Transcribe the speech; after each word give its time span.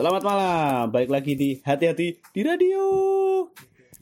Selamat 0.00 0.24
malam, 0.24 0.88
baik 0.88 1.12
lagi 1.12 1.36
di 1.36 1.60
hati-hati 1.60 2.16
di 2.32 2.40
radio. 2.40 2.84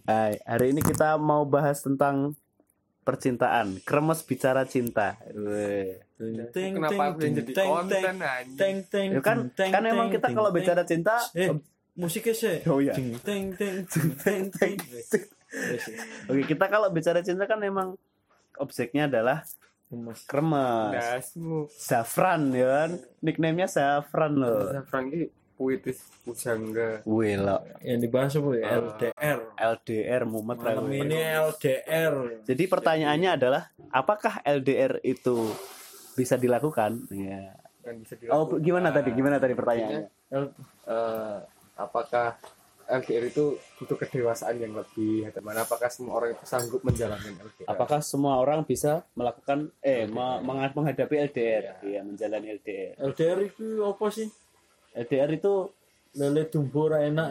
Hai, 0.07 0.39
hari 0.47 0.71
ini 0.71 0.79
kita 0.79 1.19
mau 1.19 1.43
bahas 1.43 1.83
tentang 1.83 2.39
percintaan, 3.03 3.83
kremes 3.83 4.23
bicara 4.23 4.63
cinta. 4.63 5.19
Weh. 5.35 5.99
Kenapa 6.55 7.19
jadi 7.19 7.51
konten 7.51 8.15
anjing? 8.15 8.87
teng 8.87 9.09
Ya 9.11 9.19
kan, 9.19 9.51
kan 9.51 9.83
emang 9.91 10.15
kita 10.15 10.31
kalau 10.31 10.55
bicara 10.55 10.87
cinta, 10.87 11.19
eh 11.35 11.51
musiknya 11.99 12.31
sih 12.31 12.63
Oh 12.71 12.79
iya. 12.79 12.95
Ting, 12.95 13.19
teng 13.19 13.59
teng 13.59 13.83
ting, 13.91 14.15
teng 14.23 14.43
teng 14.55 14.79
oke 16.31 16.43
kita 16.47 16.65
kalau 16.71 16.95
bicara 16.95 17.27
cinta 17.27 17.43
kan 17.51 17.59
emang 17.67 17.99
objeknya 18.55 19.11
adalah 19.11 19.43
kremes, 20.31 20.95
Dasmu. 20.95 21.67
Zafran 21.75 22.55
ya 22.55 22.87
kan, 22.87 22.91
nicknamenya 23.19 23.67
Zafran 23.67 24.39
loh. 24.39 24.79
Zafran 24.79 25.11
ini 25.11 25.27
puitis 25.59 25.99
pujangga. 26.23 27.03
Lo, 27.03 27.19
yang 27.83 27.99
dibahas 27.99 28.33
apa 28.33 28.49
ya 28.53 28.63
Ah. 28.63 28.79
LDR 28.79 29.39
LDR 29.59 30.23
mumet 30.25 30.57
malam 30.57 30.87
ini 30.87 31.19
LDR 31.19 32.15
Jadi 32.47 32.65
pertanyaannya 32.65 33.31
adalah 33.35 33.63
apakah 33.91 34.39
LDR 34.41 35.03
itu 35.03 35.51
bisa 36.15 36.35
dilakukan? 36.35 37.11
Ya. 37.11 37.59
Kan 37.81 37.99
bisa 37.99 38.15
Oh, 38.31 38.47
dilakukan. 38.47 38.63
gimana 38.63 38.89
tadi? 38.89 39.11
Gimana 39.11 39.37
tadi 39.37 39.53
pertanyaannya? 39.53 40.03
L- 40.31 40.55
Eh, 40.89 41.39
apakah 41.77 42.39
LDR 42.89 43.29
itu 43.29 43.45
butuh 43.77 43.95
kedewasaan 43.95 44.57
yang 44.57 44.73
lebih 44.73 45.29
atau 45.29 45.41
mana 45.41 45.61
apakah 45.61 45.87
semua 45.87 46.17
orang 46.17 46.33
itu 46.33 46.41
sanggup 46.43 46.81
menjalankan 46.81 47.37
LDR 47.37 47.69
Apakah 47.69 48.01
semua 48.01 48.35
orang 48.37 48.65
bisa 48.65 49.05
melakukan 49.13 49.69
eh 49.79 50.07
me- 50.07 50.41
meng- 50.41 50.73
menghadapi 50.73 51.21
LDR? 51.23 51.65
Iya, 51.83 52.01
menjalani 52.01 52.49
LDR. 52.55 52.97
LDR 52.99 53.39
itu 53.45 53.67
apa 53.83 54.07
sih 54.09 54.29
LDR 54.99 55.31
itu 55.39 55.55
lele 56.17 56.43
tumbuh 56.49 56.91
ra 56.91 57.05
enak 57.07 57.29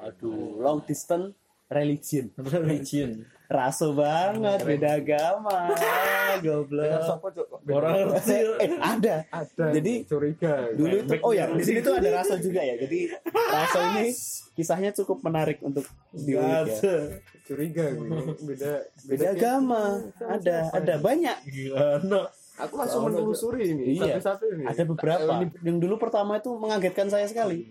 aduh, 0.00 0.56
long 0.62 0.80
distance 0.86 1.34
religion. 1.68 2.30
religion 2.54 3.26
Raso 3.46 3.94
banget, 3.94 4.58
beda 4.66 4.98
agama. 4.98 5.70
Goblok. 6.44 7.22
Orang 7.70 8.18
Eh, 8.58 8.74
ada. 8.74 9.22
ada 9.30 9.66
Jadi, 9.70 10.02
curiga 10.02 10.74
Dulu 10.74 11.06
itu 11.06 11.14
oh 11.22 11.30
ya, 11.30 11.46
di 11.54 11.62
sini 11.62 11.78
tuh 11.78 11.94
ada 11.94 12.10
Raso 12.10 12.34
juga 12.42 12.66
ya. 12.66 12.74
Jadi 12.74 13.06
Raso 13.30 13.78
ini 13.94 14.10
kisahnya 14.58 14.90
cukup 14.98 15.22
menarik 15.22 15.62
untuk 15.62 15.86
diulik 16.10 16.74
ya. 16.74 17.22
curiga 17.46 17.86
gitu. 17.94 18.34
beda 18.50 18.72
Beda 19.06 19.26
agama. 19.30 19.82
Ada, 20.18 20.74
ada 20.74 20.94
banyak. 20.98 21.38
gimana 21.46 22.26
aku 22.56 22.74
langsung 22.76 23.02
menelusuri 23.04 23.72
ini 23.72 23.84
Iya. 23.96 24.16
satu-satu 24.18 24.44
ini 24.52 24.64
Ada 24.64 24.82
beberapa. 24.84 25.32
Yang 25.60 25.78
dulu 25.80 25.94
pertama 25.96 26.36
itu 26.36 26.50
mengagetkan 26.56 27.08
saya 27.08 27.28
sekali. 27.28 27.68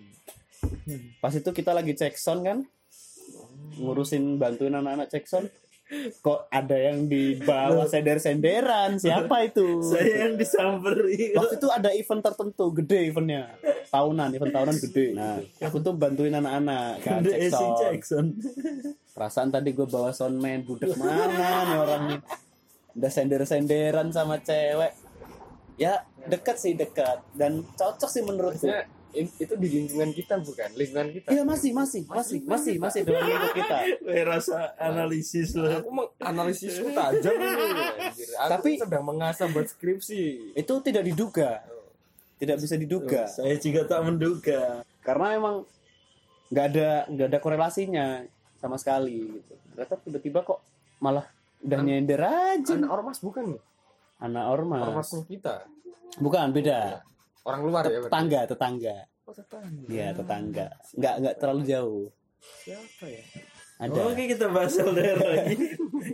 Pas 1.20 1.34
itu 1.34 1.50
kita 1.50 1.74
lagi 1.74 1.94
cek 1.94 2.16
sound 2.16 2.42
kan, 2.42 2.58
ngurusin 3.76 4.38
bantuin 4.38 4.74
anak-anak 4.74 5.10
cek 5.10 5.26
sound. 5.26 5.50
Kok 6.26 6.50
ada 6.50 6.74
yang 6.74 7.06
di 7.06 7.38
bawah 7.38 7.86
sender-senderan? 7.86 8.98
Siapa 8.98 9.46
itu? 9.46 9.86
saya 9.86 10.26
yang 10.26 10.34
disamperi 10.34 11.38
Waktu 11.38 11.62
itu 11.62 11.70
ada 11.70 11.94
event 11.94 12.26
tertentu, 12.26 12.74
gede 12.74 13.14
eventnya. 13.14 13.54
Tahunan, 13.94 14.34
event 14.34 14.50
tahunan 14.50 14.78
gede. 14.82 15.14
Nah, 15.14 15.38
aku 15.62 15.78
tuh 15.86 15.94
bantuin 15.94 16.34
anak-anak 16.34 17.06
kan 17.06 17.22
cek 17.22 18.02
sound. 18.02 18.34
Perasaan 19.14 19.54
tadi 19.54 19.78
gue 19.78 19.86
bawa 19.86 20.10
soundman, 20.10 20.66
budek 20.66 20.98
mana 20.98 21.70
nih 21.70 21.78
orang 21.78 22.02
nih. 22.10 22.20
Udah 22.96 23.12
sender-senderan 23.12 24.10
sama 24.10 24.40
cewek. 24.40 24.96
Ya, 25.76 26.08
dekat 26.26 26.56
sih 26.56 26.74
dekat 26.74 27.20
dan 27.36 27.68
cocok 27.76 28.10
sih 28.10 28.24
menurutku. 28.24 28.72
Itu 29.16 29.56
di 29.56 29.68
lingkungan 29.72 30.12
kita 30.12 30.44
bukan 30.44 30.76
lingkungan 30.76 31.08
kita 31.16 31.32
Iya 31.32 31.48
masih 31.48 31.72
masih 31.72 32.04
masih 32.04 32.44
masih 32.44 32.76
masih 32.76 33.08
dalam 33.08 33.24
lingkup 33.24 33.56
kita. 33.56 33.78
Gue 34.04 34.22
rasa 34.28 34.76
analisis 34.76 35.56
lah 35.56 35.80
aku 35.80 35.88
menganalisisku 35.88 36.92
tajam 36.92 37.32
Tapi- 38.36 38.76
sedang 38.76 39.08
mengasah 39.08 39.48
buat 39.48 39.72
skripsi 39.72 40.52
Itu 40.60 40.84
tidak 40.84 41.08
diduga, 41.08 41.64
tidak 42.44 42.60
bisa 42.60 42.76
diduga 42.76 43.24
saya 43.32 43.56
juga 43.56 43.88
tak 43.88 44.04
menduga 44.04 44.84
karena 45.00 45.28
emang 45.40 45.56
nggak 46.52 46.66
ada 46.76 46.90
nggak 47.08 47.28
ada 47.32 47.40
korelasinya 47.40 48.08
sama 48.60 48.76
sekali. 48.76 49.40
Gitu. 49.40 49.54
Ternyata 49.76 49.96
tiba-tiba 50.02 50.40
kok 50.44 50.60
malah 51.00 51.30
udah 51.66 51.80
nyender 51.82 52.22
aja. 52.22 52.74
anak 52.74 52.92
ormas 52.92 53.18
bukan 53.20 53.44
nih 53.52 53.62
Anak 54.18 54.46
ormas. 54.48 54.82
ormasnya 54.86 55.22
kita 55.26 55.56
Bukan 56.16 56.50
beda. 56.50 57.04
orang 57.44 57.62
luar 57.62 57.84
ya 57.84 58.00
berarti? 58.00 58.08
Tetangga 58.08 58.40
tetangga. 58.48 58.96
oh 59.24 59.34
tetangga 59.34 59.86
Iya 59.86 60.08
tetangga. 60.14 60.68
Nggak 60.94 61.14
nggak 61.20 61.36
terlalu 61.38 61.62
jauh. 61.66 62.06
siapa 62.62 63.06
ya 63.06 63.24
Ada. 63.76 64.00
oke 64.06 64.24
kita 64.24 64.46
bahas 64.48 64.72
LDR 64.74 65.20
lagi 65.36 65.56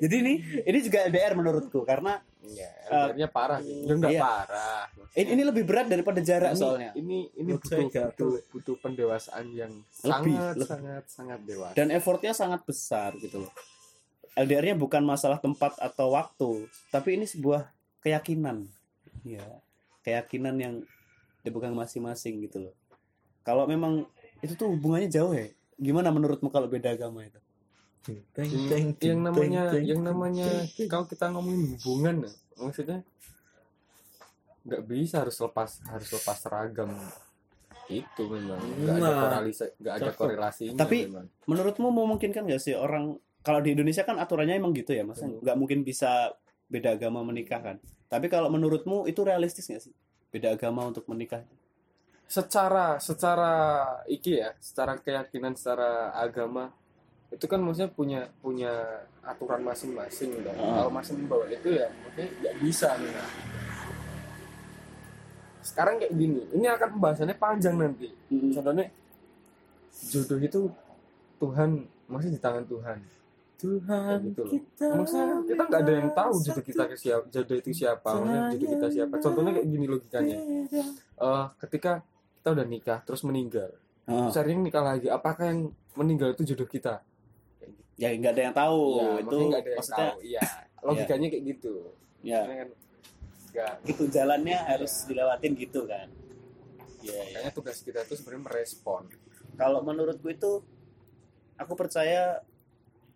Jadi 0.02 0.16
ini 0.18 0.34
ini 0.64 0.78
juga 0.80 1.06
LDR 1.06 1.34
menurutku 1.34 1.84
karena 1.84 2.18
Iya, 2.42 2.68
LDR-nya 2.90 3.28
parah 3.30 3.60
sih. 3.62 3.86
Ya 3.86 3.94
enggak 3.94 4.12
iya. 4.12 4.20
parah. 4.20 4.84
ini, 5.14 5.30
ini 5.30 5.44
lebih 5.46 5.62
berat 5.62 5.86
daripada 5.86 6.20
jarak 6.20 6.52
ini, 6.52 6.58
soalnya. 6.58 6.90
ini 6.96 7.30
ini 7.32 7.54
butuh, 7.54 7.86
butuh 7.86 8.32
butuh 8.50 8.76
pendewasaan 8.82 9.46
yang 9.52 9.70
Lebih, 10.02 10.10
sangat 10.34 10.56
lebih. 10.56 10.66
sangat 10.66 11.04
sangat 11.06 11.40
dewasa. 11.44 11.76
Dan 11.76 11.88
effortnya 11.92 12.34
sangat 12.34 12.66
besar 12.66 13.14
gitu 13.16 13.46
loh. 13.46 13.52
LDR-nya 14.34 14.76
bukan 14.76 15.04
masalah 15.04 15.38
tempat 15.38 15.76
atau 15.76 16.16
waktu, 16.16 16.50
tapi 16.88 17.20
ini 17.20 17.28
sebuah 17.28 17.68
keyakinan. 18.00 18.64
Ya, 19.22 19.44
keyakinan 20.02 20.56
yang 20.56 20.74
dipegang 21.42 21.74
masing-masing 21.74 22.40
gitu 22.42 22.70
loh. 22.70 22.76
Kalau 23.42 23.66
memang 23.66 24.08
itu 24.40 24.56
tuh 24.56 24.72
hubungannya 24.72 25.10
jauh 25.10 25.34
ya. 25.34 25.52
Gimana 25.76 26.10
menurutmu 26.10 26.48
kalau 26.48 26.66
beda 26.66 26.94
agama 26.94 27.26
itu? 27.26 27.38
Teng, 28.34 28.50
Yang, 28.50 28.70
teng, 28.70 28.86
yang 29.04 29.20
namanya 29.22 29.62
teng, 29.70 29.86
yang 29.86 30.02
teng, 30.02 30.10
namanya 30.10 30.48
teng. 30.74 30.90
kalau 30.90 31.06
kita 31.06 31.26
ngomongin 31.30 31.78
hubungan 31.78 32.16
ya, 32.26 32.32
maksudnya 32.58 33.00
nggak 34.62 34.84
bisa 34.86 35.22
harus 35.22 35.38
lepas 35.38 35.82
harus 35.86 36.10
lepas 36.12 36.38
seragam 36.38 36.90
itu 37.90 38.24
memang 38.26 38.62
nggak 38.62 38.94
ada 38.94 39.02
Nah, 39.02 39.14
korelasi 39.20 39.64
nggak 39.76 39.94
ada 39.98 40.12
korelasinya 40.14 40.80
Tapi- 40.80 41.06
memang. 41.10 41.26
Menurutmu 41.46 41.88
memungkinkan 41.92 42.46
gak 42.48 42.62
sih 42.62 42.74
orang 42.74 43.18
kalau 43.42 43.60
di 43.62 43.74
Indonesia 43.74 44.06
kan 44.06 44.18
aturannya 44.22 44.58
emang 44.58 44.74
gitu 44.74 44.94
ya, 44.94 45.06
masa 45.06 45.26
nggak 45.26 45.58
mungkin 45.58 45.82
bisa 45.82 46.34
beda 46.70 46.96
agama 46.98 47.26
menikah 47.26 47.60
kan? 47.62 47.78
Tapi 48.08 48.28
kalau 48.28 48.52
menurutmu 48.52 49.08
itu 49.08 49.24
realistis 49.24 49.68
gak 49.72 49.84
sih? 49.88 49.94
Beda 50.32 50.52
agama 50.56 50.84
untuk 50.88 51.08
menikah? 51.08 51.44
secara 52.32 52.96
secara 53.04 53.52
iki 54.08 54.40
ya 54.40 54.56
secara 54.56 54.96
keyakinan 54.96 55.52
secara 55.52 56.16
agama 56.16 56.72
itu 57.28 57.44
kan 57.44 57.60
maksudnya 57.60 57.92
punya 57.92 58.22
punya 58.40 58.72
aturan 59.20 59.60
masing-masing 59.68 60.40
dan 60.40 60.56
Ah. 60.56 60.80
kalau 60.80 60.92
masih 60.96 61.20
membawa 61.20 61.44
itu 61.52 61.76
ya 61.76 61.92
mungkin 61.92 62.32
nggak 62.40 62.56
bisa 62.64 62.96
nih 62.96 63.12
nah. 63.12 63.30
sekarang 65.60 66.00
kayak 66.00 66.14
gini 66.16 66.42
ini 66.56 66.66
akan 66.72 66.90
pembahasannya 66.96 67.36
panjang 67.36 67.76
nanti 67.76 68.08
contohnya 68.32 68.88
jodoh 70.08 70.40
itu 70.40 70.60
Tuhan 71.36 71.70
masih 72.08 72.32
di 72.32 72.40
tangan 72.40 72.64
Tuhan 72.64 72.98
Tuhan 73.62 74.18
gitu 74.34 74.42
loh. 74.42 74.52
kita 74.52 74.86
maksudnya 74.98 75.26
kita 75.46 75.62
nggak 75.70 75.82
ada 75.86 75.94
yang 75.94 76.10
tahu 76.18 76.34
jodoh 76.42 76.66
kita 76.66 76.84
ke 76.90 76.96
siapa 76.98 77.26
jodoh 77.30 77.58
itu 77.62 77.70
siapa 77.78 78.10
maksudnya 78.18 78.42
jodoh 78.50 78.70
kita 78.74 78.88
siapa. 78.90 79.14
Contohnya 79.22 79.52
kayak 79.54 79.68
gini 79.70 79.86
logikanya. 79.86 80.38
Eh, 81.22 81.46
ketika 81.62 81.92
kita 82.42 82.50
udah 82.58 82.66
nikah 82.66 83.00
terus 83.06 83.22
meninggal 83.22 83.70
terus 84.02 84.36
akhirnya 84.36 84.66
nikah 84.66 84.84
lagi 84.84 85.08
apakah 85.08 85.46
yang 85.54 85.62
meninggal 85.94 86.34
itu 86.34 86.44
jodoh 86.52 86.68
kita? 86.68 87.06
Ya 87.96 88.10
nggak 88.18 88.34
ada 88.34 88.44
yang 88.50 88.56
tahu. 88.58 88.82
Iya, 88.98 89.06
itu 89.06 89.22
maksudnya 89.22 89.46
nggak 89.46 89.62
ada 89.62 89.70
yang 89.70 89.80
maksudnya 89.80 90.10
tahu. 90.10 90.20
Iya 90.26 90.42
logikanya 90.88 91.28
kayak 91.30 91.44
gitu. 91.46 91.76
Ya. 92.26 92.42
Kan 92.44 92.70
nggak. 93.52 93.74
Itu 93.86 94.04
jalannya 94.10 94.58
harus 94.58 94.94
dilewatin 95.06 95.54
gitu 95.54 95.86
kan. 95.86 96.08
Ya, 97.02 97.18
ya. 97.18 97.24
kayaknya 97.34 97.52
tugas 97.54 97.78
kita 97.82 98.06
itu 98.06 98.14
sebenarnya 98.18 98.44
merespon. 98.46 99.10
Kalau 99.58 99.86
menurutku 99.86 100.28
itu 100.30 100.66
aku 101.58 101.74
percaya 101.78 102.42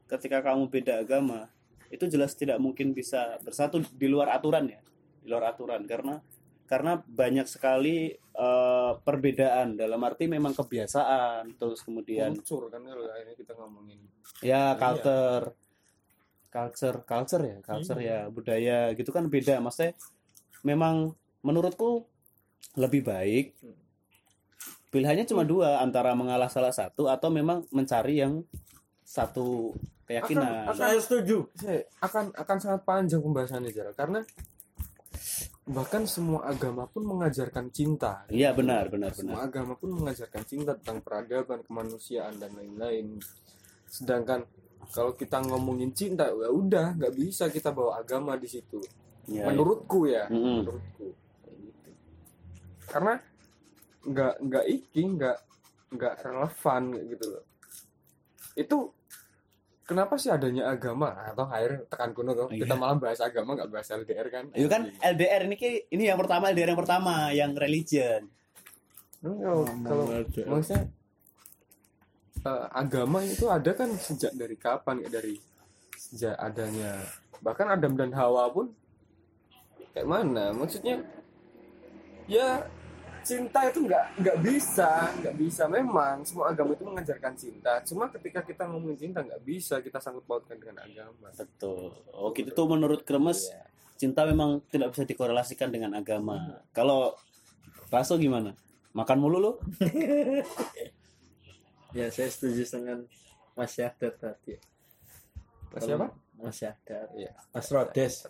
ketika 0.06 0.42
kamu 0.42 0.70
beda 0.70 1.02
agama 1.02 1.50
itu 1.94 2.06
jelas 2.10 2.34
tidak 2.34 2.58
mungkin 2.58 2.92
bisa 2.92 3.38
bersatu 3.46 3.82
di 3.94 4.08
luar 4.10 4.34
aturan 4.34 4.68
ya, 4.70 4.82
di 5.22 5.28
luar 5.30 5.54
aturan. 5.54 5.86
Karena 5.86 6.18
karena 6.66 6.98
banyak 6.98 7.46
sekali 7.46 8.10
eh, 8.16 8.92
perbedaan. 9.06 9.78
Dalam 9.80 10.02
arti 10.04 10.26
memang 10.28 10.52
kebiasaan. 10.58 11.56
Terus 11.56 11.80
kemudian 11.86 12.36
Kultur 12.42 12.68
kan 12.74 12.84
kalau 12.84 13.06
akhirnya 13.08 13.36
kita 13.38 13.54
ngomongin. 13.56 14.02
Ya 14.44 14.74
Iya. 14.74 14.82
culture. 14.82 15.46
Culture 16.52 16.98
culture 17.04 17.44
ya 17.44 17.58
culture 17.60 18.00
ya 18.02 18.20
budaya 18.32 18.92
gitu 18.98 19.12
kan 19.12 19.30
beda. 19.30 19.60
Maksudnya 19.62 19.94
memang 20.66 21.14
menurutku 21.46 22.10
lebih 22.76 23.06
baik 23.06 23.54
Hmm. 23.62 23.78
pilihannya 24.90 25.30
cuma 25.30 25.46
dua 25.46 25.80
antara 25.80 26.16
mengalah 26.18 26.50
salah 26.50 26.74
satu 26.74 27.06
atau 27.06 27.30
memang 27.30 27.64
mencari 27.70 28.20
yang 28.24 28.42
satu 29.06 29.78
keyakinan. 30.06 30.70
Akan- 30.70 30.78
saya 30.78 30.98
setuju. 31.02 31.38
Saya 31.54 31.82
akan 32.00 32.32
akan 32.34 32.58
sangat 32.58 32.82
panjang 32.86 33.22
pembahasannya 33.22 33.70
Jara 33.70 33.92
karena 33.92 34.22
bahkan 35.66 36.06
semua 36.06 36.46
agama 36.46 36.86
pun 36.86 37.02
mengajarkan 37.02 37.74
cinta. 37.74 38.22
Iya 38.30 38.54
benar 38.54 38.86
benar 38.94 39.18
semua 39.18 39.42
benar. 39.42 39.50
agama 39.50 39.74
pun 39.74 39.90
mengajarkan 39.98 40.44
cinta 40.46 40.78
tentang 40.78 41.02
peradaban 41.02 41.66
kemanusiaan 41.66 42.38
dan 42.38 42.54
lain-lain. 42.54 43.18
Sedangkan 43.90 44.46
kalau 44.94 45.18
kita 45.18 45.42
ngomongin 45.42 45.90
cinta 45.98 46.30
ya 46.30 46.54
udah 46.54 46.94
nggak 46.94 47.14
bisa 47.18 47.50
kita 47.50 47.74
bawa 47.74 47.98
agama 47.98 48.38
di 48.38 48.46
situ. 48.46 48.78
Iya, 49.26 49.50
menurutku 49.50 50.06
ya 50.06 50.30
Mm-mm. 50.30 50.62
menurutku. 50.62 51.08
Kayak 51.42 51.58
gitu. 51.58 51.90
karena 52.86 53.14
nggak 54.06 54.34
nggak 54.46 54.66
iki 54.70 55.02
nggak 55.18 55.38
nggak 55.98 56.14
relevan 56.22 56.82
kayak 56.94 57.06
gitu 57.10 57.26
loh. 57.34 57.44
Itu 58.54 58.78
kenapa 59.86 60.18
sih 60.18 60.28
adanya 60.28 60.68
agama? 60.68 61.14
Atau 61.24 61.46
akhir 61.46 61.86
tekan 61.88 62.12
kuno 62.12 62.34
tuh 62.34 62.50
Iya. 62.50 62.66
kita 62.66 62.74
malah 62.74 62.98
bahas 62.98 63.20
agama 63.20 63.54
nggak 63.54 63.70
bahas 63.70 63.88
LDR 63.88 64.28
kan? 64.28 64.46
Itu 64.52 64.66
kan 64.66 64.90
LDR 64.92 65.46
ini 65.46 65.56
ki- 65.56 65.86
ini 65.90 66.04
yang 66.06 66.18
pertama 66.18 66.50
LDR 66.50 66.74
yang 66.74 66.82
pertama 66.82 67.14
yang 67.32 67.52
religion. 67.54 68.28
Kalau 69.22 69.64
kalau 69.82 70.06
maksudnya 70.48 70.90
eh, 72.42 72.66
agama 72.72 73.22
itu 73.22 73.46
ada 73.48 73.72
kan 73.72 73.90
sejak 73.96 74.34
dari 74.34 74.54
kapan? 74.56 75.02
Kayak 75.02 75.14
dari 75.16 75.34
sejak 75.96 76.36
adanya 76.36 77.02
bahkan 77.40 77.66
Adam 77.68 77.94
dan 77.94 78.12
Hawa 78.12 78.50
pun 78.50 78.70
kayak 79.92 80.06
mana? 80.06 80.50
Maksudnya 80.52 81.02
ya 82.26 82.66
cinta 83.26 83.60
itu 83.66 83.82
nggak 83.84 84.06
nggak 84.22 84.38
bisa 84.40 85.10
nggak 85.18 85.36
bisa 85.36 85.64
memang 85.66 86.22
semua 86.22 86.54
agama 86.54 86.78
itu 86.78 86.86
mengajarkan 86.86 87.34
cinta 87.34 87.82
cuma 87.82 88.06
ketika 88.14 88.46
kita 88.46 88.70
ngomongin 88.70 89.10
cinta 89.10 89.26
nggak 89.26 89.42
bisa 89.42 89.82
kita 89.82 89.98
sangkut 89.98 90.24
pautkan 90.24 90.56
dengan 90.62 90.86
agama 90.86 91.34
Betul. 91.34 91.90
Oh 92.14 92.30
gitu 92.32 92.54
tuh 92.54 92.70
menurut 92.70 93.02
Kremes 93.02 93.50
Iya. 93.50 93.66
cinta 93.98 94.22
memang 94.30 94.62
tidak 94.70 94.92
bisa 94.92 95.04
dikorelasikan 95.04 95.72
dengan 95.72 95.96
agama. 95.96 96.62
Kalau 96.70 97.16
Raso 97.88 98.20
gimana? 98.20 98.52
Makan 98.92 99.18
mulu 99.18 99.38
lu? 99.40 99.52
Ya 101.96 102.12
saya 102.12 102.28
setuju 102.28 102.68
dengan 102.68 103.08
Mas 103.56 103.72
Syahdad 103.72 104.20
tadi. 104.20 104.60
Mas 105.72 105.82
siapa 105.88 106.12
Mas 106.36 106.56
Syahdad. 106.60 107.08
Iya. 107.16 107.32
Mas 107.56 107.68
Rodes. 107.72 108.28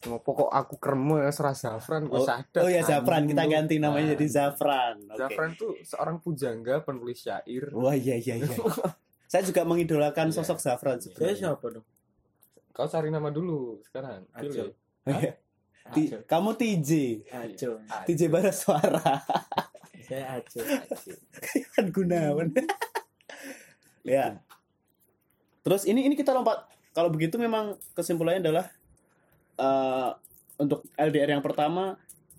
Ngopo 0.00 0.30
kok 0.36 0.50
aku 0.50 0.74
kremes 0.76 1.34
rasa 1.36 1.74
Zafran 1.74 2.06
gue 2.06 2.14
Oh, 2.14 2.22
sadar 2.22 2.62
oh 2.62 2.70
ya 2.70 2.80
Zafran 2.80 3.26
kita 3.26 3.42
lu. 3.42 3.50
ganti 3.50 3.76
namanya 3.76 4.14
jadi 4.14 4.26
Zafran. 4.28 5.02
Oke. 5.04 5.18
Zafran 5.18 5.50
tuh 5.52 5.74
seorang 5.80 6.16
pujangga 6.18 6.80
penulis 6.80 7.18
syair 7.18 7.66
Wah 7.72 7.92
iya 7.92 8.14
iya 8.14 8.38
iya. 8.38 8.46
Saya 9.26 9.42
juga 9.42 9.60
mengidolakan 9.62 10.30
Iya. 10.30 10.38
sosok 10.38 10.58
Zafran 10.58 10.96
Saya 10.96 11.10
sebenarnya. 11.34 11.34
siapa 11.50 11.66
dong? 11.68 11.86
kau 12.70 12.86
cari 12.86 13.10
nama 13.10 13.26
dulu 13.28 13.82
sekarang 13.82 14.22
Acil. 14.30 14.70
Ti- 15.88 16.14
kamu 16.22 16.50
TJ. 16.54 16.90
Acil. 17.26 17.82
TJ 18.06 18.20
Baraswara. 18.28 19.02
Saya 20.06 20.38
Acil. 20.38 20.62
kan 21.74 21.90
Gunawan. 21.90 22.54
ya. 24.02 24.38
Terus 25.60 25.82
ini 25.84 26.04
ini 26.04 26.14
kita 26.14 26.30
lompat. 26.30 26.70
Kalau 26.92 27.08
begitu 27.08 27.34
memang 27.34 27.74
kesimpulannya 27.92 28.40
adalah 28.40 28.70
eh, 29.58 30.10
untuk 30.58 30.86
LDR 30.94 31.34
yang 31.34 31.44
pertama 31.44 31.94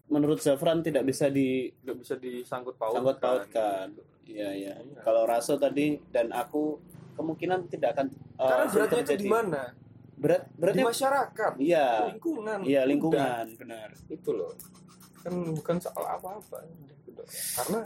menurut 0.09 0.41
Zafran 0.41 0.81
tidak 0.81 1.05
bisa 1.05 1.29
di 1.29 1.69
nggak 1.85 1.97
bisa 1.99 2.15
disangkut 2.17 2.75
pautkan 2.75 2.99
sangkut 3.05 3.17
pautkan. 3.21 3.87
Iya 4.25 4.49
iya. 4.53 4.73
Iya. 4.79 4.99
Kalau 5.01 5.23
Raso 5.25 5.55
tadi 5.55 5.99
dan 6.09 6.29
aku 6.31 6.77
kemungkinan 7.13 7.67
tidak 7.67 7.97
akan 7.97 8.07
eh, 8.09 8.47
karena 8.47 8.65
beratnya 8.67 9.01
itu 9.03 9.09
terjadi. 9.11 9.23
di 9.23 9.29
mana 9.29 9.63
Berat 10.19 10.51
di 10.51 10.59
beratnya 10.59 10.85
masyarakat 10.91 11.51
iya. 11.63 11.87
lingkungan 12.11 12.57
Iya 12.67 12.81
Udah, 12.83 12.89
lingkungan 12.91 13.45
benar. 13.55 13.89
itu 14.11 14.29
loh 14.35 14.51
kan 15.19 15.31
bukan 15.55 15.75
soal 15.79 16.03
apa-apa 16.03 16.59
Udah, 16.63 16.95
udah. 17.07 17.25
karena 17.55 17.79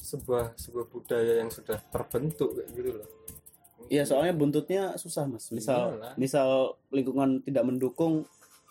sebuah 0.00 0.44
sebuah 0.56 0.84
budaya 0.88 1.32
yang 1.44 1.52
sudah 1.52 1.76
terbentuk 1.92 2.56
kayak 2.56 2.68
gitu 2.72 2.90
loh 2.96 3.08
Iya 3.92 4.08
soalnya 4.08 4.32
buntutnya 4.32 4.96
susah 4.96 5.28
mas. 5.28 5.52
Misal 5.52 6.00
Iyalah. 6.00 6.12
misal 6.16 6.48
lingkungan 6.88 7.44
tidak 7.44 7.68
mendukung 7.68 8.24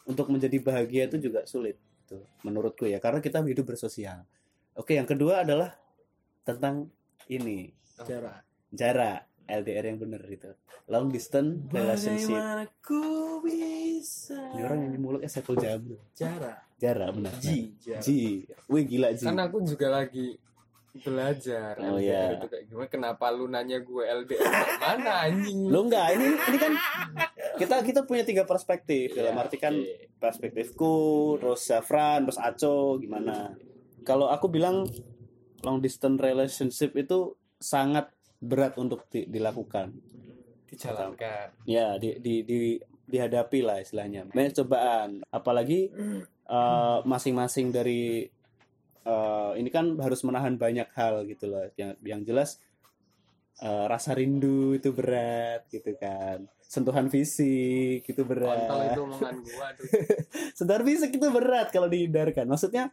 untuk 0.03 0.27
menjadi 0.27 0.57
bahagia 0.59 1.07
itu 1.07 1.17
juga 1.21 1.43
sulit. 1.45 1.79
Tuh, 2.03 2.19
menurutku 2.43 2.83
ya 2.83 2.99
karena 2.99 3.23
kita 3.23 3.39
hidup 3.41 3.63
bersosial. 3.65 4.27
Oke 4.75 4.97
yang 4.97 5.07
kedua 5.07 5.41
adalah 5.41 5.71
tentang 6.43 6.91
ini 7.25 7.71
Jarak. 8.03 8.43
jarak 8.69 9.19
LDR 9.47 9.85
yang 9.87 9.99
benar 10.01 10.23
itu. 10.25 10.51
Long 10.91 11.07
distance 11.07 11.63
relationship. 11.71 12.35
Bagaimana 12.35 12.65
ku 12.83 13.03
bisa 13.39 14.35
Ini 14.51 14.61
orang 14.67 14.79
yang 14.83 14.91
di 14.91 14.99
mulutnya 14.99 15.29
Saiful 15.31 15.55
Jamil. 15.55 15.95
jarak. 16.11 16.59
Jarak 16.75 17.09
benar. 17.15 17.31
Ji. 17.39 17.71
Jarak. 17.79 18.03
Ji. 18.03 18.43
Wih 18.67 18.83
gila 18.83 19.15
Ji. 19.15 19.23
kan 19.23 19.39
aku 19.39 19.63
juga 19.63 19.87
lagi 19.87 20.35
belajar. 20.95 21.73
Oh, 21.81 21.97
LDR 21.97 22.37
itu 22.37 22.47
kayak 22.47 22.63
gimana? 22.67 22.87
Kenapa 22.87 23.25
lu 23.29 23.45
nanya 23.45 23.77
gue 23.77 24.03
LDR 24.03 24.45
mana 24.77 25.11
anjing? 25.25 25.65
Lo 25.65 25.83
enggak 25.83 26.13
ini 26.13 26.27
ini 26.29 26.57
kan 26.57 26.73
kita 27.55 27.75
kita 27.81 27.99
punya 28.03 28.21
tiga 28.21 28.45
perspektif. 28.45 29.11
Dalam 29.11 29.33
Iya, 29.33 29.41
arti 29.41 29.57
kan 29.57 29.73
oke. 29.73 30.21
perspektifku 30.21 30.95
terus 31.37 31.65
Zafran 31.65 32.23
terus 32.23 32.37
Aco 32.37 32.97
gimana? 32.97 33.57
Kalau 34.01 34.29
aku 34.29 34.47
bilang 34.47 34.85
long 35.61 35.79
distance 35.79 36.19
relationship 36.19 36.93
itu 36.93 37.33
sangat 37.55 38.13
berat 38.37 38.75
untuk 38.75 39.07
di- 39.07 39.25
dilakukan. 39.25 39.95
Dijalankan. 40.67 41.53
Ya 41.63 41.97
di, 41.97 42.17
di, 42.17 42.43
di 42.43 42.57
dihadapi 43.03 43.59
lah 43.61 43.79
istilahnya. 43.79 44.27
Banyak 44.27 44.53
cobaan. 44.55 45.09
Apalagi 45.27 45.89
eh, 46.55 46.99
masing-masing 47.01 47.71
dari 47.71 48.27
eh, 49.03 49.51
ini 49.59 49.69
kan 49.69 49.95
harus 49.99 50.23
menahan 50.23 50.55
banyak 50.55 50.89
hal 50.95 51.27
gitu 51.27 51.51
loh. 51.51 51.67
Yang 51.75 51.91
yang 52.03 52.21
jelas 52.23 52.49
eh, 53.61 53.85
rasa 53.87 54.15
rindu 54.15 54.75
itu 54.75 54.89
berat 54.95 55.67
gitu 55.69 55.95
kan. 55.99 56.47
Sentuhan 56.63 57.11
fisik 57.11 58.01
itu 58.01 58.21
kontol 58.25 58.33
berat 58.33 58.97
itu 58.97 59.01
omongan 59.07 59.35
gua 59.45 59.67
tuh 59.77 59.85
sentuhan 60.57 60.83
fisik 60.87 61.11
itu 61.13 61.27
berat 61.29 61.67
kalau 61.69 61.87
dihindarkan. 61.91 62.47
Maksudnya 62.47 62.89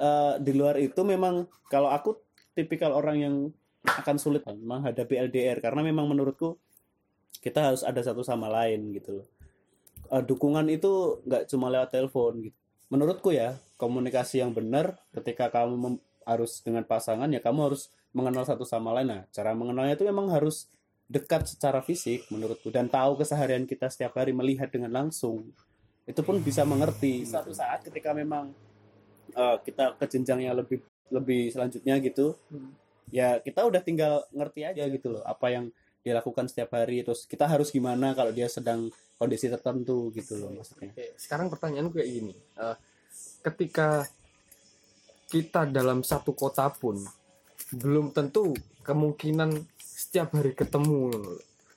eh, 0.00 0.34
di 0.42 0.52
luar 0.56 0.80
itu 0.80 1.00
memang 1.04 1.46
kalau 1.70 1.92
aku 1.92 2.18
tipikal 2.56 2.96
orang 2.96 3.16
yang 3.20 3.34
akan 3.86 4.16
sulit 4.18 4.42
menghadapi 4.42 5.30
LDR 5.30 5.62
karena 5.62 5.86
memang 5.86 6.10
menurutku 6.10 6.58
kita 7.38 7.70
harus 7.70 7.86
ada 7.86 8.02
satu 8.02 8.26
sama 8.26 8.50
lain 8.50 8.90
gitu 8.96 9.22
loh. 9.22 9.28
Eh, 10.10 10.22
dukungan 10.22 10.66
itu 10.70 11.22
nggak 11.26 11.50
cuma 11.50 11.66
lewat 11.70 11.90
telepon 11.90 12.50
gitu 12.50 12.58
menurutku 12.88 13.34
ya 13.34 13.58
komunikasi 13.76 14.40
yang 14.40 14.54
benar 14.54 14.96
ketika 15.12 15.50
kamu 15.50 15.98
harus 16.26 16.58
dengan 16.62 16.82
pasangan 16.82 17.30
ya 17.30 17.38
kamu 17.38 17.72
harus 17.72 17.90
mengenal 18.16 18.42
satu 18.46 18.64
sama 18.66 18.94
lain. 18.96 19.12
Nah 19.12 19.22
cara 19.30 19.52
mengenalnya 19.52 19.94
itu 19.94 20.06
memang 20.08 20.32
harus 20.32 20.66
dekat 21.06 21.46
secara 21.46 21.82
fisik 21.84 22.26
menurutku. 22.32 22.72
Dan 22.72 22.90
tahu 22.90 23.20
keseharian 23.20 23.68
kita 23.68 23.86
setiap 23.92 24.18
hari 24.18 24.34
melihat 24.34 24.72
dengan 24.72 24.90
langsung. 24.90 25.52
Itu 26.06 26.22
pun 26.22 26.38
bisa 26.42 26.66
mengerti. 26.66 27.26
Satu 27.26 27.54
saat 27.54 27.82
ketika 27.86 28.10
memang 28.14 28.50
eh, 29.34 29.56
kita 29.62 29.94
ke 29.98 30.06
jenjang 30.06 30.46
yang 30.46 30.56
lebih 30.58 30.82
lebih 31.10 31.50
selanjutnya 31.54 32.02
gitu 32.02 32.34
Hmm. 32.50 32.74
ya 33.14 33.38
kita 33.38 33.62
udah 33.62 33.78
tinggal 33.78 34.26
ngerti 34.34 34.66
aja 34.66 34.82
gitu 34.90 35.14
loh 35.14 35.22
apa 35.22 35.46
yang 35.54 35.70
dilakukan 36.06 36.46
setiap 36.46 36.78
hari 36.78 37.02
terus 37.02 37.26
kita 37.26 37.50
harus 37.50 37.74
gimana 37.74 38.14
kalau 38.14 38.30
dia 38.30 38.46
sedang 38.46 38.86
kondisi 39.18 39.50
tertentu 39.50 40.14
gitu 40.14 40.38
loh 40.38 40.54
maksudnya. 40.54 40.94
Sekarang 41.18 41.50
pertanyaan 41.50 41.90
kayak 41.90 42.06
gini 42.06 42.34
Eh, 42.56 42.76
ketika 43.42 44.06
kita 45.26 45.66
dalam 45.66 46.06
satu 46.06 46.30
kota 46.30 46.70
pun 46.70 47.02
belum 47.74 48.14
tentu 48.14 48.54
kemungkinan 48.86 49.66
setiap 49.82 50.38
hari 50.38 50.54
ketemu. 50.54 51.10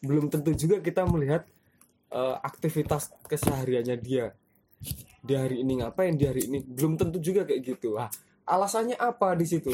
Belum 0.05 0.29
tentu 0.29 0.53
juga 0.53 0.77
kita 0.77 1.09
melihat 1.09 1.49
eh, 2.13 2.37
aktivitas 2.45 3.09
kesehariannya 3.25 3.97
dia. 3.97 4.29
Di 5.19 5.33
hari 5.35 5.65
ini 5.65 5.81
ngapain 5.81 6.13
di 6.15 6.29
hari 6.29 6.45
ini 6.45 6.61
belum 6.61 6.95
tentu 7.01 7.17
juga 7.17 7.49
kayak 7.49 7.61
gitu. 7.65 7.97
Ah 7.97 8.13
alasannya 8.45 8.95
apa 8.95 9.33
di 9.33 9.45
situ? 9.49 9.73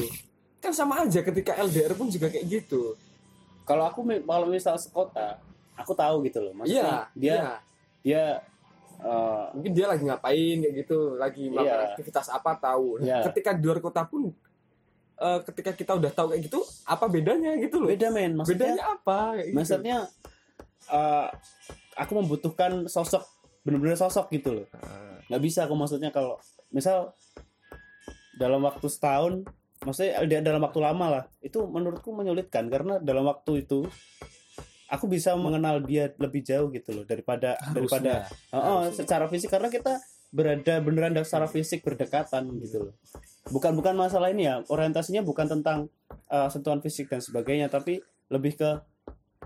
Kan 0.58 0.72
sama 0.72 1.04
aja 1.04 1.20
ketika 1.22 1.54
LDR 1.60 1.92
pun 1.94 2.08
juga 2.08 2.32
kayak 2.32 2.48
gitu 2.48 2.96
kalau 3.66 3.84
aku 3.84 4.00
kalau 4.22 4.46
misal 4.46 4.78
sekota 4.78 5.36
aku 5.74 5.92
tahu 5.92 6.22
gitu 6.24 6.38
loh 6.40 6.54
maksudnya 6.54 6.80
iya 6.80 6.96
dia 7.12 7.34
iya. 7.34 7.52
dia 8.00 8.22
eh, 8.96 9.44
mungkin 9.52 9.72
dia 9.74 9.86
lagi 9.86 10.02
ngapain 10.06 10.56
kayak 10.62 10.74
gitu 10.80 10.98
lagi 11.14 11.50
melakukan 11.50 11.76
Iya. 11.76 11.88
aktivitas 11.92 12.26
apa 12.30 12.50
tahu 12.56 12.86
Iya. 13.02 13.20
ketika 13.26 13.50
di 13.52 13.64
luar 13.66 13.80
kota 13.80 14.06
pun 14.06 14.30
eh, 15.16 15.38
ketika 15.44 15.70
kita 15.74 15.92
udah 15.92 16.10
tahu 16.10 16.32
kayak 16.32 16.42
gitu 16.46 16.60
apa 16.84 17.04
bedanya 17.06 17.52
gitu 17.58 17.82
loh 17.82 17.88
beda 17.90 18.08
men 18.08 18.32
maksudnya 18.34 18.72
bedanya 18.72 18.84
apa 18.88 19.18
kayak 19.34 19.46
gitu. 19.50 19.56
maksudnya 19.58 19.96
eh, 20.88 21.26
aku 21.96 22.12
membutuhkan 22.14 22.72
sosok 22.86 23.26
benar-benar 23.60 23.98
sosok 23.98 24.30
gitu 24.30 24.62
loh 24.62 24.66
Ah, 24.78 25.18
nggak 25.26 25.42
bisa 25.42 25.66
aku 25.66 25.74
maksudnya 25.74 26.08
kalau 26.08 26.38
misal 26.70 27.10
dalam 28.36 28.62
waktu 28.62 28.86
setahun 28.86 29.42
maksudnya 29.82 30.40
dalam 30.40 30.62
waktu 30.62 30.80
lama 30.80 31.06
lah. 31.08 31.24
Itu 31.42 31.66
menurutku 31.68 32.14
menyulitkan 32.14 32.70
karena 32.70 33.02
dalam 33.02 33.26
waktu 33.26 33.66
itu 33.66 33.84
aku 34.86 35.10
bisa 35.10 35.34
mengenal 35.34 35.82
dia 35.82 36.14
lebih 36.16 36.46
jauh 36.46 36.70
gitu 36.70 36.94
loh 36.94 37.04
daripada 37.04 37.58
daripada 37.74 38.26
harusnya. 38.30 38.54
Oh, 38.54 38.56
oh, 38.56 38.78
Harusnya. 38.86 38.96
secara 39.02 39.24
fisik. 39.26 39.50
Karena 39.50 39.68
kita 39.68 39.98
berada 40.30 40.74
beneran 40.82 41.14
secara 41.22 41.46
fisik 41.50 41.82
berdekatan 41.82 42.50
gitu 42.62 42.90
loh. 42.90 42.94
Bukan 43.50 43.78
bukan 43.78 43.94
masalah 43.94 44.30
ini 44.34 44.50
ya 44.50 44.62
orientasinya 44.66 45.22
bukan 45.22 45.46
tentang 45.46 45.86
uh, 46.30 46.50
sentuhan 46.50 46.82
fisik 46.82 47.06
dan 47.06 47.22
sebagainya 47.22 47.70
tapi 47.70 48.02
lebih 48.26 48.58
ke 48.58 48.70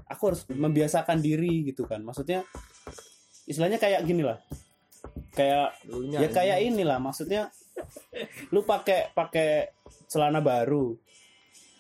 aku 0.09 0.23
harus 0.33 0.43
membiasakan 0.49 1.21
diri 1.21 1.69
gitu 1.69 1.85
kan. 1.85 2.01
Maksudnya 2.01 2.45
istilahnya 3.45 3.77
kayak 3.77 4.05
gini 4.09 4.25
lah. 4.25 4.41
Kayak 5.37 5.79
Lunya 5.89 6.19
ya 6.21 6.29
kayak 6.29 6.59
inilah 6.65 6.99
maksudnya 6.99 7.49
lu 8.53 8.61
pakai 8.67 9.15
pakai 9.15 9.80
celana 10.11 10.43
baru. 10.43 10.99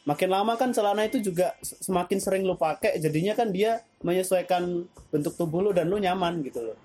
Makin 0.06 0.30
lama 0.30 0.54
kan 0.56 0.70
celana 0.70 1.04
itu 1.04 1.20
juga 1.20 1.52
semakin 1.60 2.18
sering 2.22 2.42
lu 2.46 2.56
pakai 2.56 2.96
jadinya 3.02 3.34
kan 3.37 3.50
dia 3.50 3.82
menyesuaikan 4.00 4.87
bentuk 5.10 5.37
tubuh 5.37 5.60
lu 5.60 5.75
dan 5.75 5.90
lu 5.90 5.99
nyaman 5.99 6.40
gitu 6.46 6.72
loh. 6.72 6.78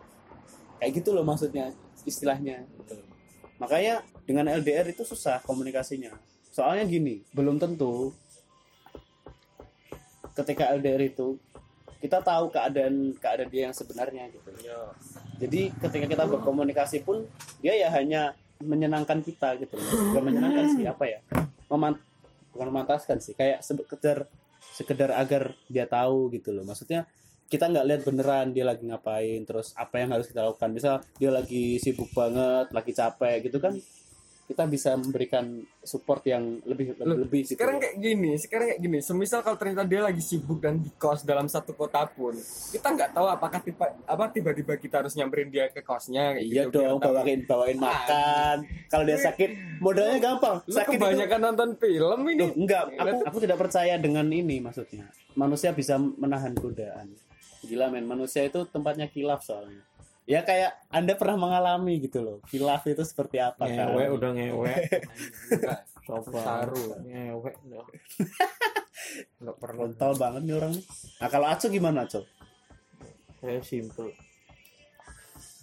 Kayak 0.81 0.99
gitu 0.99 1.15
loh 1.15 1.23
maksudnya 1.23 1.71
istilahnya 2.03 2.65
gitu 2.81 2.97
loh. 2.99 3.07
makanya 3.55 4.03
dengan 4.27 4.51
LDR 4.51 4.91
itu 4.91 5.07
susah 5.07 5.39
komunikasinya. 5.47 6.11
Soalnya 6.51 6.83
gini 6.91 7.23
belum 7.31 7.55
tentu 7.55 8.11
ketika 10.35 10.75
LDR 10.75 11.07
itu 11.07 11.39
kita 12.03 12.19
tahu 12.19 12.51
keadaan 12.51 13.15
keadaan 13.15 13.49
dia 13.49 13.71
yang 13.71 13.75
sebenarnya 13.75 14.27
gitu. 14.29 14.49
Jadi 15.39 15.71
ketika 15.71 16.05
kita 16.05 16.23
berkomunikasi 16.27 17.01
pun 17.01 17.23
dia 17.63 17.79
ya 17.79 17.89
hanya 17.95 18.35
menyenangkan 18.63 19.19
kita 19.23 19.59
gitu 19.59 19.75
loh. 19.75 20.19
Menyenangkan 20.23 20.65
sih 20.75 20.85
apa 20.87 21.03
ya? 21.07 21.19
Memant 21.67 21.99
bukan 22.55 22.67
memantaskan 22.71 23.19
sih 23.19 23.35
kayak 23.35 23.59
sekedar 23.59 24.29
sekedar 24.61 25.11
agar 25.15 25.51
dia 25.67 25.85
tahu 25.89 26.31
gitu 26.31 26.55
loh. 26.55 26.63
Maksudnya 26.63 27.03
kita 27.45 27.69
nggak 27.69 27.85
lihat 27.85 28.01
beneran 28.07 28.47
dia 28.55 28.65
lagi 28.65 28.83
ngapain 28.87 29.45
terus 29.45 29.75
apa 29.75 30.01
yang 30.01 30.15
harus 30.15 30.31
kita 30.31 30.45
lakukan. 30.45 30.71
Misal 30.71 31.03
dia 31.19 31.29
lagi 31.33 31.77
sibuk 31.77 32.09
banget 32.15 32.71
lagi 32.71 32.91
capek 32.95 33.51
gitu 33.51 33.59
kan 33.59 33.75
kita 34.45 34.63
bisa 34.69 34.93
memberikan 34.93 35.65
support 35.81 36.21
yang 36.29 36.61
lebih 36.63 36.93
Loh, 37.01 37.25
lebih 37.25 37.43
gitu 37.43 37.57
sekarang 37.57 37.81
kayak 37.81 37.97
gini 37.97 38.31
sekarang 38.37 38.65
kayak 38.73 38.81
gini 38.81 38.97
semisal 39.01 39.41
kalau 39.41 39.57
ternyata 39.57 39.83
dia 39.89 40.05
lagi 40.05 40.21
sibuk 40.21 40.61
dan 40.61 40.77
di 40.77 40.93
kos 40.95 41.25
dalam 41.25 41.49
satu 41.49 41.73
kota 41.73 42.05
pun 42.05 42.37
kita 42.69 42.87
nggak 42.93 43.09
tahu 43.17 43.27
apakah 43.27 43.59
tiba 43.65 43.89
apa 44.05 44.29
tiba-tiba 44.29 44.77
kita 44.77 45.01
harus 45.01 45.17
nyamperin 45.17 45.49
dia 45.49 45.69
ke 45.73 45.81
kosnya 45.81 46.35
Iya 46.45 46.69
gitu, 46.69 46.77
dong, 46.81 46.97
bawain 47.01 47.39
bawain 47.47 47.77
makan. 47.79 48.57
Kalau 48.91 49.03
dia 49.03 49.17
sakit, 49.17 49.81
modalnya 49.81 50.17
gampang. 50.21 50.61
lu 50.65 50.73
Sakit 50.73 50.97
itu 50.97 51.01
kebanyakan 51.01 51.39
nonton 51.41 51.69
film 51.79 52.19
ini 52.29 52.43
Loh, 52.45 52.51
enggak, 52.53 52.83
aku 52.95 53.17
aku 53.25 53.37
tidak 53.41 53.57
percaya 53.59 53.95
dengan 53.97 54.25
ini 54.29 54.61
maksudnya. 54.61 55.09
Manusia 55.35 55.75
bisa 55.75 55.97
menahan 55.99 56.55
godaan. 56.55 57.11
Gila 57.65 57.89
men, 57.89 58.05
manusia 58.05 58.45
itu 58.45 58.63
tempatnya 58.69 59.09
kilaf 59.09 59.41
soalnya. 59.41 59.81
Ya 60.25 60.41
kayak 60.41 60.73
Anda 60.89 61.13
pernah 61.13 61.37
mengalami 61.37 62.01
gitu 62.01 62.25
loh. 62.25 62.37
Kilaf 62.49 62.81
itu 62.89 63.05
seperti 63.05 63.37
apa 63.37 63.69
kan? 63.69 63.93
ngewe 63.93 64.05
udah 64.17 64.29
ngewe 64.33 64.73
coba 66.05 66.39
Saru. 66.41 66.97
ngewe 67.05 67.51
nggak 69.41 69.57
pernah 69.61 69.77
Frontal 69.85 70.11
banget 70.17 70.41
nih 70.49 70.55
orang 70.57 70.71
nih. 70.73 70.85
Nah 71.21 71.29
kalau 71.29 71.47
Aco 71.49 71.69
gimana 71.69 72.09
Aco? 72.09 72.25
saya 73.45 73.61
simple 73.61 74.09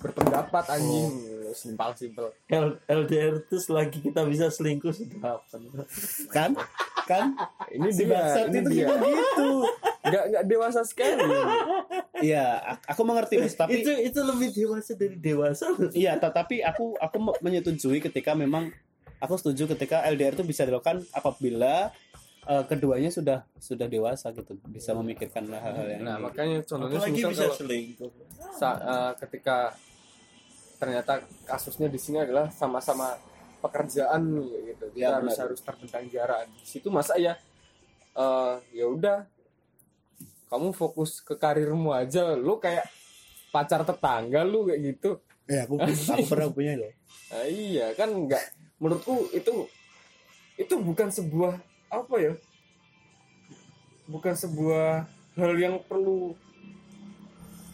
berpendapat 0.03 0.65
anjing 0.69 1.13
Oh. 1.43 1.55
simpel 1.55 1.91
simpel 1.93 2.27
L- 2.49 2.81
LDR 2.83 3.39
itu 3.39 3.57
selagi 3.57 4.01
kita 4.01 4.25
bisa 4.25 4.49
selingkuh 4.49 4.89
sudah 4.91 5.37
apa 5.37 5.57
Kan? 6.29 6.57
Kan? 7.05 7.37
ini 7.69 7.89
Si 7.91 8.03
dia 8.03 8.25
ini 8.43 8.59
itu 8.59 8.71
dia 8.71 8.85
juga 8.85 8.97
gitu. 8.99 9.51
nggak 10.03 10.25
nggak 10.29 10.45
dewasa 10.47 10.81
sekali 10.83 11.21
Iya, 12.19 12.47
ak- 12.57 12.87
aku 12.89 13.03
mengerti 13.03 13.35
Mas, 13.37 13.53
tapi 13.53 13.81
itu 13.81 13.91
itu 13.93 14.21
lebih 14.21 14.49
dewasa 14.51 14.95
dari 14.95 15.17
dewasa. 15.17 15.67
Iya, 15.93 16.15
tetapi 16.17 16.63
aku 16.63 16.95
aku 16.97 17.17
me- 17.19 17.41
menyetujui 17.41 17.99
ketika 18.01 18.33
memang 18.33 18.71
aku 19.19 19.35
setuju 19.37 19.67
ketika 19.69 20.01
LDR 20.05 20.33
itu 20.33 20.43
bisa 20.43 20.63
dilakukan 20.63 21.03
apabila 21.11 21.91
eh, 22.43 22.65
keduanya 22.65 23.07
sudah 23.09 23.43
sudah 23.57 23.87
dewasa 23.87 24.31
gitu, 24.31 24.55
bisa 24.65 24.91
memikirkan 24.93 25.47
hal-hal 25.49 25.87
yang 25.89 26.03
nah 26.03 26.17
ini. 26.17 26.23
makanya 26.25 26.59
contohnya 26.63 26.97
apalagi 26.97 27.19
bisa 27.21 27.29
kalau 27.37 27.55
selingkuh 27.57 28.11
sa- 28.53 28.81
eh, 28.81 29.13
ketika 29.21 29.75
ternyata 30.83 31.23
kasusnya 31.47 31.87
di 31.87 31.95
sini 31.95 32.19
adalah 32.19 32.51
sama-sama 32.51 33.15
pekerjaan 33.63 34.43
gitu 34.67 34.91
kita 34.91 34.99
Ya, 34.99 35.15
harus 35.15 35.31
benar. 35.31 35.47
harus 35.47 35.61
terbentang 35.63 36.05
jarak 36.11 36.51
di 36.51 36.67
situ 36.67 36.91
masa 36.91 37.15
ya 37.15 37.39
eh, 38.13 38.55
ya 38.75 38.91
udah 38.91 39.23
kamu 40.51 40.75
fokus 40.75 41.23
ke 41.23 41.39
karirmu 41.39 41.95
aja 41.95 42.35
lu 42.35 42.59
kayak 42.59 42.83
pacar 43.49 43.87
tetangga 43.87 44.43
lu 44.43 44.67
kayak 44.67 44.83
gitu 44.91 45.23
Ya, 45.43 45.67
aku 45.67 45.75
aku 46.15 46.25
pernah 46.27 46.49
punya 46.49 46.79
loh. 46.79 46.93
Nah, 47.29 47.45
iya 47.45 47.91
kan 47.95 48.09
nggak 48.09 48.43
menurutku 48.79 49.27
itu 49.31 49.67
itu 50.55 50.75
bukan 50.79 51.11
sebuah 51.11 51.59
apa 51.91 52.15
ya 52.19 52.33
bukan 54.07 54.35
sebuah 54.35 55.07
hal 55.35 55.53
yang 55.59 55.77
perlu 55.83 56.35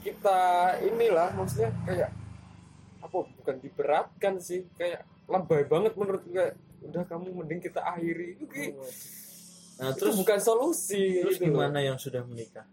kita 0.01 0.39
inilah 0.81 1.33
maksudnya 1.35 1.71
kayak 1.85 2.09
apa 3.09 3.19
bukan 3.35 3.57
diberatkan 3.59 4.35
sih 4.39 4.69
kayak 4.73 5.01
lebay 5.25 5.65
banget 5.65 5.93
menurutku 5.95 6.29
kayak 6.31 6.53
udah 6.81 7.03
kamu 7.03 7.33
mending 7.35 7.61
kita 7.61 7.81
akhiri 7.81 8.37
itu 8.37 8.45
kayak 8.45 8.77
nah 9.79 9.91
terus 9.91 10.13
terus 10.13 10.15
bukan 10.17 10.39
solusi 10.39 11.23
terus 11.23 11.37
gitu 11.37 11.49
loh. 11.49 11.65
gimana 11.65 11.79
yang 11.81 11.97
sudah 11.97 12.21
menikah 12.23 12.69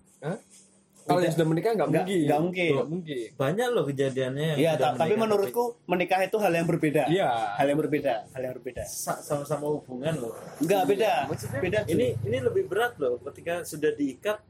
kalau 1.06 1.22
yang 1.22 1.30
sudah 1.32 1.46
menikah 1.46 1.72
nggak 1.72 1.86
Nggak- 1.86 2.02
mungkin 2.02 2.26
nggak 2.26 2.42
mungkin. 2.42 2.72
Nggak 2.72 2.90
mungkin 2.90 3.26
banyak 3.38 3.68
loh 3.70 3.84
kejadiannya 3.86 4.46
yang 4.48 4.58
Iya, 4.58 4.72
sudah 4.74 4.82
ta- 4.82 4.94
tapi 4.96 5.06
menikah, 5.08 5.22
menurutku 5.22 5.64
menikah 5.86 6.20
itu 6.20 6.38
hal 6.40 6.50
yang 6.52 6.66
berbeda. 6.66 7.04
iya 7.08 7.30
Hal 7.54 7.68
yang 7.68 7.78
berbeda, 7.78 8.14
hal 8.28 8.42
yang 8.42 8.54
berbeda. 8.56 8.84
sa- 8.84 9.22
sama-sama 9.22 9.70
hubungan 9.70 10.18
loh 10.18 10.34
Enggak 10.58 10.82
beda. 10.86 11.30
Maksudnya 11.30 11.60
Beda. 11.62 11.80
cuy. 11.80 11.94
ini 11.94 12.08
ini 12.20 12.38
lebih 12.42 12.66
berat 12.66 12.98
loh 12.98 13.22
ketika 13.24 13.62
sudah 13.62 13.94
diikat 13.94 14.42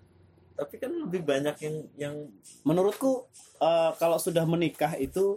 tapi 0.55 0.79
kan 0.79 0.95
lebih 0.95 1.21
banyak 1.21 1.55
yang 1.59 1.75
yang 1.99 2.15
menurutku 2.63 3.27
eh, 3.57 3.91
kalau 3.93 4.15
sudah 4.15 4.47
menikah 4.47 4.95
itu 4.95 5.35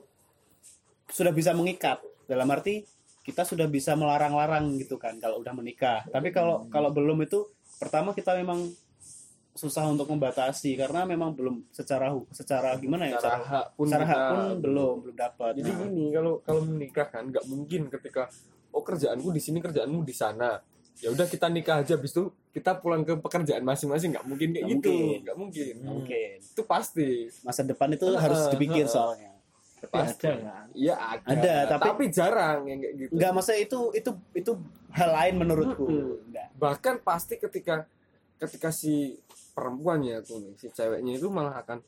sudah 1.08 1.32
bisa 1.32 1.52
mengikat. 1.52 1.98
Dalam 2.24 2.48
arti 2.48 2.84
kita 3.22 3.44
sudah 3.44 3.68
bisa 3.68 3.92
melarang-larang 3.92 4.76
gitu 4.76 4.96
kan 4.96 5.16
kalau 5.16 5.40
udah 5.40 5.52
menikah. 5.52 6.04
Tapi 6.08 6.28
kalau 6.30 6.68
kalau 6.68 6.88
belum 6.88 7.20
itu 7.22 7.44
pertama 7.76 8.12
kita 8.12 8.32
memang 8.36 8.68
susah 9.52 9.90
untuk 9.90 10.06
membatasi 10.06 10.78
karena 10.78 11.02
memang 11.02 11.34
belum 11.34 11.66
secara 11.74 12.14
secara 12.30 12.78
gimana 12.78 13.10
ya 13.10 13.18
secara 13.18 13.36
secara, 13.36 13.50
hak 13.50 13.66
pun 13.74 13.86
secara 13.90 14.04
hak 14.06 14.14
kita 14.14 14.28
pun 14.30 14.38
belum 14.62 14.94
belum 15.02 15.16
dapat. 15.18 15.50
Jadi 15.58 15.68
Nah, 15.68 15.78
gini 15.82 16.04
kalau 16.14 16.32
kalau 16.40 16.60
menikah 16.62 17.06
kan 17.10 17.24
nggak 17.26 17.44
mungkin 17.44 17.80
ketika 17.90 18.22
oh 18.70 18.82
kerjaanku 18.82 19.28
di 19.28 19.40
sini 19.42 19.58
kerjaanmu 19.58 20.00
di 20.02 20.14
sana. 20.14 20.62
Ya 20.98 21.14
udah 21.14 21.26
kita 21.26 21.46
nikah 21.46 21.82
aja 21.82 21.94
habis 21.94 22.10
itu 22.10 22.26
kita 22.50 22.74
pulang 22.74 23.06
ke 23.06 23.14
pekerjaan 23.14 23.62
masing-masing 23.62 24.14
nggak 24.14 24.26
mungkin 24.26 24.48
kayak 24.50 24.62
Nggak 24.62 24.74
gitu. 24.78 24.90
mungkin. 24.90 25.18
Nggak 25.22 25.36
mungkin. 25.38 25.74
Hmm. 25.74 25.86
mungkin 25.90 26.36
Itu 26.42 26.62
pasti. 26.64 27.08
masa 27.42 27.62
depan 27.62 27.88
itu 27.94 28.06
Heeh, 28.06 28.18
harus 28.18 28.40
dipikir 28.50 28.82
heeh. 28.82 28.90
soalnya. 28.90 29.30
Pasti. 29.86 30.26
ada 30.26 30.34
kan 30.36 30.66
Iya 30.72 30.94
ada. 30.94 31.26
Ada, 31.28 31.54
tapi- 31.68 31.86
tapi 31.86 32.04
jarang 32.08 32.60
yang 32.64 32.78
kayak 32.78 32.94
gitu. 32.98 33.10
Enggak 33.14 33.32
masa 33.32 33.52
itu 33.54 33.78
itu 33.92 34.10
itu 34.32 34.52
hal 34.90 35.10
lain 35.12 35.34
menurutku. 35.36 35.86
Enggak. 36.24 36.48
Bahkan 36.54 36.94
pasti 37.00 37.36
ketika 37.36 37.86
ketika 38.36 38.68
si 38.68 39.18
perempuannya 39.52 40.18
tuh 40.20 40.38
nih, 40.40 40.54
si 40.54 40.66
ceweknya 40.68 41.14
itu 41.14 41.26
malah 41.28 41.58
akan 41.58 41.78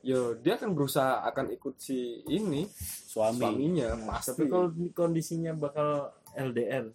yo 0.00 0.34
dia 0.36 0.54
akan 0.54 0.72
berusaha 0.72 1.22
akan 1.24 1.50
ikut 1.50 1.74
si 1.76 2.22
ini 2.24 2.70
Suami. 2.70 3.42
suaminya 3.42 3.88
Nah, 3.92 4.14
pasti 4.14 4.30
tapi 4.32 4.46
kalau 4.46 4.66
kondisinya 4.92 5.50
bakal 5.52 6.06
LDR 6.32 6.86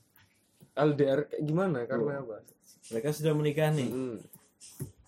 LDR 0.73 1.27
kayak 1.27 1.43
gimana 1.43 1.83
karena 1.83 2.19
apa 2.19 2.39
mereka 2.89 3.11
sudah 3.11 3.31
menikah 3.31 3.69
nih 3.69 3.91
Mm. 3.91 4.17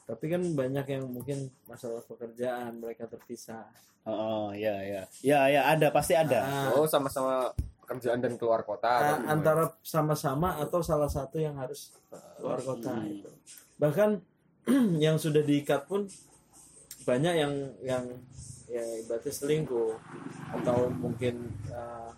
Tapi 0.06 0.26
kan 0.28 0.42
banyak 0.48 0.86
yang 0.88 1.04
mungkin 1.08 1.38
masalah 1.66 2.02
pekerjaan 2.02 2.78
mereka 2.78 3.06
terpisah 3.06 3.66
Oh, 4.06 4.54
ya 4.54 4.78
ya. 4.80 5.02
Ya 5.20 5.50
ya 5.50 5.62
ada 5.66 5.90
pasti 5.90 6.14
ada. 6.14 6.46
Ah, 6.46 6.70
Oh 6.72 6.86
sama-sama 6.86 7.50
pekerjaan 7.82 8.22
dan 8.22 8.34
keluar 8.36 8.62
kota. 8.62 8.86
a- 8.86 8.94
atau 8.94 9.16
gimana? 9.18 9.32
antara 9.32 9.64
sama-sama 9.82 10.50
atau 10.56 10.78
salah 10.80 11.10
satu 11.10 11.38
yang 11.38 11.54
harus 11.56 11.90
keluar 12.38 12.58
kota 12.60 12.94
Hmm. 12.94 13.10
itu 13.12 13.30
bahkan 13.76 14.22
yang 15.02 15.18
sudah 15.18 15.42
diikat 15.42 15.86
pun 15.86 16.06
banyak 17.02 17.34
yang 17.36 17.54
yang 17.82 18.06
ya 18.66 18.82
ibaratnya 19.00 19.30
selingkuh 19.32 19.94
atau 20.52 20.90
mungkin 20.92 21.42
uh, 21.70 22.10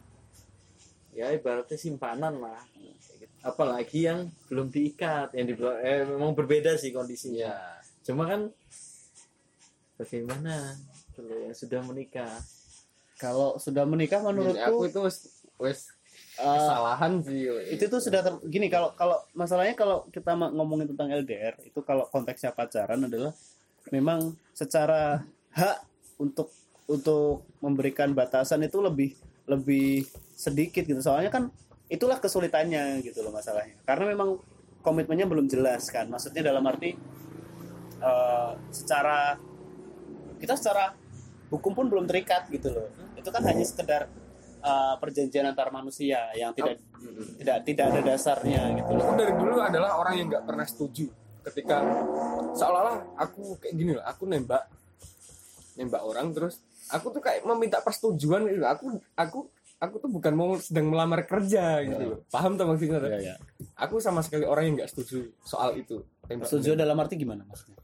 ya 1.11 1.27
ibaratnya 1.29 1.75
simpanan 1.75 2.35
lah 2.37 2.59
apalagi 3.41 4.05
yang 4.05 4.19
belum 4.47 4.67
diikat 4.67 5.33
yang 5.33 5.45
di 5.45 5.53
eh, 5.57 6.03
memang 6.03 6.33
berbeda 6.33 6.75
sih 6.75 6.89
kondisinya 6.89 7.49
Iya. 7.49 7.57
cuma 8.03 8.23
kan 8.25 8.49
bagaimana 9.95 10.77
kalau 11.13 11.35
yang 11.41 11.55
sudah 11.55 11.81
menikah 11.81 12.33
Kalau 13.17 13.57
sudah 13.57 13.81
menikah 13.81 14.21
Gini, 14.21 14.29
aku 14.29 14.37
menurutku 14.53 14.81
itu 14.85 14.99
wes 15.01 15.17
wes 15.57 15.79
eh, 16.37 16.45
kesalahan 16.45 17.17
sih. 17.19 17.49
itu 17.73 17.85
tuh 17.87 17.97
sudah 17.97 18.21
ter- 18.21 18.41
gini 18.45 18.69
kalau 18.69 18.93
kalau 18.93 19.17
masalahnya 19.33 19.73
kalau 19.73 20.05
kita 20.07 20.37
ngomongin 20.37 20.85
tentang 20.87 21.09
LDR 21.11 21.57
itu 21.65 21.81
kalau 21.81 22.05
konteksnya 22.07 22.53
pacaran 22.53 23.01
adalah 23.01 23.33
memang 23.89 24.37
secara 24.53 25.25
hak 25.49 25.77
untuk 26.21 26.53
untuk 26.85 27.41
memberikan 27.57 28.13
batasan 28.13 28.61
itu 28.61 28.77
lebih 28.79 29.17
lebih 29.49 30.05
sedikit 30.37 30.85
gitu 30.85 31.01
soalnya 31.01 31.33
kan 31.33 31.49
itulah 31.87 32.19
kesulitannya 32.19 33.01
gitu 33.03 33.23
loh 33.23 33.31
masalahnya. 33.31 33.75
Karena 33.83 34.11
memang 34.11 34.39
komitmennya 34.83 35.27
belum 35.27 35.47
jelas 35.47 35.87
kan. 35.91 36.07
Maksudnya 36.07 36.51
dalam 36.51 36.63
arti 36.67 36.95
eh, 37.99 38.51
secara 38.71 39.35
kita 40.37 40.53
secara 40.53 40.93
hukum 41.49 41.73
pun 41.73 41.85
belum 41.87 42.05
terikat 42.05 42.51
gitu 42.51 42.71
loh. 42.71 42.87
Itu 43.15 43.31
kan 43.31 43.43
hanya 43.47 43.63
sekedar 43.63 44.11
eh, 44.63 44.95
perjanjian 44.99 45.47
antar 45.47 45.71
manusia 45.71 46.31
yang 46.35 46.51
tidak 46.51 46.79
tidak 47.39 47.57
tidak 47.63 47.85
ada 47.95 48.01
dasarnya 48.03 48.61
gitu 48.83 48.91
loh. 48.95 49.03
Aku 49.07 49.15
dari 49.15 49.33
dulu 49.35 49.55
adalah 49.63 49.99
orang 49.99 50.13
yang 50.19 50.27
nggak 50.27 50.45
pernah 50.45 50.67
setuju 50.67 51.07
ketika 51.47 51.79
seolah-olah 52.51 53.15
aku 53.15 53.55
kayak 53.63 53.73
gini 53.79 53.95
loh 53.95 54.03
aku 54.03 54.27
nembak 54.27 54.67
nembak 55.79 56.03
orang 56.03 56.35
terus 56.35 56.59
aku 56.91 57.15
tuh 57.15 57.23
kayak 57.23 57.47
meminta 57.47 57.79
persetujuan 57.79 58.51
gitu 58.51 58.67
aku 58.67 58.85
aku 59.15 59.39
aku 59.77 59.95
tuh 60.01 60.09
bukan 60.09 60.33
mau 60.33 60.57
sedang 60.57 60.89
melamar 60.89 61.21
kerja 61.23 61.85
gitu 61.85 62.03
loh. 62.03 62.19
Paham 62.33 62.57
tuh 62.57 62.65
maksudnya 62.65 62.97
tuh? 62.97 63.09
Iya, 63.09 63.19
iya. 63.21 63.35
aku 63.77 64.01
sama 64.01 64.25
sekali 64.25 64.45
orang 64.45 64.63
yang 64.69 64.75
nggak 64.81 64.89
setuju 64.89 65.29
soal 65.45 65.77
itu. 65.77 66.01
Tembak- 66.25 66.49
setuju 66.49 66.73
dalam 66.73 66.97
arti 66.97 67.15
gimana 67.15 67.45
maksudnya? 67.45 67.77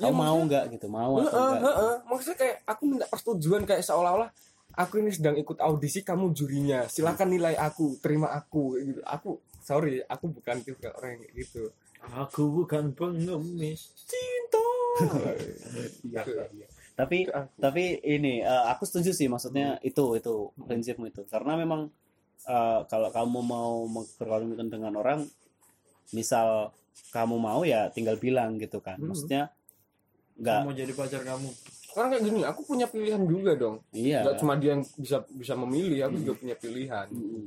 Ya, 0.00 0.08
mau 0.08 0.34
nggak 0.40 0.72
gitu? 0.72 0.86
Mau 0.88 1.20
atau 1.20 1.52
enggak 1.52 1.62
heeh. 1.62 1.94
maksudnya 2.08 2.36
kayak 2.40 2.56
aku 2.64 2.82
minta 2.88 3.06
persetujuan 3.06 3.62
kayak 3.68 3.84
seolah-olah 3.84 4.32
aku 4.72 5.04
ini 5.04 5.12
sedang 5.12 5.36
ikut 5.36 5.60
audisi 5.60 6.00
kamu 6.00 6.32
jurinya. 6.32 6.88
Silakan 6.88 7.28
nilai 7.28 7.54
aku 7.60 8.00
terima 8.00 8.32
aku 8.32 8.80
gitu. 8.80 9.00
Aku 9.04 9.38
sorry 9.60 10.00
aku 10.08 10.32
bukan 10.32 10.64
tipe 10.64 10.88
orang 10.88 11.16
yang 11.16 11.20
kayak 11.28 11.34
gitu. 11.44 11.62
Aku 12.02 12.50
bukan 12.50 12.96
pengemis. 12.96 13.92
cinta. 14.08 14.64
Iya, 16.02 16.20
iya, 16.28 16.44
iya. 16.52 16.68
Tapi 17.02 17.26
tapi 17.58 17.98
ini 18.06 18.38
eh, 18.46 18.64
aku 18.70 18.86
setuju 18.86 19.10
sih 19.10 19.26
maksudnya 19.26 19.82
itu 19.82 20.14
itu 20.14 20.54
prinsipmu 20.54 21.10
itu. 21.10 21.26
Karena 21.26 21.58
memang 21.58 21.90
eh, 22.46 22.80
kalau 22.86 23.10
kamu 23.10 23.38
mau 23.42 23.72
berkomitmen 23.90 24.70
dengan 24.70 24.94
orang 24.94 25.26
misal 26.14 26.70
kamu 27.10 27.36
mau 27.42 27.66
ya 27.66 27.90
tinggal 27.90 28.14
bilang 28.22 28.54
gitu 28.62 28.78
kan. 28.78 29.02
Hmm. 29.02 29.10
maksudnya 29.10 29.50
nggak 30.38 30.60
Mau 30.64 30.72
jadi 30.72 30.92
pacar 30.96 31.22
kamu. 31.26 31.50
karena 31.92 32.08
kayak 32.08 32.24
gini 32.24 32.40
aku 32.40 32.60
punya 32.64 32.86
pilihan 32.88 33.20
juga 33.28 33.52
dong. 33.52 33.76
Iya. 33.92 34.24
Nggak 34.24 34.36
cuma 34.40 34.56
dia 34.56 34.70
yang 34.72 34.82
bisa 34.96 35.18
bisa 35.28 35.54
memilih 35.60 36.08
aku 36.08 36.16
juga 36.24 36.34
punya 36.40 36.56
pilihan. 36.56 37.06
Mm-mm. 37.12 37.46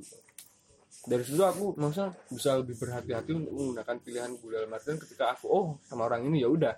dari 1.05 1.21
situ 1.21 1.37
aku 1.45 1.77
maksudnya 1.77 2.17
bisa 2.33 2.57
lebih 2.57 2.81
berhati-hati 2.81 3.29
untuk 3.37 3.53
menggunakan 3.53 3.95
pilihan 4.01 4.31
gue 4.41 4.49
dalam 4.49 4.73
artian 4.73 4.97
ketika 4.97 5.37
aku 5.37 5.45
oh 5.45 5.65
sama 5.85 6.09
orang 6.09 6.25
ini 6.25 6.41
ya 6.41 6.49
udah 6.49 6.73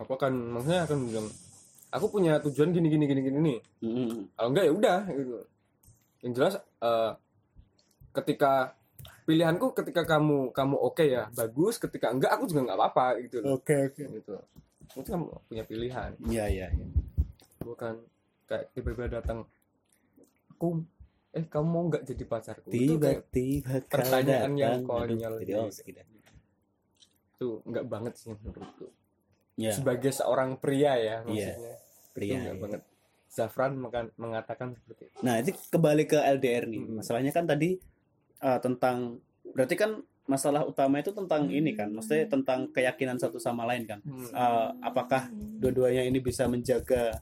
aku 0.00 0.16
akan 0.16 0.32
maksudnya 0.56 0.88
akan 0.88 0.98
bilang 1.04 1.28
aku 1.92 2.06
punya 2.08 2.40
tujuan 2.40 2.72
gini 2.72 2.88
gini 2.88 3.04
gini 3.04 3.20
gini 3.20 3.38
nih 3.38 3.58
Mm-mm. 3.84 4.32
kalau 4.32 4.48
enggak 4.48 4.64
ya 4.64 4.72
udah 4.72 4.98
gitu. 5.12 5.38
Yang 6.20 6.32
jelas 6.36 6.54
eh, 6.60 7.12
ketika 8.16 8.52
pilihanku 9.28 9.76
ketika 9.76 10.02
kamu 10.08 10.54
kamu 10.56 10.76
oke 10.80 11.04
ya 11.04 11.28
bagus. 11.36 11.76
Ketika 11.76 12.08
enggak 12.14 12.32
aku 12.32 12.48
juga 12.48 12.72
nggak 12.72 12.78
apa-apa 12.80 13.06
gitu 13.28 13.44
oke 13.44 13.76
oke. 13.92 14.02
Gitu. 14.08 14.34
Itu 14.96 15.08
kan 15.12 15.20
punya 15.46 15.64
pilihan. 15.68 16.10
Iya 16.24 16.44
iya 16.48 16.66
iya. 16.72 16.86
bukan 17.60 18.00
kayak 18.48 18.72
tiba-tiba 18.72 19.20
datang 19.20 19.44
aku 20.56 20.80
eh 21.30 21.44
kamu 21.46 21.66
mau 21.68 21.84
nggak 21.92 22.08
jadi 22.08 22.24
pacarku? 22.24 22.72
Tiba-tiba 22.72 23.84
pertanyaan 23.86 24.52
yang 24.56 24.80
konyol 24.82 25.44
jadi 25.44 25.52
gitu. 25.52 25.60
oh, 25.60 25.68
itu 27.40 27.48
nggak 27.68 27.84
banget 27.88 28.12
sih 28.16 28.32
menurutku 28.36 28.99
Iya, 29.60 29.76
sebagai 29.76 30.08
seorang 30.08 30.56
pria 30.56 30.96
ya 30.96 31.20
Iya, 31.28 31.52
maksudnya 31.52 31.74
pria, 32.16 32.32
itu 32.40 32.48
iya. 32.48 32.52
banget 32.56 32.82
Zafran 33.30 33.72
mengatakan 34.18 34.74
seperti 34.74 35.12
itu 35.12 35.16
Nah, 35.22 35.38
itu 35.38 35.54
kembali 35.70 36.04
ke 36.08 36.18
LDR 36.18 36.66
nih. 36.66 36.82
Mm-mm. 36.82 36.98
Masalahnya 36.98 37.30
kan 37.30 37.46
tadi 37.46 37.78
uh, 38.42 38.58
tentang 38.58 39.22
berarti 39.54 39.78
kan 39.78 40.02
masalah 40.26 40.62
utama 40.66 41.02
itu 41.02 41.10
tentang 41.10 41.50
ini 41.50 41.74
kan, 41.74 41.90
maksudnya 41.90 42.26
tentang 42.26 42.70
keyakinan 42.70 43.18
satu 43.18 43.38
sama 43.38 43.66
lain 43.66 43.86
kan. 43.86 43.98
Uh, 44.30 44.74
apakah 44.82 45.26
dua-duanya 45.58 46.06
ini 46.06 46.22
bisa 46.22 46.46
menjaga 46.46 47.18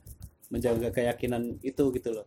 menjaga 0.49 0.89
keyakinan 0.93 1.61
itu 1.61 1.85
gitu 1.93 2.11
loh. 2.13 2.25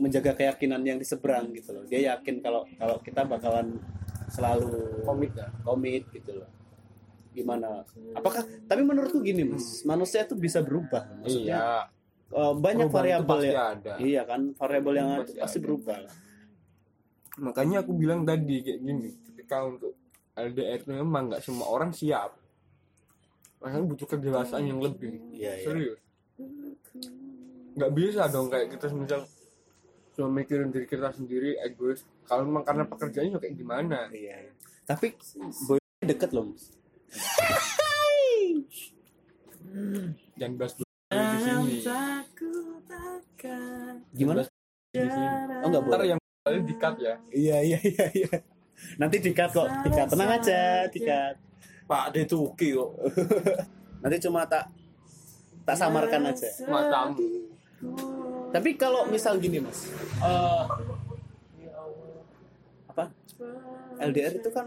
Menjaga 0.00 0.32
keyakinan 0.32 0.80
yang 0.84 0.96
di 0.96 1.04
seberang 1.04 1.52
gitu 1.52 1.76
loh. 1.76 1.84
Dia 1.88 2.16
yakin 2.16 2.40
kalau 2.40 2.64
kalau 2.80 2.96
kita 3.04 3.28
bakalan 3.28 3.76
selalu 4.32 5.04
komit 5.04 5.32
komit 5.64 6.04
gitu 6.12 6.40
loh. 6.40 6.48
Gimana? 7.32 7.84
Apakah 8.12 8.44
tapi 8.64 8.80
menurutku 8.80 9.20
gini, 9.20 9.42
Mas. 9.42 9.80
Manusia 9.82 10.22
itu 10.22 10.36
bisa 10.36 10.60
berubah. 10.60 11.08
Maksudnya 11.18 11.56
iya 11.56 11.66
uh, 12.30 12.52
banyak 12.52 12.88
variabel 12.88 13.40
ya. 13.42 13.72
ada 13.72 13.92
Iya 13.96 14.22
kan, 14.24 14.52
variabel 14.52 14.94
yang 14.94 15.08
ada 15.10 15.24
Pasti 15.24 15.36
pasti 15.38 15.58
ada. 15.58 15.64
berubah. 15.64 15.96
lah. 16.00 16.14
makanya 17.34 17.80
aku 17.80 17.92
bilang 17.92 18.24
tadi 18.24 18.60
kayak 18.60 18.76
gini 18.78 19.08
ketika 19.24 19.64
untuk 19.64 19.96
LDR 20.32 20.76
itu 20.78 20.92
memang 20.92 21.28
nggak 21.28 21.40
semua 21.40 21.64
orang 21.66 21.88
siap 21.88 22.36
makanya 23.56 23.84
butuh 23.86 24.04
kedewasaan 24.06 24.68
yang 24.68 24.76
lebih 24.76 25.16
Iya, 25.32 25.52
iya. 25.54 25.64
serius 25.64 25.98
nggak 27.72 27.92
bisa 27.92 28.28
dong 28.28 28.52
kayak 28.52 28.68
kita 28.68 28.92
misal 28.92 29.24
cuma 30.12 30.28
mikirin 30.30 30.68
diri 30.68 30.84
kita 30.84 31.08
sendiri 31.08 31.56
egois 31.58 32.04
kalau 32.28 32.44
memang 32.44 32.68
karena 32.68 32.84
pekerjaannya 32.84 33.40
kayak 33.40 33.56
gimana 33.56 34.12
Iya. 34.12 34.36
iya. 34.44 34.52
Tapi 34.84 35.16
boy 35.64 35.80
deket 36.02 36.36
loh. 36.36 36.52
Mas. 36.52 36.68
Jangan 40.36 40.54
bahas 40.58 40.72
dulu 40.76 40.90
di 41.12 41.38
sini 41.38 41.76
Gimana? 44.12 44.40
di 44.92 45.00
sini 45.00 45.26
Oh 45.62 45.68
enggak 45.70 45.82
ntar 45.88 45.98
boleh. 46.00 46.08
yang 46.12 46.20
paling 46.42 46.64
dikat 46.66 46.94
ya 47.00 47.14
Iya 47.32 47.56
iya 47.62 47.78
iya 47.80 48.06
iya. 48.12 48.30
Nanti 48.98 49.22
dikat 49.22 49.54
kok, 49.54 49.68
dikat. 49.86 50.10
Tenang 50.10 50.30
aja, 50.42 50.90
dikat. 50.90 51.38
Pak 51.86 52.10
De 52.10 52.26
Tuki 52.26 52.74
kok. 52.74 52.90
Nanti 54.02 54.16
cuma 54.18 54.42
tak 54.42 54.66
tak 55.62 55.76
samarkan 55.78 56.26
aja. 56.34 56.50
macam 56.66 57.14
Tapi 58.50 58.74
kalau 58.74 59.06
misal 59.06 59.38
gini 59.38 59.62
mas, 59.62 59.86
eh, 60.20 60.62
apa? 62.90 63.04
LDR 64.02 64.34
itu 64.36 64.50
kan 64.50 64.66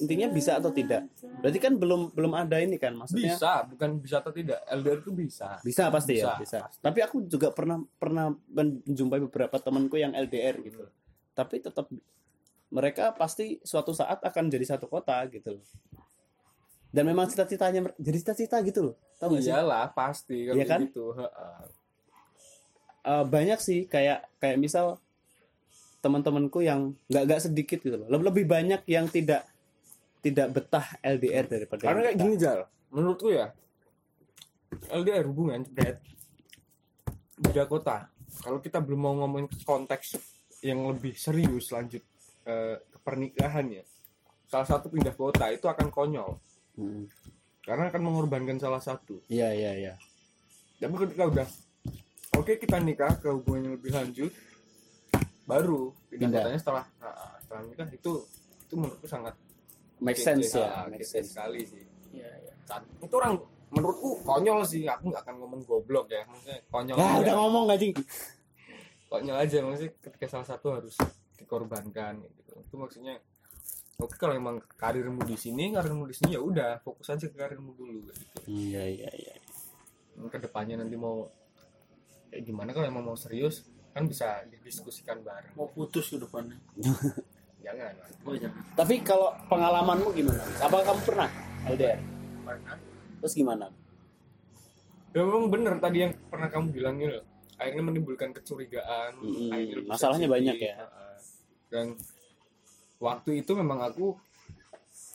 intinya 0.00 0.28
bisa 0.32 0.56
atau 0.56 0.72
tidak? 0.72 1.04
Berarti 1.44 1.58
kan 1.60 1.76
belum 1.76 2.16
belum 2.16 2.32
ada 2.32 2.56
ini 2.60 2.80
kan, 2.80 2.96
maksudnya? 2.96 3.36
Bisa 3.36 3.64
bukan 3.68 4.00
bisa 4.00 4.24
atau 4.24 4.32
tidak. 4.32 4.64
LDR 4.68 4.98
itu 5.04 5.12
bisa. 5.12 5.60
Bisa 5.60 5.92
pasti 5.92 6.20
ya? 6.20 6.36
Bisa, 6.40 6.64
bisa. 6.66 6.80
Tapi 6.80 6.98
aku 7.04 7.28
juga 7.28 7.52
pernah 7.52 7.80
pernah 8.00 8.32
menjumpai 8.32 9.20
beberapa 9.28 9.56
temanku 9.60 10.00
yang 10.00 10.16
LDR 10.16 10.56
gitu. 10.64 10.88
Tapi 11.36 11.60
tetap 11.60 11.88
mereka 12.72 13.12
pasti 13.12 13.60
suatu 13.60 13.92
saat 13.92 14.24
akan 14.24 14.48
jadi 14.48 14.64
satu 14.64 14.88
kota 14.88 15.20
gitu 15.28 15.60
loh. 15.60 15.66
Dan 16.92 17.08
memang 17.08 17.28
cita-citanya 17.28 17.92
jadi 17.96 18.16
cita-cita 18.20 18.60
gitu 18.64 18.92
loh. 18.92 18.96
Tahu 19.20 19.36
nggak 19.36 19.42
sih? 19.44 19.52
Iyalah 19.52 19.86
pasti 19.92 20.36
kalau 20.48 20.56
Iya 20.56 20.64
kan? 20.68 20.80
gitu. 20.84 21.04
Eh, 23.02 23.24
banyak 23.26 23.58
sih 23.58 23.90
kayak 23.90 24.30
kayak 24.38 24.62
misal 24.62 25.02
teman-temanku 26.02 26.60
yang 26.66 26.98
nggak 27.06 27.22
nggak 27.30 27.40
sedikit 27.46 27.78
gitu 27.78 27.94
loh. 27.94 28.08
Leb- 28.10 28.26
lebih 28.26 28.44
banyak 28.44 28.82
yang 28.90 29.06
tidak 29.06 29.46
tidak 30.22 30.50
betah 30.50 30.86
LDR 31.02 31.46
daripada 31.46 31.82
karena 31.86 32.10
kayak 32.10 32.18
gini 32.18 32.34
Jal. 32.36 32.66
Menurutku 32.90 33.30
ya 33.30 33.54
LDR 34.90 35.24
hubungan 35.30 35.62
bed 35.64 36.02
beda 37.38 37.64
kota. 37.70 38.10
Kalau 38.42 38.58
kita 38.58 38.82
belum 38.82 39.00
mau 39.00 39.14
ngomongin 39.22 39.46
konteks 39.62 40.18
yang 40.66 40.82
lebih 40.90 41.14
serius 41.14 41.70
lanjut 41.70 42.02
eh, 42.46 42.76
ke 42.82 42.98
pernikahan 43.02 43.66
ya 43.70 43.84
salah 44.52 44.68
satu 44.68 44.92
pindah 44.92 45.16
kota 45.16 45.48
itu 45.48 45.64
akan 45.64 45.88
konyol. 45.88 46.36
Hmm. 46.72 47.04
karena 47.62 47.92
akan 47.92 48.02
mengorbankan 48.02 48.58
salah 48.58 48.80
satu. 48.80 49.22
Iya 49.30 49.54
iya 49.54 49.72
iya. 49.76 49.94
Tapi 50.82 50.98
ketika 51.06 51.30
udah 51.30 51.46
oke 52.34 52.58
kita 52.58 52.80
nikah 52.82 53.12
ke 53.22 53.28
hubungan 53.30 53.70
yang 53.70 53.74
lebih 53.78 53.92
lanjut 53.94 54.32
baru 55.42 55.90
pindah, 56.06 56.28
Pindah. 56.28 56.40
kotanya 56.44 56.60
setelah 56.60 56.84
nah, 57.02 57.34
setelah 57.42 57.62
nikah 57.66 57.88
itu 57.90 58.12
itu 58.62 58.74
menurutku 58.78 59.06
sangat 59.10 59.34
make 59.98 60.18
kece, 60.18 60.26
sense 60.38 60.50
ya 60.54 60.68
ah, 60.70 60.84
make 60.86 61.06
sense. 61.06 61.30
sekali 61.34 61.60
sih. 61.66 61.82
Iya, 62.14 62.30
iya. 62.42 62.52
Saat- 62.66 62.86
itu 62.98 63.14
orang 63.18 63.38
menurutku 63.72 64.20
konyol 64.22 64.60
sih 64.68 64.84
aku 64.84 65.10
nggak 65.10 65.22
akan 65.24 65.34
ngomong 65.42 65.60
goblok 65.64 66.06
ya 66.12 66.22
maksudnya 66.28 66.58
konyol 66.68 66.96
ya 66.98 67.06
aja. 67.06 67.20
udah 67.22 67.34
ngomong 67.38 67.64
anjing. 67.70 67.92
Konyol 69.12 69.36
aja 69.36 69.56
maksudnya 69.60 69.92
ketika 70.00 70.24
salah 70.24 70.48
satu 70.48 70.72
harus 70.72 70.96
dikorbankan 71.36 72.24
gitu. 72.24 72.54
Itu 72.64 72.74
maksudnya 72.80 73.20
oke 74.00 74.16
kalau 74.16 74.32
emang 74.32 74.56
karirmu 74.80 75.20
di 75.28 75.36
sini 75.36 75.68
karirmu 75.68 76.08
di 76.08 76.16
sini 76.16 76.32
ya 76.32 76.40
udah 76.40 76.80
fokus 76.80 77.12
aja 77.12 77.28
ke 77.28 77.36
karirmu 77.36 77.76
dulu 77.76 78.08
gitu. 78.08 78.12
Iya 78.48 78.88
iya 78.88 79.10
iya. 79.12 79.34
Ke 80.16 80.40
depannya 80.40 80.80
nanti 80.80 80.96
mau 80.96 81.28
kayak 82.32 82.40
gimana 82.48 82.72
kalau 82.72 82.88
emang 82.88 83.04
mau 83.04 83.18
serius 83.20 83.68
kan 83.92 84.02
bisa 84.04 84.40
didiskusikan 84.48 85.20
bareng 85.20 85.52
Mau 85.52 85.68
putus 85.68 86.08
ke 86.08 86.16
depannya. 86.16 86.56
jangan 87.64 87.92
Oh 88.22 88.34
jangan. 88.34 88.58
Tapi 88.74 88.94
kalau 89.00 89.30
pengalamanmu 89.46 90.10
gimana? 90.10 90.42
Apa 90.58 90.82
kamu 90.82 91.00
pernah 91.04 91.28
LDR? 91.66 92.00
pernah 92.42 92.76
Terus 93.18 93.34
gimana? 93.34 93.66
ya 95.12 95.20
memang 95.20 95.46
benar 95.46 95.76
tadi 95.76 96.00
yang 96.00 96.12
pernah 96.26 96.48
kamu 96.48 96.72
bilang 96.72 96.96
gitu 96.96 97.12
loh 97.12 97.24
akhirnya 97.54 97.84
menimbulkan 97.84 98.32
kecurigaan 98.32 99.12
akhirnya 99.52 99.76
lebih 99.76 99.86
Masalahnya 99.86 100.24
sensitif. 100.24 100.32
banyak 100.34 100.56
ya. 100.58 100.74
Dan 101.68 101.86
waktu 102.96 103.30
itu 103.38 103.52
memang 103.52 103.84
aku 103.84 104.16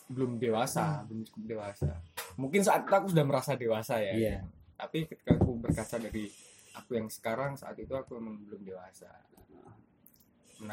belum 0.07 0.37
dewasa 0.37 1.01
belum 1.03 1.25
cukup 1.25 1.43
dewasa 1.49 1.89
mungkin 2.35 2.61
saat 2.61 2.85
itu 2.85 2.93
aku 2.93 3.07
sudah 3.09 3.25
merasa 3.25 3.57
dewasa 3.57 3.97
ya 3.97 4.13
Iya. 4.13 4.35
tapi 4.77 5.03
ketika 5.03 5.33
aku 5.33 5.57
berkaca 5.57 5.97
dari 5.97 6.29
aku 6.77 6.91
yang 6.95 7.09
sekarang 7.09 7.57
saat 7.57 7.75
itu 7.77 7.91
aku 7.91 8.17
memang 8.21 8.37
belum 8.45 8.61
dewasa 8.63 9.09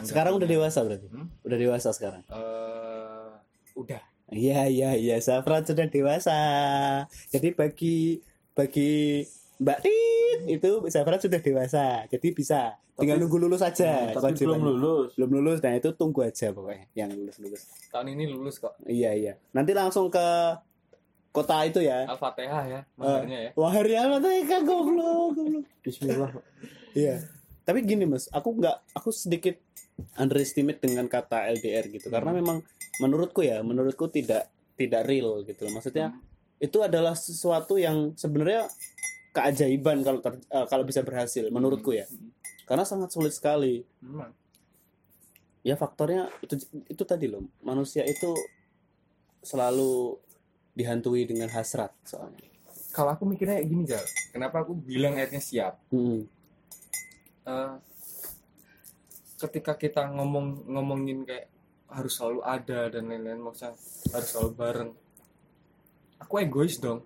Sekarang 0.00 0.40
udah 0.40 0.48
dewasa 0.48 0.80
berarti. 0.80 1.06
Hmm? 1.12 1.28
Udah 1.44 1.58
dewasa 1.60 1.88
sekarang. 1.92 2.24
eh, 2.24 3.28
udah 3.76 4.00
Iya 4.32 4.64
iya 4.72 4.90
iya 4.96 5.16
Safran 5.20 5.60
sudah 5.68 5.84
dewasa. 5.92 6.40
Jadi 7.28 7.52
bagi 7.52 8.24
bagi 8.56 9.20
Mbak 9.60 9.78
Rit 9.84 10.40
itu 10.48 10.70
Safran 10.88 11.20
sudah 11.20 11.40
dewasa. 11.44 12.08
Jadi 12.08 12.28
bisa 12.32 12.80
tinggal 12.96 13.20
nunggu 13.20 13.36
lulus 13.36 13.60
aja. 13.60 14.08
tapi 14.16 14.32
belum 14.40 14.64
lulus 14.64 15.10
Belum 15.20 15.30
lulus. 15.36 15.58
Nah 15.60 15.76
itu 15.76 15.92
tunggu 15.92 16.24
aja 16.24 16.48
pokoknya 16.56 16.88
yang 16.96 17.12
lulus 17.12 17.36
lulus. 17.36 17.62
tahun 17.92 18.16
ini 18.16 18.24
lulus 18.32 18.56
kok 18.64 18.80
Iya 18.88 19.12
iya. 19.12 19.32
Nanti 19.52 19.76
langsung 19.76 20.08
ke 20.08 20.26
kota 21.34 21.66
itu 21.66 21.82
ya. 21.82 22.06
al-fatihah 22.06 22.62
ya 22.70 22.80
maharnya 22.94 23.50
ya 23.50 24.06
apa 24.06 24.16
tuh 24.22 24.30
kan 24.46 24.60
goblok 24.62 25.34
goblok. 25.34 25.64
Bismillah 25.82 26.30
Iya. 26.94 27.26
Tapi 27.66 27.82
gini 27.82 28.06
mas, 28.06 28.30
aku 28.30 28.54
nggak, 28.54 28.76
aku 28.94 29.10
sedikit 29.10 29.58
underestimate 30.14 30.78
dengan 30.78 31.10
kata 31.10 31.50
LDR 31.50 31.90
gitu, 31.90 32.06
karena 32.06 32.30
Hmm. 32.30 32.38
memang 32.38 32.58
menurutku 33.00 33.42
ya, 33.42 33.64
menurutku 33.64 34.06
tidak 34.06 34.46
tidak 34.76 35.02
real 35.02 35.42
gitu. 35.42 35.66
Maksudnya 35.72 36.12
Hmm. 36.12 36.22
itu 36.60 36.78
adalah 36.84 37.18
sesuatu 37.18 37.80
yang 37.80 38.12
sebenarnya 38.14 38.68
keajaiban 39.32 40.06
kalau 40.06 40.20
ter- 40.22 40.44
eh, 40.44 40.66
kalau 40.70 40.84
bisa 40.86 41.02
berhasil, 41.02 41.50
menurutku 41.50 41.90
ya. 41.90 42.06
Hmm. 42.06 42.30
Karena 42.62 42.84
sangat 42.86 43.10
sulit 43.10 43.34
sekali. 43.34 43.82
Memang. 43.98 44.30
Ya 45.64 45.74
faktornya 45.74 46.28
itu 46.44 46.60
itu 46.86 47.02
tadi 47.02 47.26
loh, 47.26 47.42
manusia 47.64 48.04
itu 48.04 48.30
selalu 49.40 50.20
dihantui 50.74 51.22
dengan 51.24 51.48
hasrat 51.48 51.94
soalnya. 52.02 52.50
kalau 52.90 53.10
aku 53.10 53.24
mikirnya 53.24 53.56
kayak 53.56 53.68
gini 53.68 53.84
Jal 53.84 54.04
kenapa 54.30 54.60
aku 54.60 54.74
bilang 54.76 55.14
ayatnya 55.14 55.40
siap 55.40 55.78
Hmm. 55.88 56.26
Eh, 57.44 57.72
ketika 59.37 59.74
kita 59.74 60.08
ngomong 60.08 60.46
ngomongin 60.66 61.22
kayak 61.22 61.52
harus 61.87 62.12
selalu 62.12 62.40
ada 62.42 62.88
dan 62.88 63.04
lain-lain 63.04 63.38
maksudnya 63.38 63.76
harus 64.10 64.28
selalu 64.28 64.50
bareng 64.52 64.90
aku 66.18 66.34
egois 66.38 66.76
dong 66.76 67.04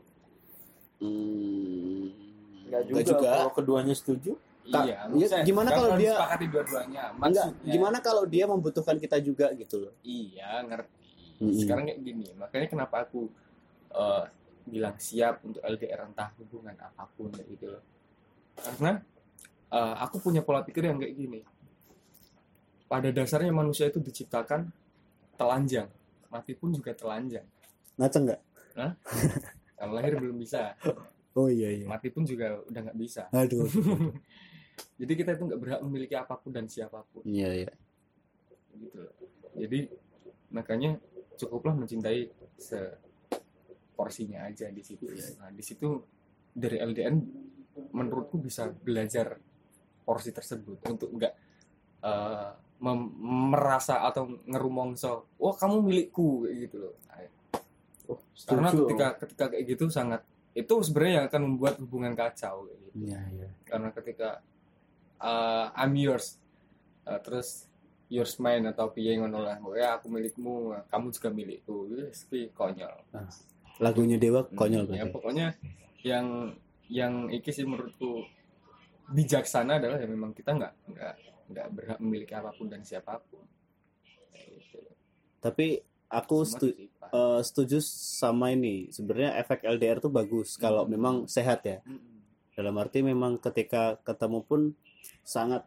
Hmm. 0.99 2.11
Enggak 2.65 2.83
juga, 2.85 2.95
Nggak 2.95 3.07
juga. 3.09 3.29
kalau 3.33 3.53
keduanya 3.53 3.95
setuju 3.95 4.33
Ka- 4.65 4.85
iya 4.85 4.99
maksudnya 5.07 5.41
gimana 5.43 5.67
nggak 5.67 5.79
kalau 5.79 5.97
dia- 5.97 6.13
sepakati 6.13 6.47
dua-duanya 6.47 7.03
Enggak, 7.07 7.19
maksudnya 7.19 7.49
gimana 7.65 7.99
kalau 7.99 8.25
dia 8.25 8.45
membutuhkan 8.45 8.97
kita 8.97 9.17
juga 9.19 9.47
gitu 9.53 9.77
loh. 9.81 9.95
iya 10.03 10.61
ngerti 10.61 10.97
Mm-mm. 11.39 11.55
sekarang 11.57 11.85
kayak 11.87 12.01
gini 12.03 12.27
makanya 12.35 12.67
kenapa 12.69 12.97
aku 13.01 13.31
eh, 13.91 14.25
bilang 14.65 14.97
siap 14.97 15.41
untuk 15.43 15.61
LDR 15.61 16.05
entah 16.05 16.29
hubungan 16.37 16.77
apa 16.77 17.09
pun 17.11 17.29
kayak 17.29 17.49
gitu 17.49 17.67
loh 17.71 17.83
karena 18.55 19.01
eh, 19.69 19.95
aku 19.99 20.17
punya 20.21 20.41
pola 20.41 20.61
pikir 20.61 20.85
yang 20.85 20.97
kayak 20.97 21.15
gini 21.15 21.41
pada 22.85 23.09
dasarnya 23.09 23.51
manusia 23.51 23.85
itu 23.85 23.99
diciptakan 23.99 24.69
telanjang 25.35 25.89
mati 26.29 26.53
pun 26.53 26.71
juga 26.71 26.93
telanjang 26.93 27.45
Ngaca 27.97 28.19
enggak? 28.19 28.41
kalau 29.75 29.93
lahir 29.97 30.17
belum 30.17 30.37
bisa 30.37 30.77
Oh 31.35 31.47
iya 31.47 31.71
iya. 31.71 31.87
mati 31.87 32.09
pun 32.09 32.23
juga 32.23 32.59
udah 32.65 32.81
nggak 32.83 32.99
bisa 32.99 33.31
Aduh. 33.31 33.69
jadi 35.01 35.13
kita 35.15 35.31
itu 35.33 35.43
nggak 35.45 35.61
berhak 35.61 35.81
memiliki 35.83 36.15
apa 36.15 36.35
pun 36.35 36.51
dan 36.51 36.67
siapa 36.67 37.05
pun 37.07 37.23
Iya 37.23 37.65
iya. 37.65 37.71
gitu 38.75 38.99
loh. 38.99 39.15
jadi 39.55 39.79
makanya 40.49 40.99
cukuplah 41.37 41.73
mencintai 41.73 42.33
seporsinya 43.99 44.47
aja 44.47 44.71
di 44.71 44.87
situ 44.87 45.11
nah 45.43 45.51
di 45.51 45.59
situ 45.67 45.91
dari 46.55 46.79
LDN 46.79 47.17
menurutku 47.91 48.39
bisa 48.39 48.71
belajar 48.71 49.35
porsi 50.07 50.31
tersebut 50.31 50.79
untuk 50.87 51.11
nggak 51.19 51.35
eh, 52.07 52.51
mem- 52.79 53.15
merasa 53.51 54.07
atau 54.07 54.39
ngerumongso 54.47 55.35
wah 55.43 55.55
kamu 55.59 55.83
milikku 55.83 56.47
kayak 56.47 56.57
gitu 56.63 56.77
loh. 56.79 56.95
Nah, 57.11 57.27
oh, 58.15 58.21
karena 58.47 58.69
ketika 58.71 59.07
ketika 59.27 59.45
kayak 59.51 59.65
gitu 59.67 59.85
sangat 59.91 60.23
itu 60.55 60.75
sebenarnya 60.83 61.15
yang 61.19 61.27
akan 61.27 61.43
membuat 61.43 61.75
hubungan 61.83 62.15
kacau 62.15 62.71
kayak 62.71 62.79
gitu. 62.87 62.99
Iya 63.03 63.21
iya. 63.35 63.49
karena 63.67 63.89
ketika 63.95 64.31
uh, 65.23 65.75
I'm 65.75 65.95
yours 65.99 66.39
uh, 67.07 67.19
terus 67.19 67.67
yours 68.09 68.41
mine 68.41 68.71
atau 68.71 68.89
piye 68.95 69.21
ngono 69.21 69.45
lah 69.45 69.59
ya 69.77 70.01
aku 70.01 70.09
milikmu 70.09 70.73
kamu 70.89 71.07
juga 71.13 71.29
milikku 71.29 71.75
wis 71.93 72.25
kuwi 72.27 72.49
konyol 72.57 73.05
Lagunya 73.79 74.17
Dewa 74.17 74.43
konyol 74.45 74.85
Hmm, 74.85 74.91
ya 74.91 74.97
berarti. 75.01 75.13
pokoknya 75.13 75.47
yang 76.03 76.27
yang 76.89 77.15
iki 77.29 77.51
sih 77.51 77.63
menurutku 77.63 78.25
bijaksana 79.09 79.79
adalah 79.79 79.97
ya 79.97 80.07
memang 80.07 80.33
kita 80.33 80.53
nggak 80.53 80.73
nggak 80.89 81.15
nggak 81.49 81.67
berhak 81.71 81.99
memiliki 81.99 82.33
apa 82.33 82.51
pun 82.51 82.67
dan 82.67 82.83
siapa 82.83 83.23
pun 83.23 83.45
gitu. 84.35 84.79
Tapi 85.39 85.81
aku 86.07 86.43
setu- 86.43 86.75
sifat. 86.75 87.09
eh, 87.09 87.41
setuju 87.43 87.79
sama 87.81 88.51
ini. 88.51 88.89
Sebenarnya 88.89 89.39
efek 89.39 89.63
LDR 89.63 89.99
tuh 89.99 90.11
bagus 90.11 90.57
kalau 90.57 90.83
Hmm. 90.83 90.91
memang 90.91 91.15
sehat 91.27 91.63
ya. 91.63 91.79
Mm-mm. 91.83 92.19
Dalam 92.53 92.75
arti 92.75 93.01
memang 93.01 93.39
ketika 93.39 93.97
ketemu 94.03 94.43
pun 94.43 94.61
sangat 95.23 95.63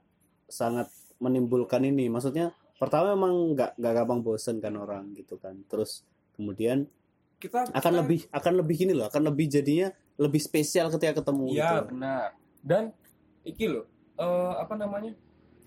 sangat 0.45 0.91
menimbulkan 1.17 1.81
ini. 1.81 2.07
Maksudnya 2.07 2.51
pertama 2.75 3.15
memang 3.15 3.55
nggak 3.55 3.71
nggak 3.73 3.93
gampang 3.95 4.19
bosen 4.19 4.59
kan 4.59 4.75
orang 4.75 5.13
gitu 5.13 5.37
kan. 5.37 5.55
Terus 5.65 6.03
kemudian 6.33 6.89
kita 7.41 7.59
akan 7.67 7.73
kita- 7.73 7.97
lebih 7.97 8.19
akan 8.29 8.53
lebih 8.55 8.75
gini 8.77 8.93
loh, 8.93 9.09
akan 9.09 9.21
lebih 9.27 9.45
jadinya 9.49 9.89
lebih 10.15 10.37
spesial 10.37 10.93
ketika 10.93 11.19
ketemu 11.19 11.45
Iya 11.49 11.81
gitu. 11.81 11.85
benar. 11.91 12.27
Dan 12.61 12.83
iki 13.41 13.65
loh, 13.65 13.89
eh, 14.15 14.53
apa 14.55 14.77
namanya? 14.77 15.11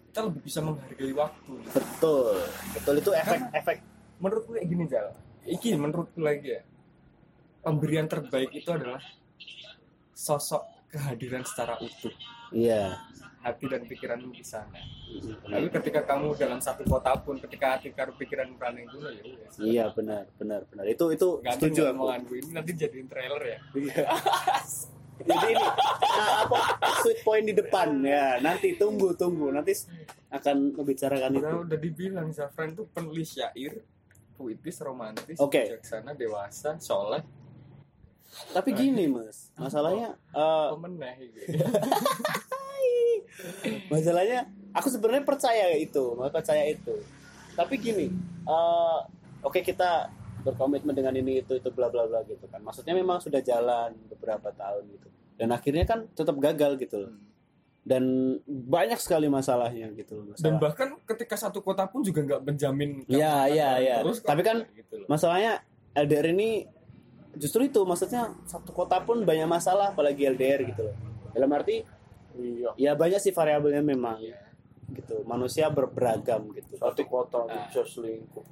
Kita 0.09 0.31
lebih 0.31 0.41
bisa 0.41 0.63
menghargai 0.63 1.11
waktu. 1.11 1.53
Betul. 1.69 2.39
Betul 2.71 2.95
itu 3.03 3.11
efek 3.13 3.41
efek 3.53 3.77
Menurutku 4.15 4.55
kayak 4.55 4.69
gini 4.71 4.87
Jal. 4.87 5.11
Iki 5.43 5.75
menurutku 5.75 6.23
lagi 6.23 6.55
ya. 6.55 6.63
Pemberian 7.61 8.07
terbaik 8.07 8.55
itu 8.55 8.71
adalah 8.71 9.03
sosok 10.15 10.63
kehadiran 10.95 11.43
secara 11.43 11.75
utuh. 11.83 12.15
iya. 12.55 12.95
Hati 13.45 13.69
dan 13.69 13.85
pikiranmu 13.85 14.33
di 14.33 14.41
sana. 14.41 14.81
Tapi 15.45 15.69
ketika 15.69 16.01
kamu 16.09 16.33
dalam 16.33 16.65
satu 16.65 16.81
kota 16.89 17.13
pun, 17.21 17.37
ketika 17.37 17.77
hati 17.77 17.93
karo 17.93 18.17
pikiran 18.17 18.49
running 18.57 18.89
dulu 18.89 19.13
ya. 19.13 19.23
Iya 19.61 19.85
benar 19.93 20.25
benar 20.41 20.65
benar. 20.65 20.89
Itu 20.89 21.13
itu 21.13 21.45
Ganteng 21.45 21.77
setuju 21.77 21.93
aku. 21.93 22.41
ini 22.41 22.51
nanti 22.57 22.73
jadiin 22.73 23.05
trailer 23.05 23.43
ya. 23.45 23.59
Jadi 25.15 25.47
ini 25.53 25.61
nah, 25.61 26.43
apa 26.49 26.59
sweet 27.05 27.21
point 27.21 27.45
di 27.45 27.53
depan 27.53 28.01
ya. 28.01 28.41
Nanti 28.41 28.81
tunggu 28.81 29.13
tunggu 29.13 29.53
nanti 29.53 29.77
akan 30.33 30.81
membicarakan 30.81 31.37
itu. 31.37 31.45
Udah, 31.45 31.69
udah 31.69 31.79
dibilang 31.79 32.29
Zafran 32.33 32.73
itu 32.73 32.89
penulis 32.91 33.29
syair, 33.37 33.85
puitis, 34.41 34.81
romantis, 34.83 35.37
Oke. 35.39 35.69
bijaksana, 35.69 36.17
dewasa, 36.19 36.81
soleh, 36.83 37.23
Tapi 38.53 38.71
gini 38.75 39.07
mas, 39.07 39.55
masalahnya 39.55 40.19
eh, 40.35 40.69
gitu. 41.23 41.55
masalahnya 43.93 44.47
aku 44.75 44.89
sebenarnya 44.91 45.25
percaya 45.27 45.67
itu, 45.77 46.05
mau 46.15 46.31
percaya 46.31 46.65
itu. 46.67 46.95
Tapi 47.55 47.75
gini, 47.79 48.07
eh, 48.47 48.99
oke 49.43 49.61
kita 49.63 50.11
berkomitmen 50.45 50.93
dengan 50.93 51.15
ini 51.17 51.41
itu 51.41 51.57
itu 51.57 51.69
bla 51.73 51.89
bla 51.89 52.05
bla 52.05 52.21
gitu 52.27 52.45
kan. 52.51 52.61
Maksudnya 52.61 52.93
memang 52.93 53.23
sudah 53.23 53.41
jalan 53.41 53.95
beberapa 54.13 54.53
tahun 54.53 54.85
gitu. 54.93 55.09
Dan 55.35 55.49
akhirnya 55.51 55.85
kan 55.89 56.07
tetap 56.13 56.37
gagal 56.39 56.77
gitu 56.79 57.09
loh. 57.09 57.15
Dan 57.85 58.05
banyak 58.49 58.97
sekali 58.97 59.29
masalahnya 59.29 59.93
gitu 59.97 60.21
loh. 60.21 60.25
Dan 60.37 60.57
masalah. 60.57 60.61
bahkan 60.61 60.89
ketika 61.05 61.37
satu 61.37 61.61
kota 61.61 61.85
pun 61.89 62.05
juga 62.05 62.25
nggak 62.25 62.43
menjamin 62.45 62.91
Iya, 63.09 63.49
iya, 63.53 63.71
iya. 63.81 63.97
terus 64.05 64.21
kok, 64.21 64.29
Tapi 64.33 64.43
kan 64.45 64.65
gitu 64.73 65.05
loh. 65.05 65.09
masalahnya 65.09 65.61
LDR 65.95 66.33
ini 66.33 66.65
justru 67.37 67.67
itu 67.67 67.81
maksudnya 67.83 68.33
satu 68.45 68.71
kota 68.71 69.01
pun 69.01 69.23
banyak 69.23 69.47
masalah 69.47 69.93
apalagi 69.93 70.27
LDR 70.27 70.65
gitu 70.65 70.87
loh. 70.87 70.97
Dalam 71.31 71.51
arti 71.51 71.83
iya. 72.35 72.71
ya 72.75 72.93
banyak 72.95 73.19
sih 73.19 73.31
variabelnya 73.31 73.83
memang 73.83 74.19
Iya. 74.19 74.39
gitu. 74.95 75.23
Manusia 75.25 75.71
ber- 75.71 75.91
beragam 75.91 76.51
gitu. 76.53 76.75
Satu 76.77 77.03
kota 77.05 77.45
Ah. 77.45 77.67
bisa 77.67 77.83
selingkuh. 77.83 78.45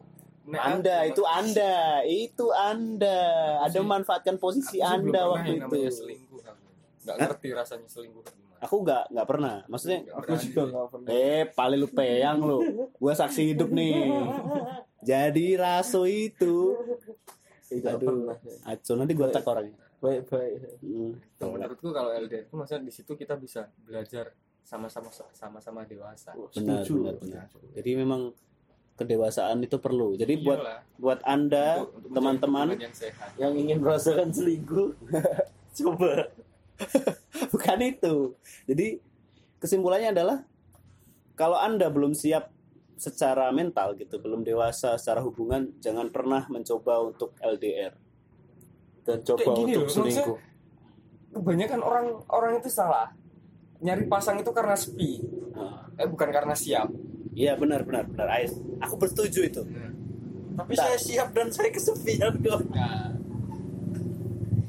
Nah, 0.43 0.75
anda 0.75 1.07
itu 1.07 1.23
anda 1.23 2.03
itu 2.03 2.51
anda. 2.51 3.19
Ada 3.63 3.79
memanfaatkan 3.79 4.37
posisi 4.37 4.83
aku 4.83 4.91
anda 5.07 5.23
waktu 5.31 5.63
itu. 5.63 5.79
selingkuh 5.89 6.41
aku. 6.43 6.63
nggak 7.03 7.17
ngerti 7.19 7.49
rasanya 7.51 7.89
selingkuh 7.91 8.23
aku 8.63 8.77
nggak 8.87 9.05
nggak 9.11 9.27
pernah. 9.27 9.55
Maksudnya 9.67 9.99
Nggak 10.03 10.17
aku 10.17 10.33
juga 10.39 10.63
nggak 10.71 10.87
pernah. 10.89 11.09
Eh 11.11 11.43
paling 11.51 11.79
lu 11.79 11.89
peyang 11.91 12.39
lu. 12.39 12.59
Gua 12.95 13.13
saksi 13.13 13.43
hidup 13.53 13.69
nih. 13.71 14.07
Jadi 15.11 15.59
raso 15.59 16.07
itu 16.07 16.79
Aduh. 17.81 17.97
pernah 18.03 18.37
aco 18.67 18.93
nanti 18.93 19.13
gua 19.13 19.29
tag 19.29 19.45
orangnya. 19.45 19.77
Baik-baik 19.99 20.53
Hmm. 20.79 21.15
Nah, 21.39 21.49
menurutku 21.49 21.89
kalau 21.89 22.11
LDR 22.11 22.43
itu 22.43 22.53
maksudnya 22.53 22.83
di 22.83 22.93
situ 22.93 23.13
kita 23.15 23.35
bisa 23.35 23.65
belajar 23.81 24.35
sama-sama 24.61 25.09
sama-sama 25.33 25.81
dewasa. 25.85 26.35
Benar 26.51 26.83
Setuju. 26.83 26.93
benar 27.01 27.15
benar. 27.19 27.47
Jadi 27.73 27.91
memang 27.95 28.23
kedewasaan 28.93 29.59
itu 29.59 29.79
perlu. 29.79 30.13
Jadi 30.15 30.37
buat 30.39 30.61
Iyalah, 30.61 30.79
buat 30.95 31.21
anda 31.25 31.67
untuk- 31.81 31.95
untuk 31.97 32.11
teman-teman 32.13 32.67
yang 32.77 32.93
sehat. 32.93 33.31
Yang 33.35 33.53
ingin 33.57 33.79
merasakan 33.81 34.29
selingkuh 34.31 34.89
coba. 35.81 36.13
Bukan 37.53 37.79
itu. 37.81 38.15
Jadi 38.67 38.87
kesimpulannya 39.59 40.13
adalah 40.13 40.39
kalau 41.33 41.57
anda 41.57 41.89
belum 41.89 42.13
siap 42.13 42.52
secara 43.03 43.51
mental 43.51 43.99
gitu 43.99 44.23
belum 44.23 44.47
dewasa 44.47 44.95
secara 44.95 45.19
hubungan 45.19 45.75
jangan 45.83 46.07
pernah 46.09 46.47
mencoba 46.47 47.03
untuk 47.03 47.35
LDR 47.43 47.99
dan 49.03 49.19
coba 49.21 49.43
Kayak 49.43 49.59
gini 49.59 49.73
untuk 49.75 49.83
loh, 49.83 49.91
selingkuh. 49.91 50.39
kebanyakan 51.33 51.81
orang 51.83 52.07
orang 52.31 52.53
itu 52.63 52.71
salah. 52.71 53.11
Nyari 53.83 54.07
pasang 54.07 54.39
itu 54.39 54.55
karena 54.55 54.79
sepi. 54.79 55.19
Nah, 55.51 55.91
eh 55.99 56.07
bukan 56.07 56.31
karena 56.31 56.55
siap. 56.55 56.87
Iya 57.35 57.59
benar 57.59 57.83
benar 57.83 58.07
benar. 58.07 58.31
Ais. 58.31 58.55
aku 58.79 58.95
bersetuju 58.95 59.41
itu. 59.43 59.63
Tapi 60.53 60.73
Tak. 60.77 60.85
saya 60.87 60.99
siap 61.01 61.29
dan 61.35 61.51
saya 61.51 61.75
kesepian 61.75 62.39
kok. 62.39 62.63
Nah, 62.71 63.11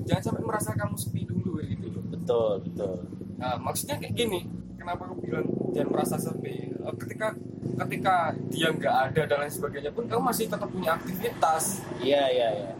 jangan 0.03 0.23
sampai 0.23 0.41
merasa 0.41 0.73
kamu 0.73 0.95
sepi 0.97 1.21
dulu 1.23 1.61
gitu. 1.61 1.85
Loh 1.93 2.03
betul 2.09 2.51
betul. 2.65 2.93
Nah, 3.37 3.55
maksudnya 3.59 4.01
kayak 4.01 4.15
gini, 4.15 4.49
kenapa 4.83 5.07
aku 5.07 5.15
bilang 5.17 5.45
jangan 5.71 5.89
merasa 5.89 6.15
sepi? 6.17 6.69
Eh, 6.69 6.95
Ketika 6.99 7.31
ketika 7.79 8.15
dia 8.47 8.67
nggak 8.69 8.95
ada 9.09 9.21
dan 9.25 9.37
lain 9.39 9.49
sebagainya 9.49 9.89
pun 9.89 10.05
kamu 10.05 10.21
masih 10.21 10.45
tetap 10.45 10.67
punya 10.67 10.93
aktivitas. 10.93 11.79
iya 11.99 12.27
iya 12.27 12.49
iya 12.53 12.73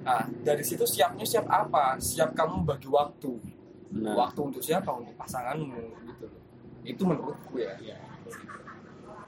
Nah, 0.00 0.22
dari 0.40 0.62
situ 0.62 0.86
siapnya 0.86 1.26
siap 1.26 1.50
apa? 1.50 1.98
Siap 1.98 2.30
kamu 2.32 2.62
bagi 2.62 2.86
waktu. 2.86 3.42
nah 3.90 4.14
Waktu 4.16 4.38
untuk 4.40 4.62
siapa? 4.62 4.94
Untuk 4.94 5.18
pasanganmu 5.18 5.82
gitu 6.06 6.24
loh. 6.24 6.42
Itu 6.80 7.02
menurutku 7.02 7.58
ya. 7.58 7.74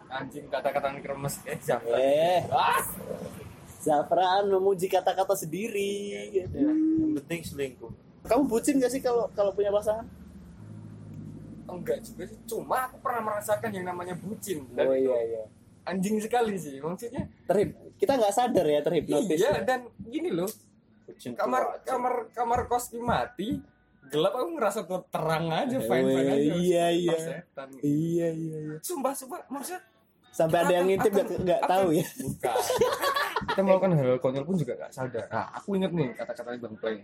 Anjing 0.09 0.47
kata-kata 0.47 0.89
yang 0.89 1.03
kremes 1.03 1.43
eh 1.45 1.59
siapa? 1.59 1.83
eh 1.93 2.47
Ah, 2.49 2.79
Zafran 3.79 4.47
memuji 4.47 4.87
kata-kata 4.87 5.35
sendiri 5.35 5.99
gitu. 6.31 6.55
Ya, 6.55 6.71
yang 6.71 7.13
penting 7.19 7.43
selingkuh 7.43 7.91
kamu 8.23 8.45
bucin 8.45 8.77
gak 8.77 8.93
sih 8.93 9.01
kalau 9.01 9.25
kalau 9.33 9.51
punya 9.51 9.73
pasangan 9.73 10.05
enggak 11.69 11.99
juga 12.01 12.23
sih. 12.25 12.39
Cuma 12.49 12.89
aku 12.89 12.97
pernah 13.05 13.23
merasakan 13.33 13.71
yang 13.71 13.87
namanya 13.93 14.15
bucin. 14.17 14.65
Dan 14.73 14.89
oh 14.89 14.97
iya 14.97 15.19
iya 15.29 15.43
anjing 15.89 16.21
sekali 16.21 16.57
sih. 16.57 16.81
Maksudnya 16.81 17.29
terhip 17.49 17.77
kita 18.01 18.17
nggak 18.17 18.35
sadar 18.35 18.67
ya 18.67 18.81
terhipnotis 18.81 19.39
iya 19.41 19.51
ya. 19.57 19.63
dan 19.65 19.81
gini 20.05 20.33
loh. 20.33 20.49
Bucin 21.09 21.33
kamar 21.37 21.85
kamar 21.85 22.33
kamar 22.33 22.61
kos 22.69 22.93
mati 22.99 23.61
gelap 24.09 24.33
aku 24.35 24.49
ngerasa 24.57 24.79
tuh 24.89 25.05
terang 25.13 25.53
aja 25.53 25.77
fine 25.79 26.09
fine 26.09 26.31
aja 26.33 26.53
iya, 26.57 26.87
iya. 26.91 27.17
Iya 27.85 28.29
iya 28.33 28.57
iya 28.57 28.77
sumpah 28.81 29.13
sumpah 29.13 29.45
maksudnya 29.53 29.85
sampai 30.33 30.59
ada 30.65 30.73
yang 30.81 30.87
ngintip 30.89 31.13
nggak 31.13 31.29
nggak 31.45 31.63
tahu 31.69 31.89
ya 31.93 32.07
bukan 32.25 32.57
kita 33.49 33.61
melakukan 33.65 33.91
hal, 33.97 34.07
-hal 34.07 34.19
konyol 34.21 34.45
pun 34.45 34.57
juga 34.57 34.73
gak 34.81 34.93
sadar 34.93 35.27
nah 35.29 35.47
aku 35.57 35.69
inget 35.77 35.93
nih 35.93 36.09
kata-kata 36.17 36.49
bang 36.57 36.77
Play 36.79 36.97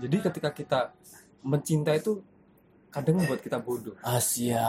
jadi 0.00 0.16
ketika 0.30 0.50
kita 0.52 0.80
mencinta 1.44 1.92
itu 1.94 2.20
kadang 2.94 3.18
membuat 3.18 3.40
kita 3.40 3.58
bodoh. 3.58 3.98
Asia 4.00 4.62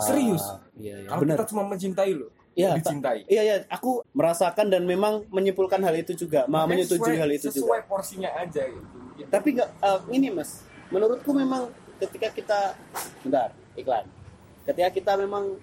Serius? 0.00 0.44
iya 0.76 1.00
iya. 1.00 1.08
Kalau 1.08 1.24
kita 1.24 1.44
cuma 1.48 1.62
mencintai 1.64 2.12
loh 2.12 2.28
Iya, 2.54 2.78
dicintai. 2.78 3.26
iya 3.26 3.42
iya. 3.42 3.56
Aku 3.66 4.06
merasakan 4.12 4.68
dan 4.68 4.84
memang 4.84 5.26
menyimpulkan 5.26 5.80
hal 5.80 5.96
itu 5.96 6.14
juga. 6.14 6.46
Ma 6.46 6.62
menyetujui 6.64 7.02
sesuai- 7.02 7.18
hal 7.18 7.30
itu 7.32 7.48
sesuai 7.50 7.80
juga 7.82 7.88
porsinya 7.88 8.30
aja 8.30 8.62
gitu, 8.62 8.86
Gitu. 9.16 9.26
tapi 9.26 9.48
nggak 9.54 9.70
eh, 9.74 10.00
ini 10.12 10.28
mas. 10.30 10.62
Menurutku 10.86 11.32
memang 11.32 11.66
ketika 11.96 12.30
kita 12.30 12.58
bentar 13.20 13.50
iklan. 13.74 14.06
Ketika 14.62 14.88
kita 14.92 15.12
memang 15.16 15.58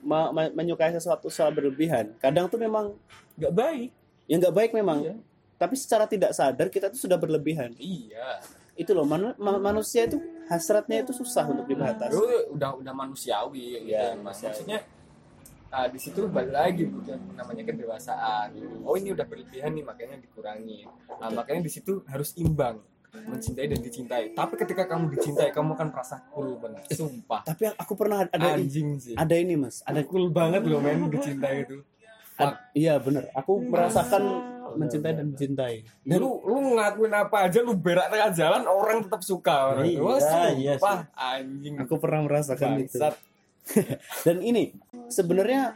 ma- 0.00 0.30
ma- 0.30 0.50
menyukai 0.52 0.90
sesuatu 0.90 1.28
secara 1.28 1.52
berlebihan 1.52 2.10
kadang 2.18 2.46
tuh 2.46 2.58
memang 2.58 2.96
nggak 3.36 3.52
baik. 3.52 3.90
Yang 4.26 4.38
nggak 4.40 4.56
baik 4.56 4.70
memang. 4.72 4.98
Iya. 5.00 5.16
tapi 5.54 5.78
secara 5.78 6.04
tidak 6.04 6.34
sadar 6.34 6.66
kita 6.66 6.90
tuh 6.90 6.98
sudah 6.98 7.14
berlebihan. 7.14 7.70
Iya. 7.78 8.42
Itu 8.74 8.90
loh 8.90 9.06
manu- 9.06 9.38
ma- 9.38 9.62
manusia 9.62 10.04
itu 10.04 10.18
hasratnya 10.46 11.02
itu 11.02 11.12
susah 11.12 11.44
untuk 11.46 11.64
dibatasi 11.64 12.12
Itu 12.12 12.24
udah 12.52 12.76
udah 12.76 12.92
manusiawi 12.92 13.80
gitu 13.80 13.90
Iya, 13.90 14.12
ya, 14.12 14.20
Mas. 14.20 14.38
Maksudnya 14.38 14.78
ah, 15.68 15.86
di 15.86 15.98
situ 15.98 16.26
balik 16.26 16.52
lagi 16.52 16.84
bukan 16.84 17.18
namanya 17.34 17.62
kedewasaan. 17.64 18.48
Oh 18.82 18.94
ini 18.94 19.10
udah 19.10 19.24
berlebihan 19.24 19.72
nih 19.72 19.82
makanya 19.82 20.16
dikurangi. 20.16 20.86
Nah, 21.18 21.30
makanya 21.30 21.62
di 21.62 21.72
situ 21.72 22.04
harus 22.06 22.30
imbang 22.36 22.78
mencintai 23.14 23.66
dan 23.66 23.78
dicintai. 23.78 24.24
Tapi 24.32 24.54
ketika 24.56 24.86
kamu 24.86 25.10
dicintai 25.12 25.50
kamu 25.50 25.74
akan 25.74 25.88
merasa 25.90 26.22
cool 26.30 26.58
banget. 26.58 26.82
Sumpah. 26.92 27.42
tapi 27.42 27.70
aku 27.70 27.92
pernah 27.94 28.22
ada 28.22 28.54
Anjing 28.54 28.98
sih. 28.98 29.14
ada 29.14 29.34
ini 29.34 29.54
mas 29.54 29.82
ada 29.82 30.02
Ada 30.02 30.06
cool 30.06 30.30
banget 30.30 30.62
loh 30.62 30.78
men 30.78 31.06
dicintai 31.08 31.62
itu. 31.62 31.78
ad- 32.34 32.58
iya 32.74 32.98
bener 32.98 33.30
aku 33.30 33.62
merasakan 33.62 34.22
mencintai 34.76 35.12
dan 35.16 35.26
mencintai. 35.32 35.74
Dan 36.04 36.18
lu 36.20 36.42
lu 36.44 36.74
ngelakuin 36.74 37.12
apa 37.14 37.36
aja 37.48 37.58
lu 37.62 37.74
berak 37.74 38.10
tengah 38.10 38.30
jalan 38.34 38.62
orang 38.66 39.06
tetap 39.06 39.22
suka. 39.22 39.74
Orang. 39.74 39.84
Iya, 39.86 39.98
Wah, 40.00 40.50
iya 40.54 40.72
sumpah 40.76 40.98
anjing. 41.14 41.74
aku 41.80 41.94
pernah 41.98 42.20
merasakan 42.26 42.82
itu. 42.82 42.98
Bangsat. 42.98 43.14
dan 44.28 44.36
ini 44.44 44.76
sebenarnya 45.08 45.72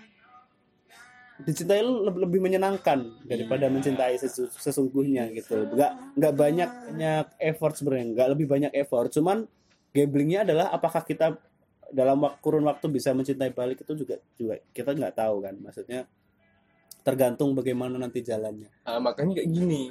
dicintai 1.39 1.81
lu 1.87 2.03
lebih, 2.03 2.21
lebih 2.27 2.41
menyenangkan 2.43 2.99
daripada 3.23 3.71
mencintai 3.71 4.19
sesu- 4.19 4.51
sesungguhnya 4.51 5.31
gitu. 5.33 5.71
Nggak 5.71 6.19
nggak 6.19 6.35
banyak 6.35 6.71
banyak 6.93 7.27
effort 7.39 7.75
sebenarnya 7.79 8.07
nggak 8.15 8.29
lebih 8.35 8.47
banyak 8.51 8.73
effort. 8.75 9.15
Cuman 9.15 9.47
gamblingnya 9.95 10.43
adalah 10.43 10.75
apakah 10.75 11.07
kita 11.07 11.39
dalam 11.89 12.21
kurun 12.45 12.69
waktu 12.69 12.85
bisa 12.93 13.17
mencintai 13.17 13.55
balik 13.55 13.81
itu 13.81 14.05
juga 14.05 14.21
juga 14.35 14.59
kita 14.75 14.91
nggak 14.93 15.15
tahu 15.15 15.37
kan. 15.47 15.55
Maksudnya 15.57 16.11
tergantung 17.03 17.57
bagaimana 17.57 17.97
nanti 17.97 18.21
jalannya. 18.21 18.69
Nah, 18.85 19.01
makanya 19.01 19.41
kayak 19.41 19.51
gini 19.51 19.83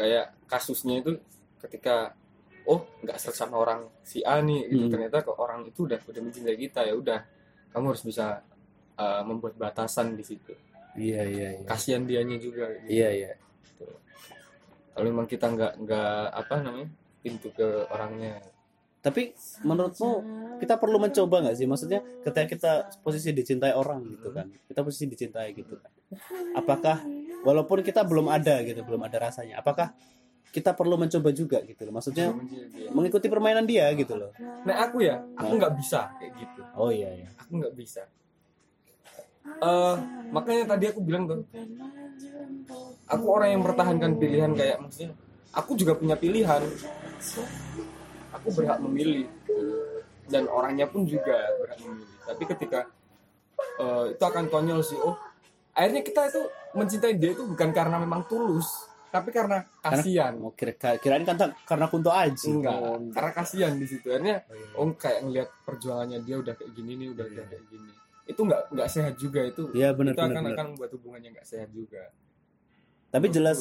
kayak 0.00 0.32
kasusnya 0.48 1.04
itu 1.04 1.12
ketika 1.60 2.16
oh 2.64 2.88
nggak 3.04 3.20
serak 3.20 3.36
sama 3.36 3.60
orang 3.60 3.84
si 4.00 4.24
A 4.24 4.40
nih 4.40 4.68
gitu. 4.72 4.88
Hmm. 4.88 4.92
ternyata 4.92 5.16
ke 5.20 5.32
orang 5.36 5.68
itu 5.68 5.84
udah 5.84 6.00
udah 6.00 6.20
mencintai 6.24 6.56
kita 6.56 6.80
ya 6.88 6.94
udah 6.96 7.20
kamu 7.70 7.94
harus 7.94 8.04
bisa 8.04 8.40
uh, 8.96 9.22
membuat 9.22 9.54
batasan 9.60 10.16
di 10.16 10.24
situ. 10.24 10.56
Iya 10.98 11.22
iya 11.28 11.48
iya. 11.60 11.66
Kasihan 11.68 12.02
dianya 12.02 12.36
juga 12.40 12.66
gitu. 12.80 12.88
iya 12.90 13.08
iya. 13.12 13.30
Kalau 14.90 15.06
memang 15.06 15.28
kita 15.28 15.46
nggak 15.48 15.72
nggak 15.86 16.22
apa 16.34 16.54
namanya 16.64 16.88
pintu 17.22 17.48
ke 17.54 17.68
orangnya. 17.92 18.42
Tapi 19.00 19.32
menurutmu 19.64 20.10
kita 20.60 20.76
perlu 20.76 21.00
mencoba 21.00 21.40
nggak 21.46 21.56
sih? 21.56 21.64
Maksudnya 21.64 22.00
ketika 22.26 22.46
kita 22.48 22.72
posisi 23.00 23.32
dicintai 23.32 23.72
orang 23.72 24.04
gitu 24.18 24.28
kan 24.34 24.50
kita 24.68 24.80
posisi 24.84 25.08
dicintai 25.08 25.56
gitu 25.56 25.78
kan 25.78 25.99
apakah 26.58 27.02
walaupun 27.46 27.86
kita 27.86 28.02
belum 28.02 28.26
ada 28.28 28.60
gitu 28.66 28.82
belum 28.82 29.06
ada 29.06 29.30
rasanya 29.30 29.62
apakah 29.62 29.94
kita 30.50 30.74
perlu 30.74 30.98
mencoba 30.98 31.30
juga 31.30 31.62
gitu 31.62 31.86
loh? 31.86 31.94
Maksudnya 31.94 32.34
mengikuti 32.90 33.30
permainan 33.30 33.64
dia 33.64 33.86
gitu 33.94 34.18
loh. 34.18 34.34
Nah 34.66 34.82
aku 34.82 35.06
ya 35.06 35.22
aku 35.38 35.52
nggak 35.56 35.74
bisa 35.78 36.10
kayak 36.18 36.32
gitu. 36.42 36.60
Oh 36.74 36.90
iya 36.90 37.10
iya. 37.14 37.28
Aku 37.38 37.62
nggak 37.62 37.74
bisa. 37.78 38.02
Eh 39.46 39.96
makanya 40.34 40.74
tadi 40.74 40.90
aku 40.90 41.00
bilang 41.00 41.30
tuh 41.30 41.46
aku 43.06 43.24
orang 43.30 43.48
yang 43.54 43.60
mempertahankan 43.62 44.10
pilihan 44.18 44.50
kayak 44.58 44.82
maksudnya 44.82 45.14
aku 45.54 45.78
juga 45.78 45.94
punya 45.94 46.18
pilihan. 46.18 46.62
Aku 48.34 48.46
berhak 48.54 48.78
memilih. 48.82 49.30
Dan 50.30 50.46
orangnya 50.46 50.86
pun 50.86 51.06
juga 51.06 51.46
berhak 51.62 51.78
memilih. 51.78 52.10
Tapi 52.26 52.42
ketika 52.42 52.80
eh, 53.78 54.04
itu 54.18 54.24
akan 54.26 54.50
konyol 54.50 54.82
sih 54.82 54.98
oh 54.98 55.14
akhirnya 55.70 56.02
kita 56.02 56.20
itu 56.26 56.40
mencintai 56.72 57.14
dia 57.14 57.30
itu 57.32 57.42
bukan 57.44 57.70
karena 57.70 57.96
memang 57.96 58.24
tulus 58.24 58.68
tapi 59.10 59.34
karena 59.34 59.66
kasihan. 59.80 60.38
Oh 60.38 60.54
kira 60.54 60.70
kirain 60.96 61.26
kan 61.26 61.34
tak- 61.34 61.58
karena 61.64 61.86
kunto 61.86 62.08
aji 62.08 62.46
enggak 62.48 62.78
karena 63.10 63.30
kasihan 63.34 63.74
di 63.74 63.82
situ. 63.84 64.06
Akhirnya 64.06 64.46
Oh, 64.46 64.54
iya. 64.54 64.66
oh 64.76 64.86
kayak 64.94 65.20
ngelihat 65.24 65.48
perjuangannya 65.64 66.18
dia 66.22 66.36
udah 66.38 66.54
kayak 66.54 66.70
gini 66.72 66.92
nih 66.94 67.08
udah 67.10 67.26
udah 67.26 67.44
kayak 67.44 67.64
gini. 67.66 67.90
Itu 68.24 68.40
nggak 68.46 68.62
nggak 68.70 68.88
sehat 68.88 69.14
juga 69.18 69.40
itu. 69.42 69.66
Iya 69.74 69.90
benar 69.90 70.14
itu 70.14 70.20
benar 70.20 70.30
akan 70.30 70.44
benar. 70.44 70.54
akan 70.54 70.66
membuat 70.70 70.90
hubungannya 70.94 71.28
nggak 71.34 71.48
sehat 71.48 71.70
juga. 71.70 72.02
Tapi 73.10 73.26
Itu 73.26 73.42
jelas 73.42 73.58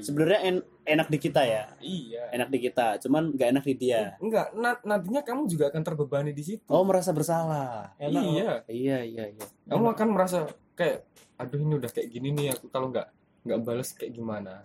sebenarnya 0.00 0.40
en- 0.48 0.64
enak 0.88 1.12
di 1.12 1.18
kita 1.20 1.44
ya? 1.44 1.68
Iya. 1.76 2.24
Enak 2.32 2.48
di 2.48 2.58
kita 2.58 2.96
cuman 2.98 3.36
nggak 3.36 3.48
enak 3.52 3.64
di 3.66 3.74
dia. 3.76 4.16
Enggak 4.16 4.56
na- 4.56 4.80
nantinya 4.80 5.20
kamu 5.20 5.44
juga 5.44 5.68
akan 5.68 5.84
terbebani 5.84 6.32
di 6.32 6.40
situ. 6.40 6.64
Oh 6.66 6.80
merasa 6.80 7.12
bersalah. 7.12 7.92
Enak, 8.00 8.22
iya. 8.24 8.52
iya 8.64 8.98
iya 9.04 9.24
iya. 9.28 9.46
Kamu 9.68 9.92
akan 9.92 10.08
merasa 10.08 10.48
kayak 10.72 11.04
aduh 11.38 11.56
ini 11.56 11.74
udah 11.76 11.88
kayak 11.88 12.08
gini 12.08 12.28
nih 12.30 12.46
aku 12.50 12.66
kalau 12.66 12.90
nggak 12.90 13.06
nggak 13.44 13.60
balas 13.62 13.90
kayak 13.92 14.12
gimana 14.12 14.60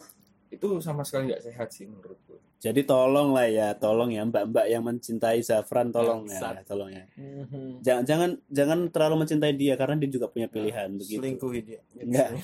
itu 0.50 0.66
sama 0.80 1.02
sekali 1.02 1.30
nggak 1.30 1.44
sehat 1.44 1.70
sih 1.70 1.86
menurutku 1.86 2.38
Jadi 2.58 2.80
tolong 2.82 3.36
lah 3.36 3.44
ya, 3.44 3.76
tolong 3.76 4.08
ya 4.08 4.24
mbak-mbak 4.24 4.66
yang 4.66 4.82
mencintai 4.82 5.44
Zafran 5.44 5.92
tolong 5.92 6.24
ya, 6.24 6.40
Bangsat. 6.40 6.64
tolong 6.64 6.88
ya. 6.90 7.04
Mhm. 7.14 7.84
Jangan 7.84 8.04
jangan 8.08 8.30
jangan 8.48 8.80
terlalu 8.88 9.16
mencintai 9.20 9.52
dia 9.52 9.76
karena 9.76 10.00
dia 10.00 10.08
juga 10.08 10.32
punya 10.32 10.48
pilihan 10.48 10.96
begitu. 10.96 11.20
selingkuhi 11.20 11.60
dia 11.62 11.84
Enggak. 11.94 12.40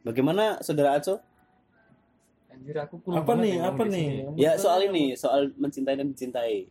Bagaimana 0.00 0.62
saudara 0.62 0.94
Aco? 0.94 1.18
Anjir 2.48 2.78
aku 2.78 3.02
cool 3.02 3.18
Apa 3.18 3.34
nih? 3.34 3.52
ya 3.52 3.66
Apa 3.66 3.82
nih? 3.82 4.06
sini. 4.22 4.38
Ya 4.38 4.52
soal 4.54 4.80
ini, 4.84 5.04
soal 5.14 5.50
mencintai 5.52 5.94
dan 5.94 6.06
dicintai. 6.06 6.70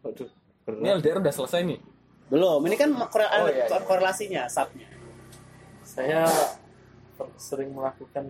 Waduh, 0.00 0.30
Ini. 0.68 0.86
LDR 0.96 1.18
udah 1.18 1.34
selesai 1.34 1.66
nih. 1.66 1.82
Belum, 2.28 2.62
ini 2.62 2.74
kan 2.74 2.94
kore- 3.06 3.26
Oh, 3.28 3.46
iya, 3.46 3.66
iya. 3.66 3.78
korelasinya, 3.82 4.46
subnya. 4.46 4.86
Saya 5.92 6.24
sering 7.36 7.76
melakukan 7.76 8.24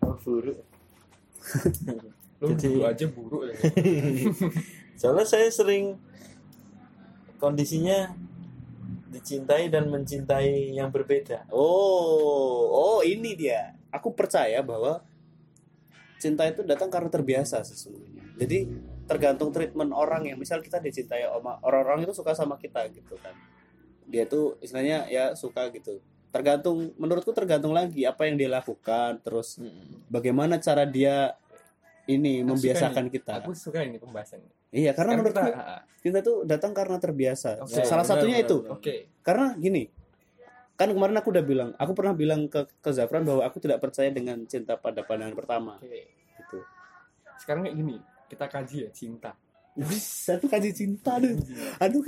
hal 0.00 0.16
buruk. 0.24 0.56
Lu 2.40 2.56
Jadi- 2.56 2.72
dulu 2.72 2.80
aja 2.88 3.06
buruk 3.12 3.42
ya. 3.52 3.56
Soalnya 5.00 5.28
saya 5.28 5.52
sering 5.52 6.00
kondisinya 7.36 8.16
dicintai 9.12 9.68
dan 9.68 9.92
mencintai 9.92 10.72
yang 10.72 10.88
berbeda. 10.88 11.44
Oh, 11.52 12.72
oh 12.72 13.00
ini 13.04 13.36
dia. 13.36 13.76
Aku 13.92 14.16
percaya 14.16 14.64
bahwa 14.64 15.04
cinta 16.16 16.48
itu 16.48 16.64
datang 16.64 16.88
karena 16.88 17.12
terbiasa 17.12 17.60
sesungguhnya. 17.60 18.24
Jadi 18.40 18.64
tergantung 19.04 19.52
treatment 19.52 19.92
orang 19.92 20.24
yang 20.32 20.40
misal 20.40 20.64
kita 20.64 20.80
dicintai 20.80 21.28
sama 21.28 21.60
orang-orang 21.60 22.08
itu 22.08 22.16
suka 22.16 22.32
sama 22.32 22.56
kita 22.56 22.88
gitu 22.88 23.20
kan. 23.20 23.36
Dia 24.08 24.24
tuh 24.24 24.56
istilahnya 24.64 25.12
ya 25.12 25.36
suka 25.36 25.68
gitu. 25.76 26.00
Tergantung 26.30 26.94
menurutku 26.94 27.34
tergantung 27.34 27.74
lagi 27.74 28.06
apa 28.06 28.26
yang 28.30 28.38
dia 28.38 28.46
lakukan, 28.46 29.18
terus 29.22 29.58
bagaimana 30.06 30.62
cara 30.62 30.86
dia 30.86 31.34
ini 32.06 32.42
Aku 32.42 32.54
membiasakan 32.54 33.10
nih. 33.10 33.12
kita. 33.18 33.32
Aku 33.42 33.50
suka 33.54 33.82
ini 33.82 33.98
pembahasannya. 33.98 34.50
Iya, 34.70 34.94
karena 34.94 35.18
Karena 35.18 35.22
menurutku 35.26 35.48
kita, 35.50 35.76
cinta 35.98 36.18
itu 36.22 36.34
datang 36.46 36.72
karena 36.74 36.96
terbiasa. 37.02 37.66
Oke, 37.66 37.82
Salah 37.82 38.06
benar, 38.06 38.10
satunya 38.14 38.38
benar, 38.38 38.46
itu. 38.46 38.56
benar. 38.62 38.74
Oke. 38.78 38.94
Karena 39.26 39.46
gini, 39.58 39.82
kan 40.78 40.88
kemarin 40.94 41.16
aku 41.18 41.28
udah 41.34 41.44
bilang, 41.44 41.70
aku 41.74 41.92
pernah 41.98 42.14
bilang 42.14 42.46
ke 42.46 42.70
ke 42.78 42.90
Zafran 42.94 43.26
bahwa 43.26 43.42
aku 43.42 43.58
tidak 43.58 43.82
percaya 43.82 44.08
dengan 44.14 44.38
cinta 44.46 44.78
pada 44.78 45.02
pandangan 45.02 45.34
pertama, 45.34 45.82
Oke. 45.82 46.06
gitu. 46.38 46.58
Sekarang 47.42 47.66
kayak 47.66 47.74
gini, 47.74 47.96
kita 48.30 48.46
kaji 48.46 48.76
ya 48.86 48.90
cinta. 48.94 49.34
Satu 49.98 50.46
kaji 50.46 50.70
cinta, 50.70 51.18
aduh, 51.18 51.34
aduh, 51.82 52.02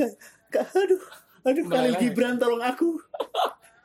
ka- 0.50 0.70
aduh, 0.72 1.02
aduh, 1.42 1.64
Khalil 1.66 1.92
lagi. 1.94 2.10
Gibran 2.10 2.38
tolong 2.38 2.62
aku, 2.62 2.98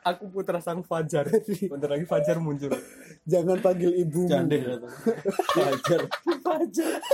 Aku 0.08 0.28
putra 0.28 0.58
sang 0.58 0.80
Fajar. 0.80 1.28
Bentar 1.72 1.88
lagi 1.88 2.04
Fajar 2.04 2.36
muncul. 2.38 2.72
jangan 3.24 3.58
panggil 3.58 3.92
ibumu. 3.94 4.24
Candeh 4.26 4.60
datang. 4.64 4.88
Wajar. 5.58 6.00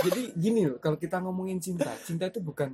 Jadi 0.01 0.21
gini 0.33 0.63
loh, 0.65 0.77
kalau 0.77 0.95
kita 0.95 1.19
ngomongin 1.19 1.57
cinta, 1.57 1.91
cinta 2.01 2.25
itu 2.25 2.39
bukan 2.39 2.71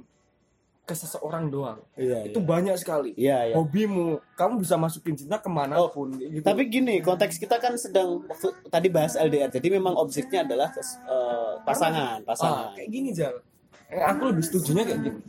ke 0.82 0.94
seseorang 0.94 1.48
doang. 1.48 1.80
Iya, 1.94 2.28
Itu 2.28 2.42
banyak 2.42 2.74
sekali. 2.76 3.14
iya, 3.14 3.48
iya. 3.48 3.56
Hobimu, 3.56 4.20
kamu 4.36 4.60
bisa 4.60 4.76
masukin 4.76 5.14
cinta 5.16 5.38
ke 5.38 5.48
mana 5.48 5.78
pun. 5.88 6.10
gitu. 6.12 6.42
Tapi 6.42 6.68
gini, 6.68 7.00
konteks 7.00 7.38
kita 7.38 7.58
kan 7.58 7.78
sedang 7.78 8.26
waktu- 8.26 8.58
tadi 8.68 8.88
bahas 8.90 9.14
LDR, 9.14 9.48
jadi 9.48 9.68
memang 9.72 9.94
objeknya 9.96 10.42
adalah 10.44 10.74
eh, 10.74 11.54
pasangan, 11.64 12.20
ah, 12.20 12.26
pasangan. 12.26 12.66
kayak 12.76 12.90
gini 12.90 13.10
Jal. 13.12 13.40
Eh, 13.88 14.02
aku 14.02 14.34
lebih 14.34 14.44
setujunya 14.44 14.84
kayak 14.84 15.00
gini. 15.02 15.20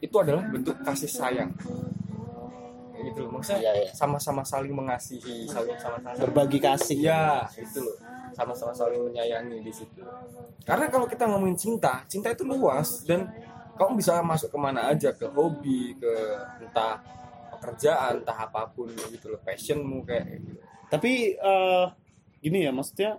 Itu 0.00 0.16
adalah 0.18 0.42
bentuk 0.42 0.76
kasih 0.82 1.06
sayang. 1.06 1.52
Gitu 3.04 3.18
loh. 3.20 3.30
Maksudnya 3.36 3.60
Iya, 3.60 3.72
iya. 3.84 3.90
sama-sama 3.92 4.42
saling 4.42 4.72
mengasihi, 4.72 5.44
saling 5.44 5.76
sama-sama 5.76 6.16
Berbagi 6.16 6.58
kasih. 6.58 6.96
Iya, 6.98 7.44
itu 7.54 7.78
loh. 7.84 7.96
Sama-sama 8.32 8.72
saling 8.72 9.00
menyayangi 9.04 9.60
di 9.60 9.72
situ. 9.72 10.00
Karena 10.64 10.88
kalau 10.88 11.06
kita 11.06 11.28
ngomongin 11.28 11.54
cinta, 11.54 12.02
cinta 12.08 12.32
itu 12.32 12.42
luas 12.42 13.04
dan 13.04 13.28
kamu 13.74 13.98
bisa 14.00 14.22
masuk 14.22 14.48
ke 14.50 14.58
mana 14.58 14.88
aja 14.88 15.12
ke 15.12 15.26
hobi, 15.28 15.94
ke 15.98 16.12
entah 16.62 16.98
pekerjaan, 17.54 18.22
entah 18.22 18.38
apa 18.48 18.66
pun 18.70 18.90
gitu 18.90 19.30
loh, 19.34 19.40
passionmu 19.44 20.02
kayak 20.02 20.40
gitu. 20.40 20.60
Tapi 20.90 21.12
eh, 21.36 21.84
gini 22.40 22.64
ya, 22.66 22.70
maksudnya 22.72 23.18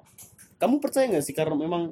kamu 0.55 0.79
percaya 0.79 1.05
nggak 1.11 1.25
sih 1.25 1.35
karena 1.35 1.55
memang 1.59 1.91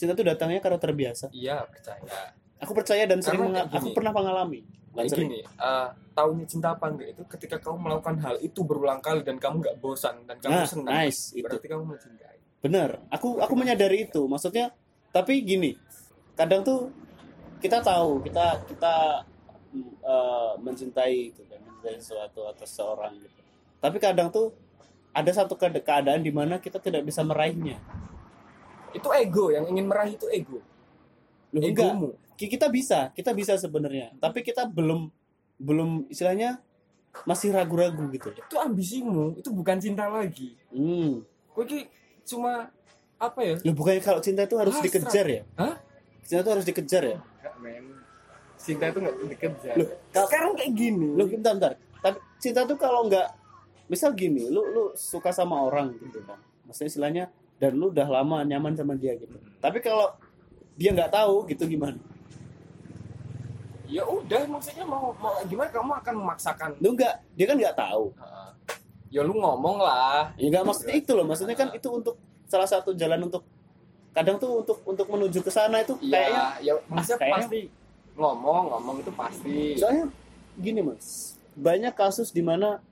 cinta 0.00 0.16
itu 0.16 0.24
datangnya 0.24 0.60
karena 0.64 0.80
terbiasa? 0.80 1.28
Iya 1.30 1.64
percaya. 1.68 2.32
Aku 2.60 2.72
percaya 2.76 3.04
dan 3.08 3.20
sering 3.24 3.40
Karena 3.52 3.64
aku 3.68 3.88
gini. 3.92 3.96
pernah 3.96 4.12
mengalami. 4.12 4.60
Bukan 4.90 5.06
sering. 5.06 5.30
gini, 5.30 5.40
eh 5.46 5.88
tahunya 6.10 6.44
cinta 6.44 6.74
apa 6.74 6.90
enggak 6.90 7.14
itu 7.14 7.22
ketika 7.30 7.56
kamu 7.58 7.76
melakukan 7.80 8.16
hal 8.18 8.34
itu 8.38 8.60
berulang 8.60 8.98
kali 8.98 9.22
dan 9.22 9.38
kamu 9.38 9.62
nggak 9.62 9.76
bosan 9.78 10.26
dan 10.26 10.36
kamu 10.36 10.50
Nah, 10.52 10.66
senang, 10.66 10.90
nice 10.92 11.30
itu. 11.30 11.46
berarti 11.46 11.66
kamu 11.66 11.84
mencintai. 11.86 12.38
Bener. 12.60 12.90
Aku 13.08 13.38
aku 13.38 13.54
menyadari 13.54 14.04
itu. 14.04 14.26
Maksudnya 14.26 14.74
tapi 15.08 15.40
gini, 15.40 15.78
kadang 16.34 16.60
tuh 16.60 16.90
kita 17.58 17.78
tahu 17.80 18.18
kita 18.20 18.66
kita 18.66 18.94
eh, 20.02 20.52
mencintai 20.58 21.30
itu 21.30 21.42
kan, 21.46 21.62
mencintai 21.62 21.96
sesuatu 21.96 22.44
atau 22.44 22.64
seseorang 22.64 23.14
gitu. 23.16 23.40
Tapi 23.78 23.96
kadang 23.96 24.28
tuh 24.28 24.50
ada 25.10 25.30
satu 25.30 25.54
keada- 25.54 25.80
keadaan 25.80 26.20
di 26.20 26.30
mana 26.30 26.58
kita 26.58 26.78
tidak 26.78 27.02
bisa 27.02 27.22
meraihnya. 27.22 27.78
Itu 28.90 29.06
ego 29.12 29.48
yang 29.48 29.64
ingin 29.64 29.86
meraih 29.86 30.14
itu 30.14 30.26
ego. 30.26 30.58
Loh, 31.50 31.62
enggak. 31.62 31.94
Egomu. 31.94 32.10
Ki- 32.10 32.29
Kita 32.46 32.70
bisa, 32.70 33.10
kita 33.12 33.34
bisa 33.34 33.56
sebenarnya. 33.56 34.14
Tapi 34.16 34.40
kita 34.40 34.64
belum 34.64 35.10
belum 35.60 36.08
istilahnya 36.08 36.62
masih 37.26 37.52
ragu-ragu 37.52 38.06
gitu. 38.08 38.30
Itu 38.32 38.56
ambisimu, 38.56 39.36
itu 39.36 39.50
bukan 39.50 39.76
cinta 39.76 40.06
lagi. 40.06 40.56
Hmm. 40.70 41.20
Gue 41.52 41.64
ki 41.66 41.78
cuma 42.24 42.70
apa 43.18 43.40
ya? 43.42 43.54
Loh, 43.60 43.74
bukannya 43.74 44.00
kalau 44.00 44.22
cinta 44.22 44.46
itu 44.46 44.56
harus 44.56 44.72
Hasrat. 44.72 44.86
dikejar 44.88 45.26
ya? 45.28 45.42
Hah? 45.58 45.74
Cinta 46.24 46.40
itu 46.40 46.50
harus 46.54 46.64
dikejar 46.64 47.02
ya? 47.04 47.18
Enggak, 47.18 47.54
men. 47.60 47.84
Cinta 48.56 48.84
itu 48.88 48.98
nggak 49.02 49.16
dikejar. 49.36 49.74
Loh, 49.76 49.88
kalau- 50.14 50.28
Sekarang 50.30 50.52
kayak 50.56 50.72
gini. 50.72 51.06
Lu 51.12 51.24
bentar, 51.26 51.52
bentar. 51.58 51.72
Tapi 52.00 52.18
cinta 52.40 52.64
tuh 52.64 52.78
kalau 52.78 53.04
nggak 53.04 53.28
misal 53.90 54.14
gini, 54.14 54.48
lu 54.48 54.62
lu 54.70 54.84
suka 54.94 55.34
sama 55.34 55.60
orang 55.60 55.92
gitu 55.98 56.22
kan. 56.24 56.38
Maksudnya 56.64 56.88
istilahnya 56.88 57.24
dan 57.58 57.76
lu 57.76 57.90
udah 57.90 58.08
lama 58.08 58.40
nyaman 58.46 58.72
sama 58.72 58.96
dia 58.96 59.18
gitu. 59.18 59.36
Tapi 59.58 59.82
kalau 59.82 60.14
dia 60.78 60.94
nggak 60.94 61.12
tahu 61.12 61.44
gitu 61.50 61.68
gimana? 61.68 61.98
Ya 63.90 64.02
udah, 64.06 64.42
maksudnya 64.46 64.86
mau 64.86 65.10
mau 65.18 65.34
gimana 65.44 65.68
kamu 65.68 65.92
akan 65.98 66.14
memaksakan? 66.16 66.70
Lu 66.78 66.94
nggak, 66.94 67.14
dia 67.34 67.44
kan 67.44 67.56
nggak 67.58 67.76
tahu. 67.76 68.04
Heeh. 68.14 68.50
Ya 69.10 69.20
lu 69.20 69.34
ngomong 69.34 69.82
lah. 69.82 70.30
Ya 70.38 70.46
nggak 70.48 70.64
maksudnya 70.64 70.96
itu 70.96 71.12
loh. 71.12 71.26
Maksudnya 71.26 71.58
kan 71.58 71.68
itu 71.74 71.88
untuk 71.90 72.14
salah 72.46 72.66
satu 72.66 72.94
jalan 72.94 73.26
untuk 73.26 73.42
kadang 74.10 74.38
tuh 74.38 74.62
untuk 74.62 74.78
untuk 74.82 75.06
menuju 75.06 75.38
ke 75.38 75.50
sana 75.50 75.82
itu 75.82 75.94
kayaknya 76.02 76.58
ya, 76.58 76.74
ya 76.74 76.82
maksudnya 76.90 77.18
kayaknya- 77.22 77.46
pasti 77.46 77.60
ngomong, 78.18 78.62
ngomong 78.74 78.96
itu 78.98 79.12
pasti. 79.14 79.58
soalnya 79.78 80.10
gini 80.58 80.82
mas 80.82 81.38
banyak 81.54 81.94
kasus 81.94 82.34
di 82.34 82.42
mana 82.42 82.82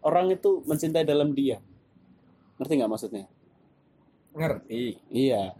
orang 0.00 0.32
itu 0.32 0.64
mencintai 0.64 1.04
dalam 1.04 1.36
diam 1.36 1.60
ngerti 2.56 2.80
nggak 2.80 2.88
maksudnya 2.88 3.24
Ngerti. 4.34 4.98
Iya. 5.14 5.54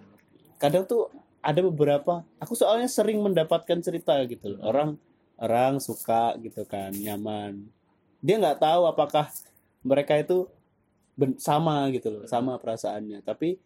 Kadang 0.59 0.83
tuh 0.83 1.07
ada 1.45 1.61
beberapa 1.61 2.25
aku 2.41 2.57
soalnya 2.57 2.89
sering 2.89 3.21
mendapatkan 3.21 3.79
cerita 3.85 4.17
gitu 4.25 4.57
loh. 4.57 4.61
Orang 4.65 4.91
orang 5.37 5.77
suka 5.79 6.33
gitu 6.41 6.65
kan, 6.65 6.91
nyaman. 6.97 7.69
Dia 8.25 8.41
nggak 8.41 8.65
tahu 8.65 8.89
apakah 8.89 9.29
mereka 9.85 10.17
itu 10.17 10.49
ben- 11.13 11.37
sama 11.37 11.93
gitu 11.93 12.09
loh, 12.09 12.25
sama 12.25 12.57
perasaannya. 12.57 13.21
Tapi 13.21 13.61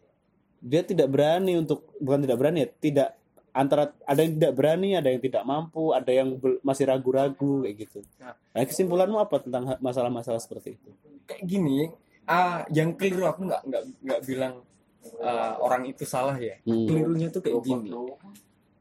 dia 0.59 0.83
tidak 0.83 1.07
berani 1.07 1.55
untuk 1.55 1.87
bukan 2.03 2.27
tidak 2.27 2.37
berani 2.37 2.67
ya, 2.67 2.69
tidak 2.83 3.09
antara 3.55 3.95
ada 4.03 4.19
yang 4.21 4.33
tidak 4.35 4.53
berani, 4.53 4.89
ada 4.99 5.09
yang 5.09 5.21
tidak 5.23 5.43
mampu, 5.47 5.95
ada 5.95 6.11
yang 6.11 6.37
masih 6.61 6.85
ragu-ragu 6.85 7.65
kayak 7.65 7.75
gitu. 7.87 7.99
Nah. 8.19 8.35
Nah, 8.35 8.63
kesimpulanmu 8.67 9.17
apa 9.17 9.39
tentang 9.41 9.79
masalah-masalah 9.79 10.41
seperti 10.43 10.75
itu? 10.77 10.91
Kayak 11.25 11.43
gini, 11.47 11.89
ah 12.29 12.67
yang 12.69 12.93
keliru 12.93 13.25
aku 13.25 13.47
nggak 13.47 13.61
nggak 13.65 13.83
nggak 14.03 14.21
bilang 14.27 14.53
ah, 15.23 15.55
orang 15.59 15.87
itu 15.89 16.03
salah 16.03 16.35
ya. 16.37 16.59
Hmm. 16.63 16.87
Kelirunya 16.87 17.27
tuh 17.31 17.41
kayak 17.43 17.61
gini. 17.63 17.89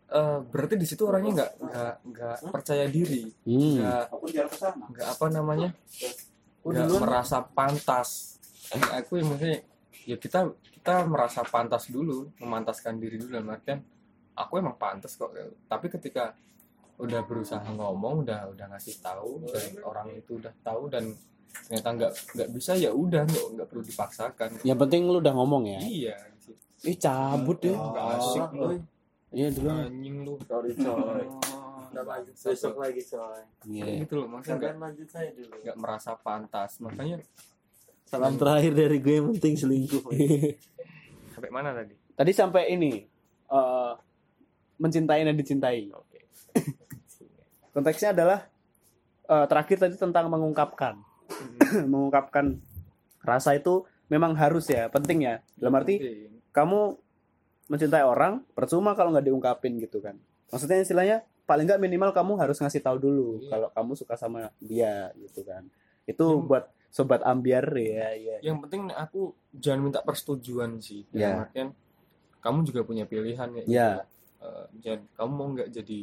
Eh, 0.09 0.39
berarti 0.41 0.81
di 0.81 0.87
situ 0.89 1.05
orangnya 1.05 1.33
nggak 1.37 1.53
nggak 1.69 1.95
nggak 2.09 2.37
percaya 2.49 2.89
diri, 2.89 3.29
Hmm. 3.45 3.77
nggak 3.85 4.05
nggak 4.89 5.09
apa 5.13 5.27
namanya, 5.29 5.69
nggak 6.65 6.89
merasa 6.97 7.45
pantas. 7.45 8.41
Nah, 8.73 9.05
aku 9.05 9.21
yang 9.21 9.37
maksudnya 9.37 9.61
ya 10.09 10.17
kita 10.17 10.49
kita 10.73 11.05
merasa 11.05 11.45
pantas 11.45 11.93
dulu, 11.93 12.33
memantaskan 12.41 12.97
diri 12.97 13.21
dulu 13.21 13.37
dalam 13.37 13.53
artian 13.53 13.85
aku 14.33 14.57
emang 14.57 14.81
pantas 14.81 15.13
kok. 15.13 15.29
Tapi 15.69 15.87
ketika 15.93 16.33
udah 16.97 17.21
berusaha 17.29 17.69
ngomong, 17.69 18.25
udah 18.25 18.49
udah 18.49 18.67
ngasih 18.73 19.05
tahu 19.05 19.45
dan 19.53 19.77
orang 19.85 20.09
itu 20.17 20.41
udah 20.41 20.57
tahu 20.65 20.89
dan 20.89 21.13
ternyata 21.69 21.89
nggak 21.95 22.13
nggak 22.35 22.49
bisa 22.53 22.73
ya 22.75 22.91
udah 22.91 23.23
nggak 23.25 23.47
nggak 23.57 23.67
perlu 23.69 23.83
dipaksakan. 23.85 24.49
Yang 24.65 24.79
penting 24.87 25.01
lu 25.09 25.19
udah 25.21 25.35
ngomong 25.35 25.63
ya. 25.69 25.81
Iya, 25.81 26.17
Ih 26.87 26.97
cabut 26.97 27.59
deh. 27.59 27.75
nggak 27.75 28.07
asik 28.17 28.49
lu, 28.55 28.67
Iya 29.29 29.49
dulu. 29.53 29.69
anjing 29.69 30.17
lu. 30.25 30.35
Sorry 30.49 30.73
coy. 30.79 31.25
Nggak 31.89 32.05
Besok 32.33 32.75
lagi 32.79 33.03
coy. 33.05 33.41
Iya. 33.69 33.83
Kayak 33.85 33.97
gitu 34.07 34.15
loh, 34.17 34.27
maksudnya 34.31 34.57
nggak 34.57 34.71
Kalian 34.71 34.81
lanjut 34.81 35.09
saya 35.09 35.29
dulu. 35.35 35.55
nggak 35.65 35.77
merasa 35.77 36.11
pantas, 36.17 36.71
makanya 36.81 37.19
Salam 38.09 38.41
terakhir 38.41 38.73
dari 38.73 38.97
gue 39.05 39.15
yang 39.21 39.29
penting 39.37 39.55
selingkuh. 39.61 40.01
sampai 41.37 41.51
mana 41.53 41.77
tadi? 41.77 41.93
Tadi 41.93 42.33
sampai 42.33 42.73
ini 42.73 43.05
eh, 43.53 43.93
mencintai 44.81 45.21
dan 45.29 45.37
dicintai. 45.37 45.93
Oke. 45.93 46.19
Konteksnya 47.77 48.17
adalah 48.17 48.49
eh, 49.29 49.45
terakhir 49.45 49.77
tadi 49.77 49.95
tentang 50.01 50.33
mengungkapkan, 50.33 50.97
mengungkapkan 51.91 52.59
rasa 53.21 53.55
itu 53.55 53.83
memang 54.07 54.33
harus 54.33 54.67
ya 54.67 54.89
penting 54.89 55.23
ya 55.23 55.35
dalam 55.55 55.75
arti 55.75 55.97
Penting. 55.97 56.31
kamu 56.51 56.81
mencintai 57.69 58.01
orang 58.01 58.41
percuma 58.53 58.93
kalau 58.93 59.13
nggak 59.13 59.27
diungkapin 59.27 59.77
gitu 59.77 60.01
kan 60.01 60.17
maksudnya 60.49 60.81
istilahnya 60.81 61.17
paling 61.45 61.65
nggak 61.65 61.79
minimal 61.79 62.11
kamu 62.11 62.33
harus 62.37 62.57
ngasih 62.57 62.81
tahu 62.81 62.97
dulu 62.99 63.29
Iya. 63.39 63.49
kalau 63.51 63.69
kamu 63.71 63.91
suka 63.95 64.15
sama 64.15 64.49
dia 64.59 65.13
gitu 65.19 65.45
kan 65.45 65.69
itu 66.05 66.25
Hmm. 66.25 66.45
buat 66.45 66.65
sobat 66.89 67.21
ambiar 67.21 67.69
ya 67.77 68.17
ya 68.17 68.37
yang 68.43 68.59
penting 68.59 68.89
aku 68.89 69.37
jangan 69.53 69.81
minta 69.83 70.01
persetujuan 70.01 70.81
sih 70.81 71.05
Ya. 71.13 71.45
artian 71.45 71.77
kamu 72.41 72.65
juga 72.65 72.81
punya 72.83 73.05
pilihan 73.05 73.49
ya 73.53 73.65
Ya. 73.67 73.91
Eh, 74.39 74.65
jangan 74.81 75.01
kamu 75.13 75.31
mau 75.31 75.49
nggak 75.53 75.69
jadi 75.69 76.01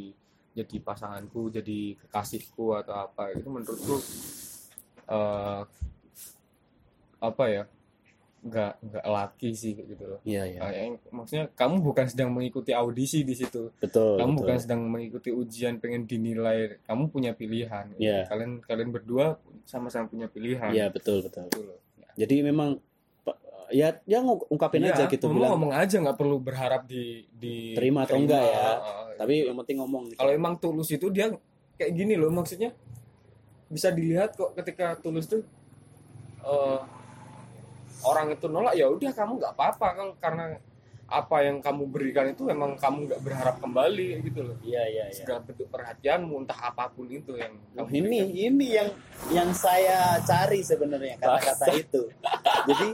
jadi 0.53 0.75
pasanganku 0.79 1.49
jadi 1.49 1.79
kekasihku 1.97 2.75
atau 2.75 2.95
apa 3.01 3.33
itu 3.33 3.43
menurutku 3.43 3.97
eh 5.05 5.61
apa 7.19 7.45
ya 7.47 7.63
nggak 8.45 8.73
nggak 8.77 9.05
laki 9.09 9.49
sih 9.51 9.73
gitu 9.73 10.05
loh. 10.05 10.19
Iya 10.21 10.45
iya. 10.45 10.59
Eh, 10.61 10.73
yang- 10.85 11.01
maksudnya 11.09 11.49
kamu 11.51 11.81
bukan 11.81 12.05
sedang 12.05 12.29
mengikuti 12.29 12.69
audisi 12.71 13.25
di 13.25 13.33
situ. 13.33 13.73
Betul 13.81 14.21
kamu 14.21 14.31
betul. 14.31 14.41
bukan 14.45 14.57
sedang 14.61 14.81
mengikuti 14.85 15.29
ujian 15.33 15.81
pengen 15.81 16.05
dinilai. 16.05 16.77
Kamu 16.85 17.09
punya 17.09 17.33
pilihan. 17.33 17.89
Iya. 17.97 18.29
kalian 18.29 18.61
kalian 18.61 18.93
berdua 18.93 19.41
sama-sama 19.65 20.05
punya 20.05 20.29
pilihan. 20.29 20.69
Iya 20.69 20.93
betul 20.93 21.25
betul. 21.25 21.49
Gitu 21.49 21.65
loh. 21.65 21.79
jadi 22.15 22.45
memang 22.45 22.77
ya 23.67 23.97
ya 24.05 24.21
ngung- 24.21 24.45
ungkapin 24.47 24.85
Iya, 24.85 24.93
aja 24.93 25.03
gitu 25.09 25.25
ngomong, 25.25 25.35
bilang 25.35 25.51
ngomong 25.57 25.73
aja 25.73 25.95
nggak 25.97 26.15
perlu 26.15 26.37
berharap 26.37 26.85
di 26.85 27.25
di 27.33 27.73
Terima 27.73 28.05
atau 28.05 28.15
enggak 28.15 28.39
ya. 28.39 28.61
Eh, 28.61 28.77
tapi 29.17 29.35
yang 29.43 29.57
penting 29.57 29.77
ngomong 29.81 30.03
gitu. 30.07 30.17
kalau 30.21 30.31
emang 30.31 30.53
tulus 30.55 30.93
itu 30.93 31.09
dia 31.09 31.33
kayak 31.75 31.91
gini 31.91 32.13
loh 32.13 32.29
maksudnya 32.29 32.71
bisa 33.69 33.89
dilihat 33.89 34.37
kok 34.37 34.53
ketika 34.53 34.97
tulus 35.01 35.25
tuh 35.25 35.41
eh, 36.45 36.81
orang 38.05 38.33
itu 38.33 38.45
nolak 38.45 38.77
ya 38.77 38.85
udah 38.89 39.11
kamu 39.11 39.41
nggak 39.41 39.53
apa-apa 39.57 39.87
kalau 39.97 40.13
karena 40.21 40.45
apa 41.07 41.37
yang 41.39 41.57
kamu 41.59 41.85
berikan 41.85 42.25
itu 42.27 42.41
memang 42.43 42.73
kamu 42.75 43.05
nggak 43.05 43.21
berharap 43.21 43.55
kembali 43.57 44.07
gitu 44.23 44.41
loh 44.41 44.57
iya 44.59 44.81
iya 44.83 45.03
iya 45.05 45.13
segala 45.15 45.39
bentuk 45.39 45.69
perhatianmu 45.69 46.33
entah 46.39 46.59
apa 46.63 46.89
pun 46.89 47.05
itu 47.07 47.33
yang 47.33 47.53
Oh, 47.73 47.83
kamu 47.83 47.93
ini 47.99 48.17
berikan. 48.23 48.45
ini 48.47 48.67
yang 48.71 48.89
yang 49.29 49.49
saya 49.51 49.97
cari 50.19 50.59
sebenarnya 50.61 51.15
kata-kata 51.15 51.65
itu. 51.75 52.01
Jadi 52.65 52.87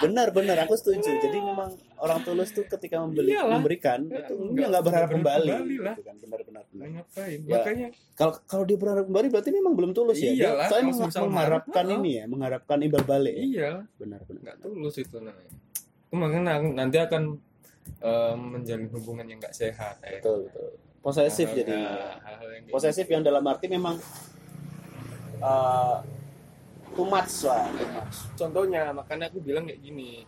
benar-benar 0.00 0.56
aku 0.60 0.74
setuju. 0.74 1.10
Jadi 1.18 1.34
memang 1.36 1.70
orang 1.96 2.20
tulus 2.22 2.50
tuh 2.50 2.64
ketika 2.64 2.96
membeli 2.98 3.32
Iyalah. 3.32 3.54
memberikan 3.54 4.00
Ya, 4.04 4.22
itu 4.22 4.34
enggak- 4.34 4.54
dia 4.54 4.66
nggak 4.66 4.84
berharap 4.84 5.04
enggak 5.04 5.16
kembali. 5.18 5.44
berharap 5.44 5.60
kembali 5.60 5.76
lah. 5.78 5.94
gitu 5.94 6.02
kan 6.02 6.16
benar-benar. 6.18 6.62
Nah, 6.64 6.70
benar. 6.70 6.88
ngapain 6.94 7.38
Ya. 7.40 7.52
makanya 7.52 7.86
Kalau 8.14 8.34
kalau 8.44 8.64
dia 8.64 8.78
berharap 8.78 9.04
kembali 9.04 9.26
berarti 9.28 9.50
memang 9.50 9.72
belum 9.74 9.90
tulus 9.92 10.16
ya. 10.16 10.30
Dia 10.30 10.38
Iyalah, 10.48 10.66
soalnya 10.66 10.86
mengha- 10.88 11.08
misal 11.08 11.22
mengharapkan 11.24 11.84
mengharap, 11.84 12.00
ini 12.00 12.10
ya, 12.12 12.24
mengharapkan 12.24 12.78
imbal 12.80 13.02
balik. 13.04 13.34
Ya. 13.34 13.42
iya 13.42 13.70
Benar-benar. 13.94 14.40
nggak 14.40 14.56
tulus 14.60 14.94
itu 14.96 15.16
namanya 15.18 15.52
aku- 16.16 16.74
nanti 16.74 16.96
akan 16.96 17.22
eh, 18.00 18.34
menjalin 18.34 18.88
hubungan 18.90 19.24
yang 19.24 19.38
nggak 19.38 19.52
sehat 19.52 20.00
ya. 20.00 20.18
Betul 20.18 20.48
betul. 20.48 20.68
Posesif 21.00 21.52
jadi. 21.52 21.72
hal-hal 22.16 22.48
yang 22.50 22.64
Posesif 22.68 23.04
gitu. 23.04 23.12
yang 23.12 23.22
dalam 23.22 23.44
arti 23.44 23.68
memang 23.68 24.00
uh, 25.38 26.00
too 26.90 27.04
much 27.04 27.44
lah. 27.44 27.68
Too 27.70 27.88
much. 27.90 28.16
contohnya 28.34 28.82
makanya 28.90 29.28
aku 29.28 29.38
bilang 29.40 29.64
kayak 29.64 29.80
gini 29.80 30.24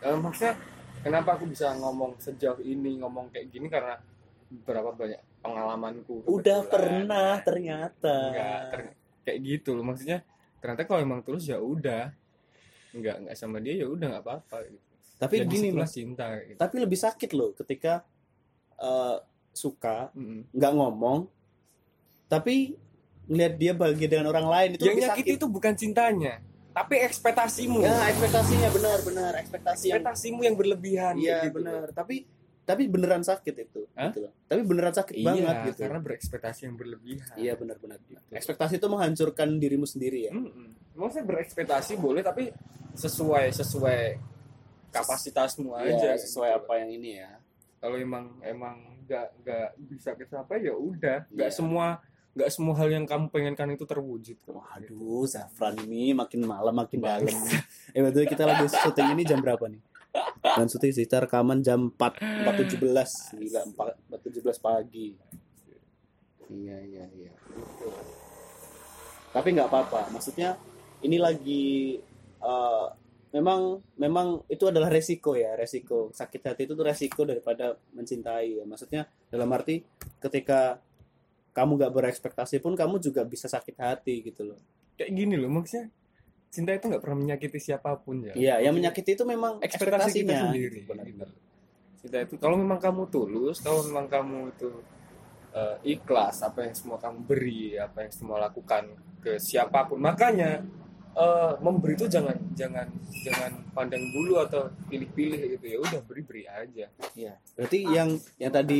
Eh, 0.00 0.16
maksudnya 0.16 0.56
kenapa 1.00 1.36
aku 1.36 1.44
bisa 1.44 1.76
ngomong 1.76 2.16
sejauh 2.16 2.56
ini 2.60 2.96
ngomong 2.96 3.28
kayak 3.28 3.48
gini 3.48 3.68
karena 3.68 4.00
beberapa 4.48 4.96
banyak 4.96 5.20
pengalamanku 5.40 6.24
Udah 6.24 6.64
kebetulan. 6.64 6.72
pernah 7.04 7.30
ternyata. 7.40 8.14
Enggak, 8.26 8.60
ter- 8.70 8.96
kayak 9.20 9.38
gitu 9.40 9.76
loh 9.76 9.84
maksudnya 9.84 10.24
ternyata 10.56 10.84
kalau 10.84 11.00
emang 11.00 11.20
tulus 11.20 11.44
ya 11.44 11.56
udah 11.56 12.08
nggak 12.90 13.16
nggak 13.22 13.36
sama 13.36 13.60
dia 13.60 13.76
ya 13.76 13.86
udah 13.86 14.06
nggak 14.08 14.24
apa-apa 14.24 14.56
gitu. 14.66 14.89
Tapi 15.20 15.34
Ya, 15.36 15.44
gini 15.44 15.68
mas, 15.76 15.92
cinta 15.92 16.32
gitu. 16.40 16.56
tapi 16.56 16.80
lebih 16.80 16.96
sakit 16.96 17.30
loh 17.36 17.52
ketika 17.52 18.00
uh, 18.80 19.20
suka 19.52 20.08
nggak 20.56 20.72
ngomong, 20.72 21.28
tapi 22.24 22.72
ngeliat 23.28 23.54
dia 23.60 23.72
bahagia 23.76 24.08
dengan 24.08 24.32
orang 24.32 24.48
lain 24.48 24.70
itu 24.74 24.82
yang 24.88 24.96
lebih 24.96 25.04
nyakiti 25.06 25.30
sakit. 25.30 25.38
itu 25.38 25.46
bukan 25.46 25.72
cintanya 25.76 26.34
tapi 26.70 27.02
ekspektasimu 27.02 27.82
Ya 27.82 28.08
ekspektasinya 28.10 28.68
benar-benar 28.70 29.32
ekspektasi 29.42 29.90
yang 29.90 30.00
ekspektasimu 30.00 30.40
yang 30.46 30.54
berlebihan 30.54 31.14
iya 31.18 31.46
gitu. 31.50 31.60
benar. 31.60 31.90
Tapi 31.90 32.22
tapi 32.62 32.86
beneran 32.86 33.26
sakit 33.26 33.54
itu. 33.66 33.90
Hah? 33.98 34.14
Gitu 34.14 34.22
loh. 34.22 34.32
Tapi 34.46 34.62
beneran 34.62 34.94
sakit 34.94 35.14
iya 35.18 35.26
banget 35.26 35.56
gitu. 35.74 35.80
karena 35.82 35.98
berekspektasi 35.98 36.60
yang 36.70 36.74
berlebihan 36.78 37.34
Iya 37.34 37.52
benar-benar. 37.58 37.98
Gitu. 38.06 38.22
Ekspektasi 38.30 38.78
itu 38.78 38.86
menghancurkan 38.86 39.58
dirimu 39.58 39.82
sendiri 39.84 40.30
ya. 40.30 40.32
Mm-mm. 40.32 40.78
maksudnya 40.94 41.26
berekspektasi 41.32 41.96
boleh 41.98 42.20
tapi 42.22 42.52
sesuai 42.94 43.50
sesuai 43.56 44.00
kapasitasmu 44.90 45.70
aja 45.72 46.12
Iya, 46.12 46.18
sesuai 46.18 46.50
gitu. 46.50 46.58
apa 46.60 46.72
yang 46.78 46.90
ini 46.92 47.10
ya. 47.18 47.32
kalau 47.80 47.96
emang 47.96 48.36
emang 48.40 48.76
nggak 49.02 49.26
nggak 49.40 49.68
bisa 49.88 50.12
kecapai 50.12 50.62
ya 50.62 50.74
udah 50.74 51.24
nggak 51.28 51.48
Iya. 51.48 51.56
semua 51.56 51.86
nggak 52.30 52.46
semua 52.48 52.74
hal 52.76 52.88
yang 52.88 53.02
kamu 53.04 53.26
pengenkan 53.26 53.66
itu 53.70 53.82
terwujud. 53.82 54.38
Waduh, 54.44 55.26
Zafran 55.26 55.74
ini 55.82 56.12
makin 56.12 56.44
malam 56.44 56.70
makin 56.72 57.00
dalam. 57.00 57.26
Eh 57.90 57.98
betul 58.00 58.22
kita 58.24 58.46
lagi 58.46 58.70
syuting 58.70 59.14
ini 59.14 59.22
jam 59.24 59.40
berapa 59.40 59.66
nih? 59.66 59.82
Dan 60.40 60.66
syuting 60.66 60.92
sih 60.92 61.02
kita 61.04 61.26
rekaman 61.26 61.58
jam 61.58 61.90
4 61.90 62.22
4.17 62.78 63.34
Gila 63.34 63.60
4 63.74 64.14
4.17 64.14 64.62
pagi. 64.62 65.14
Iya 66.50 66.76
iya 66.80 67.04
iya. 67.10 67.32
Tapi 69.30 69.48
nggak 69.50 69.66
apa-apa. 69.66 70.10
Maksudnya 70.10 70.58
ini 71.00 71.16
lagi 71.16 71.98
eh, 72.40 72.86
memang 73.30 73.60
memang 73.96 74.42
itu 74.46 74.66
adalah 74.66 74.90
resiko 74.90 75.34
ya, 75.34 75.54
resiko 75.54 76.10
sakit 76.10 76.40
hati 76.42 76.62
itu 76.66 76.74
tuh 76.74 76.82
resiko 76.82 77.22
daripada 77.22 77.74
mencintai 77.94 78.58
ya. 78.58 78.64
Maksudnya 78.66 79.02
dalam 79.28 79.46
arti 79.50 79.80
ketika 80.18 80.78
kamu 81.50 81.78
nggak 81.78 81.92
berekspektasi 81.92 82.58
pun 82.58 82.74
kamu 82.74 82.98
juga 82.98 83.26
bisa 83.26 83.46
sakit 83.46 83.74
hati 83.76 84.22
gitu 84.22 84.46
loh. 84.46 84.58
kayak 84.94 85.10
gini 85.10 85.34
loh 85.34 85.48
maksudnya 85.48 85.88
cinta 86.46 86.70
itu 86.70 86.86
nggak 86.86 87.00
pernah 87.00 87.18
menyakiti 87.18 87.58
siapa 87.58 87.96
pun 87.96 88.20
ya 88.22 88.34
Iya, 88.36 88.68
yang 88.68 88.76
menyakiti 88.76 89.16
itu 89.16 89.24
memang 89.24 89.58
ekspektasi 89.58 90.12
kita 90.12 90.30
ekspektasinya. 90.30 90.38
sendiri 90.46 90.78
Benar. 90.84 91.04
gitu. 91.08 91.24
cinta 92.04 92.18
itu 92.20 92.34
kalau 92.36 92.54
memang 92.54 92.76
kamu 92.78 93.08
tulus 93.08 93.58
kalau 93.58 93.80
memang 93.82 94.06
kamu 94.06 94.52
itu 94.52 94.70
eh, 95.50 95.76
ikhlas 95.96 96.44
apa 96.44 96.68
yang 96.68 96.74
semua 96.76 97.00
kamu 97.00 97.18
beri 97.24 97.80
apa 97.80 97.98
yang 98.04 98.12
semua 98.12 98.36
lakukan 98.44 98.92
ke 99.18 99.40
siapa 99.40 99.88
pun 99.88 99.98
makanya 99.98 100.62
eh, 101.12 101.52
memberi 101.58 101.94
itu 101.94 102.06
jangan 102.06 102.36
jangan 102.52 102.86
jangan 103.20 103.50
pandang 103.70 104.02
bulu 104.10 104.38
atau 104.38 104.68
pilih-pilih 104.86 105.38
gitu 105.52 105.66
ya 105.66 105.78
udah 105.78 106.00
beri 106.02 106.22
beri 106.22 106.42
aja 106.44 106.86
Iya. 107.12 107.34
Berarti 107.54 107.78
yang 107.84 108.08
yang 108.36 108.50
tadi 108.50 108.78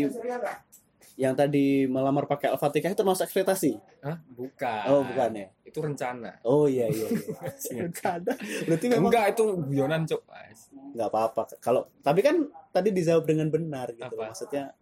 yang 1.15 1.35
tadi 1.35 1.85
melamar 1.85 2.25
pakai 2.25 2.49
Al-Fatihah 2.49 2.89
itu 2.89 2.99
termasuk 2.99 3.25
ekspektasi? 3.25 3.77
Hah? 4.01 4.17
bukan 4.31 4.85
Oh, 4.89 5.03
bukan 5.03 5.31
ya. 5.37 5.49
itu 5.63 5.79
rencana 5.79 6.33
Oh 6.43 6.65
iya 6.65 6.89
iya 6.89 7.07
iya. 7.07 7.37
Rencana. 7.85 8.33
Berarti 8.65 8.87
memang 8.89 9.11
enggak 9.13 9.27
itu 9.31 9.45
guyonan 9.63 10.03
cok 10.03 10.23
Mas. 10.25 10.61
nggak 10.91 11.09
apa-apa. 11.09 11.43
Kalau 11.59 11.87
tapi 12.01 12.21
kan 12.21 12.43
tadi 12.71 12.91
dijawab 12.91 13.23
dengan 13.23 13.47
benar 13.47 13.93
gitu. 13.93 14.03
Apa? 14.09 14.33
Maksudnya 14.33 14.73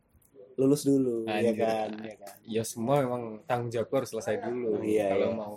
lulus 0.55 0.83
dulu 0.83 1.23
ya 1.23 1.39
Anjir. 1.39 1.55
kan, 1.57 1.89
ya 2.03 2.15
kan. 2.19 2.35
ya 2.43 2.63
semua 2.63 2.99
memang 2.99 3.39
tanggung 3.45 3.71
jawab 3.71 3.95
harus 3.95 4.11
selesai 4.11 4.43
dulu 4.43 4.83
Iya, 4.83 5.07
kalau 5.13 5.31
iya. 5.31 5.37
mau 5.37 5.53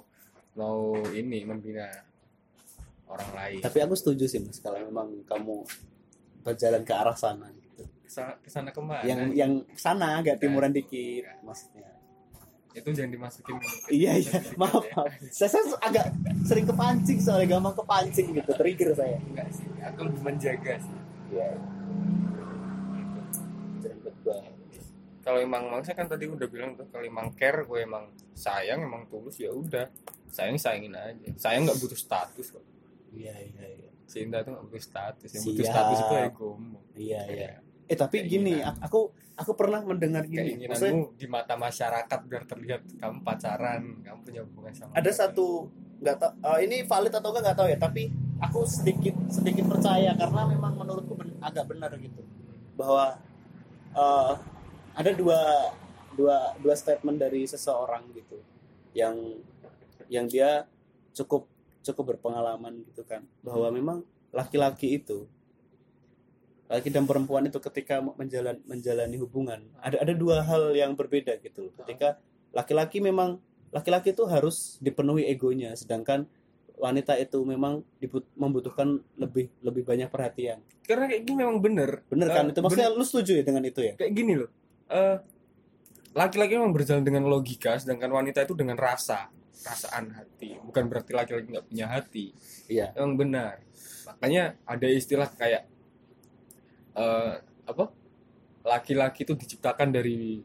mau 0.54 0.78
ini 1.08 1.42
membina 1.42 1.88
orang 3.08 3.32
lain 3.32 3.60
Tapi 3.60 3.78
aku 3.80 3.94
setuju 3.94 4.26
sih 4.26 4.40
Mas 4.40 4.58
kalau 4.58 4.80
memang 4.80 5.24
kamu 5.24 5.64
berjalan 6.42 6.82
ke 6.82 6.92
arah 6.92 7.14
sana 7.14 7.48
gitu. 7.52 7.84
ke 8.04 8.10
sana, 8.46 8.70
ke 8.70 8.82
mana 8.82 9.04
Yang 9.04 9.20
yang 9.34 9.52
sana 9.74 10.20
agak 10.20 10.38
timuran 10.38 10.70
Nah, 10.70 10.78
dikit 10.78 11.24
iya. 11.24 11.34
maksudnya. 11.42 11.90
itu 12.72 12.88
jangan 12.88 13.12
dimasukin 13.12 13.56
Iya 14.00 14.12
iya, 14.18 14.32
maaf, 14.56 14.80
ya. 14.82 14.96
maaf. 14.96 15.12
Saya, 15.28 15.50
saya 15.52 15.76
agak 15.82 16.06
sering 16.42 16.64
kepancing 16.64 17.20
soalnya 17.20 17.48
gampang 17.52 17.76
kepancing 17.76 18.32
gitu, 18.32 18.52
trigger 18.54 18.92
saya. 18.94 19.20
enggak 19.22 19.48
sih 19.52 19.68
aku 19.82 20.08
menjaga 20.20 20.80
sih 20.80 20.96
Iya. 21.32 21.48
Cerewet 21.52 21.81
kalau 25.22 25.40
emang 25.40 25.70
maksudnya 25.70 25.98
kan 26.02 26.08
tadi 26.10 26.26
udah 26.26 26.48
bilang 26.50 26.74
tuh 26.74 26.90
kalau 26.90 27.06
emang 27.06 27.32
care 27.34 27.62
gue 27.64 27.80
emang 27.80 28.10
sayang 28.34 28.82
emang 28.82 29.06
tulus 29.06 29.38
ya 29.38 29.54
udah 29.54 29.86
sayang 30.28 30.58
sayangin 30.58 30.94
aja 30.94 31.30
sayang 31.38 31.66
nggak 31.66 31.78
butuh 31.78 31.98
status 31.98 32.48
kok 32.52 32.66
Iya 33.12 33.36
iya 33.38 33.66
iya. 33.68 33.90
cinta 34.08 34.40
tuh 34.42 34.56
nggak 34.56 34.66
butuh 34.68 34.84
status 34.84 35.30
yang 35.30 35.44
butuh 35.46 35.66
status 35.68 35.98
itu 36.00 36.16
egomu 36.26 36.80
Iya 36.96 37.22
iya. 37.28 37.50
Eh 37.86 37.98
tapi 38.00 38.24
gini, 38.24 38.64
aku 38.64 39.12
aku 39.36 39.52
pernah 39.52 39.84
mendengar 39.84 40.24
gini. 40.24 40.56
Maksudnya 40.64 40.96
keinginanmu 40.96 41.20
di 41.20 41.28
mata 41.28 41.60
masyarakat 41.60 42.20
biar 42.24 42.44
terlihat 42.48 42.82
kamu 42.96 43.20
pacaran 43.20 44.00
kamu 44.00 44.20
punya 44.24 44.42
hubungan 44.48 44.72
sama 44.72 44.96
ada 44.96 45.04
orang. 45.04 45.12
satu 45.12 45.68
nggak 46.00 46.16
tahu 46.16 46.32
eh, 46.40 46.60
ini 46.66 46.78
valid 46.88 47.12
atau 47.12 47.30
enggak 47.36 47.44
nggak 47.52 47.58
tahu 47.60 47.68
ya, 47.68 47.78
tapi 47.78 48.02
aku 48.40 48.60
sedikit 48.64 49.16
sedikit 49.28 49.68
percaya 49.68 50.16
karena 50.16 50.42
memang 50.48 50.74
menurutku 50.74 51.14
ben- 51.20 51.36
agak 51.44 51.68
benar 51.68 51.92
gitu 52.00 52.24
bahwa 52.80 53.20
eh, 53.92 54.34
ada 54.96 55.12
dua 55.16 55.40
dua 56.16 56.56
dua 56.60 56.76
statement 56.76 57.18
dari 57.20 57.48
seseorang 57.48 58.04
gitu 58.12 58.38
yang 58.92 59.16
yang 60.12 60.28
dia 60.28 60.68
cukup 61.16 61.48
cukup 61.82 62.16
berpengalaman 62.16 62.84
gitu 62.92 63.04
kan. 63.08 63.24
Bahwa 63.42 63.72
memang 63.72 63.98
laki-laki 64.32 65.00
itu 65.00 65.28
laki 66.72 66.88
dan 66.88 67.04
perempuan 67.04 67.44
itu 67.44 67.60
ketika 67.60 68.00
menjalan 68.00 68.56
menjalani 68.64 69.20
hubungan 69.20 69.60
ada 69.84 70.00
ada 70.00 70.16
dua 70.16 70.40
hal 70.40 70.72
yang 70.72 70.96
berbeda 70.96 71.36
gitu 71.44 71.68
ketika 71.84 72.16
laki-laki 72.56 73.04
memang 73.04 73.44
laki-laki 73.76 74.16
itu 74.16 74.24
harus 74.24 74.80
dipenuhi 74.80 75.28
egonya 75.28 75.76
sedangkan 75.76 76.32
wanita 76.80 77.20
itu 77.20 77.44
memang 77.44 77.84
dibut- 78.00 78.32
membutuhkan 78.40 79.04
lebih 79.14 79.54
lebih 79.62 79.86
banyak 79.86 80.10
perhatian. 80.10 80.66
Karena 80.82 81.06
kayak 81.06 81.30
gini 81.30 81.38
memang 81.46 81.62
bener. 81.62 82.02
Bener 82.10 82.28
kan? 82.34 82.50
Eh, 82.50 82.58
itu 82.58 82.60
maksudnya 82.66 82.90
lu 82.90 83.06
setuju 83.06 83.38
ya 83.38 83.44
dengan 83.46 83.62
itu 83.70 83.86
ya? 83.86 83.94
Kayak 83.94 84.14
gini 84.18 84.34
loh 84.34 84.50
Eh, 84.92 85.18
laki-laki 86.12 86.60
memang 86.60 86.76
berjalan 86.76 87.08
dengan 87.08 87.24
logika 87.24 87.80
sedangkan 87.80 88.12
wanita 88.12 88.44
itu 88.44 88.52
dengan 88.52 88.76
rasa 88.76 89.32
perasaan 89.62 90.12
hati. 90.12 90.60
Bukan 90.60 90.84
berarti 90.92 91.12
laki-laki 91.16 91.48
nggak 91.56 91.68
punya 91.72 91.88
hati. 91.88 92.36
Iya. 92.68 92.92
Emang 93.00 93.16
benar. 93.16 93.64
Makanya 94.12 94.60
ada 94.68 94.88
istilah 94.92 95.30
kayak 95.32 95.64
eh 96.98 97.36
apa? 97.64 97.86
Laki-laki 98.68 99.24
itu 99.24 99.34
diciptakan 99.38 99.90
dari 99.96 100.44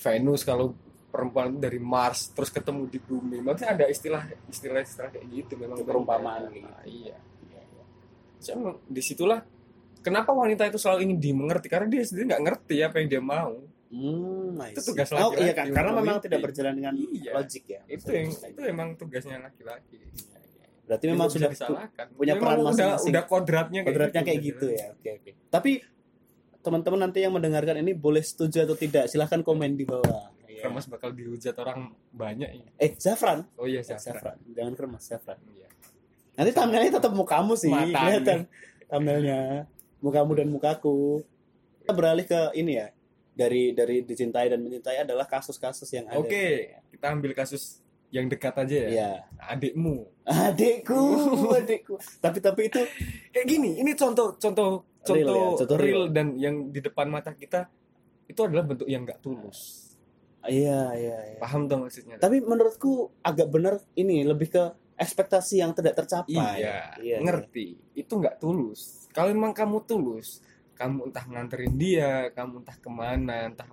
Venus 0.00 0.46
kalau 0.46 0.72
perempuan 1.10 1.52
itu 1.52 1.58
dari 1.58 1.80
Mars 1.82 2.30
terus 2.30 2.54
ketemu 2.54 2.86
di 2.86 3.02
bumi. 3.02 3.42
Makanya 3.42 3.74
ada 3.74 3.84
istilah 3.90 4.22
istilah 4.46 4.80
istilah 4.86 5.10
kayak 5.10 5.26
gitu 5.26 5.58
memang 5.58 5.82
Perumpamaan. 5.82 6.46
Nah, 6.54 6.84
iya. 6.86 7.18
Saya 8.40 8.56
di 8.88 9.02
situlah 9.04 9.42
kenapa 10.00 10.32
wanita 10.32 10.64
itu 10.70 10.78
selalu 10.78 11.10
ingin 11.10 11.18
dimengerti. 11.18 11.66
Karena 11.66 11.90
dia 11.90 12.06
sendiri 12.06 12.30
nggak 12.30 12.44
ngerti 12.46 12.76
apa 12.86 12.96
yang 13.02 13.08
dia 13.10 13.22
mau 13.24 13.79
Hmm, 13.90 14.54
Itu 14.70 14.80
tugas 14.86 15.10
oh 15.10 15.34
laki-laki 15.34 15.42
iya 15.42 15.52
kan 15.52 15.66
karena 15.68 15.90
memang 15.92 16.16
tidak 16.22 16.38
berjalan 16.40 16.72
dengan 16.72 16.94
Iya. 16.94 17.32
logik 17.34 17.64
ya 17.66 17.80
itu 17.86 18.06
yang 18.08 18.28
itu 18.30 18.60
emang 18.62 18.88
tugasnya 18.94 19.36
laki-laki. 19.40 19.98
Berarti 20.86 21.04
Itu 21.04 21.10
memang 21.10 21.26
bisa 21.26 21.36
sudah 21.36 21.50
disalahkan. 21.50 22.06
punya 22.14 22.34
Memang 22.34 22.42
peran 22.46 22.58
masing-masing. 22.64 23.10
udah 23.10 23.24
kodratnya 23.24 23.80
kodratnya 23.82 24.22
kayak 24.22 24.40
gitu 24.40 24.66
ya 24.68 24.86
oke 24.90 25.10
oke. 25.12 25.30
Tapi 25.48 25.70
teman-teman 26.60 27.00
nanti 27.02 27.18
yang 27.18 27.32
mendengarkan 27.32 27.76
ini 27.78 27.90
boleh 27.90 28.20
setuju 28.20 28.62
atau 28.62 28.74
tidak 28.74 29.06
silahkan 29.06 29.40
komen 29.40 29.74
di 29.74 29.82
bawah. 29.82 30.30
Iya. 30.44 30.62
Kremas 30.62 30.86
bakal 30.86 31.10
dihujat 31.10 31.56
orang 31.56 31.90
banyak 32.10 32.46
ya 32.52 32.66
eh 32.76 32.94
Zafran? 32.94 33.42
Oh 33.56 33.64
iya 33.64 33.80
Eh, 33.80 33.86
Zafran. 33.88 34.14
Zafran. 34.14 34.36
Jangan 34.52 34.72
kremas 34.72 35.02
Zafran. 35.04 35.38
Iya. 35.48 35.66
nanti 36.32 36.50
thumbnailnya 36.52 36.92
tetap 36.94 37.10
mukamu 37.10 37.52
sih 37.52 37.68
kelihatan 37.68 38.46
thumbnailnya. 38.86 39.66
Mukamu 39.98 40.32
dan 40.32 40.48
mukaku. 40.48 41.20
Kita 41.80 41.90
beralih 41.90 42.22
ke 42.22 42.54
ini 42.54 42.76
ya 42.76 42.88
dari 43.32 43.72
dari 43.72 44.02
dicintai 44.02 44.50
dan 44.50 44.60
mencintai 44.60 45.06
adalah 45.06 45.24
kasus-kasus 45.24 45.88
yang 45.94 46.06
ada 46.10 46.18
Oke, 46.18 46.76
kita 46.90 47.06
ambil 47.14 47.32
kasus 47.32 47.80
yang 48.10 48.26
dekat 48.26 48.54
aja 48.58 48.76
ya. 48.76 48.88
Iya. 48.90 49.10
Adikmu. 49.54 50.02
adikku 50.26 51.02
adikku 51.62 51.94
tapi 52.18 52.38
tapi 52.42 52.66
itu 52.70 52.82
Kayak 53.30 53.46
gini, 53.46 53.70
ini 53.78 53.94
contoh 53.94 54.34
contoh 54.38 54.82
Real 55.00 55.06
contoh, 55.06 55.34
ya, 55.34 55.58
contoh 55.64 55.76
real, 55.80 55.86
real. 55.88 56.02
dan 56.12 56.26
yang 56.36 56.68
di 56.68 56.80
depan 56.84 57.08
mata 57.08 57.32
kita 57.32 57.70
itu 58.28 58.40
adalah 58.44 58.62
bentuk 58.62 58.86
yang 58.86 59.02
nggak 59.02 59.22
tulus. 59.24 59.90
iya 60.44 60.92
iya 60.94 61.16
iya 61.34 61.38
Paham 61.40 61.66
dong 61.66 61.88
maksudnya? 61.88 62.20
tapi 62.20 62.40
menurutku 62.44 63.10
agak 63.24 63.48
benar 63.48 63.80
ini 63.96 64.22
lebih 64.24 64.52
ke 64.52 64.64
ekspektasi 65.00 65.64
yang 65.64 65.72
tidak 65.72 65.96
tercapai 65.96 66.60
iya, 66.60 67.16
ngerti. 67.24 67.80
Itu 67.96 68.20
nggak 68.20 68.36
tulus. 68.36 69.08
Kalau 69.16 69.32
memang 69.32 69.56
kamu 69.56 69.80
tulus, 69.88 70.44
kamu 70.80 71.12
entah 71.12 71.24
nganterin 71.28 71.74
dia, 71.76 72.32
kamu 72.32 72.64
entah 72.64 72.76
ke 72.80 72.88
mana, 72.88 73.52
entah 73.52 73.68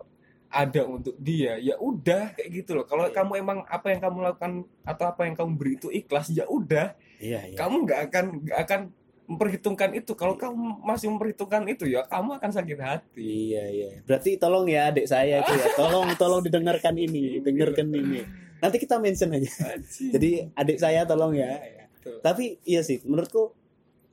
ada 0.47 0.82
untuk 0.84 1.16
dia, 1.20 1.55
ya 1.60 1.80
udah 1.80 2.36
kayak 2.36 2.49
gitu 2.51 2.76
loh. 2.76 2.84
Kalau 2.84 3.08
Iya. 3.08 3.16
kamu 3.16 3.32
emang 3.39 3.60
apa 3.68 3.91
yang 3.91 3.99
kamu 3.99 4.18
lakukan 4.28 4.53
atau 4.84 5.05
apa 5.08 5.22
yang 5.28 5.36
kamu 5.36 5.51
beri 5.55 5.74
itu 5.80 5.88
ikhlas, 5.88 6.28
ya 6.32 6.43
udah. 6.47 6.95
iya 7.18 7.47
iya 7.49 7.58
kamu 7.58 7.76
nggak 7.88 7.99
akan 8.12 8.26
nggak 8.45 8.60
akan 8.68 8.82
memperhitungkan 9.28 9.91
itu 9.91 10.16
kalau 10.16 10.39
kamu 10.39 10.80
masih 10.88 11.12
memperhitungkan 11.12 11.68
itu 11.68 11.84
ya 11.84 12.08
kamu 12.08 12.39
akan 12.39 12.51
sakit 12.53 12.80
hati 12.80 13.20
Iya 13.20 13.64
iya. 13.68 13.89
Berarti 14.08 14.39
tolong 14.39 14.70
ya 14.72 14.88
adik 14.88 15.03
saya 15.03 15.43
itu 15.43 15.51
ya. 15.51 15.68
Tolong 15.76 16.16
tolong 16.16 16.39
didengarkan 16.39 16.95
ini, 16.95 17.43
dengarkan 17.43 17.91
ini. 17.91 18.24
Nanti 18.64 18.78
kita 18.80 19.01
mention 19.03 19.36
aja. 19.36 19.76
Jadi 20.16 20.47
adik 20.55 20.80
saya 20.80 21.03
tolong 21.03 21.36
ya. 21.36 21.60
Tuh. 21.99 22.24
Tapi 22.24 22.64
iya 22.64 22.80
sih, 22.80 23.03
menurutku 23.03 23.51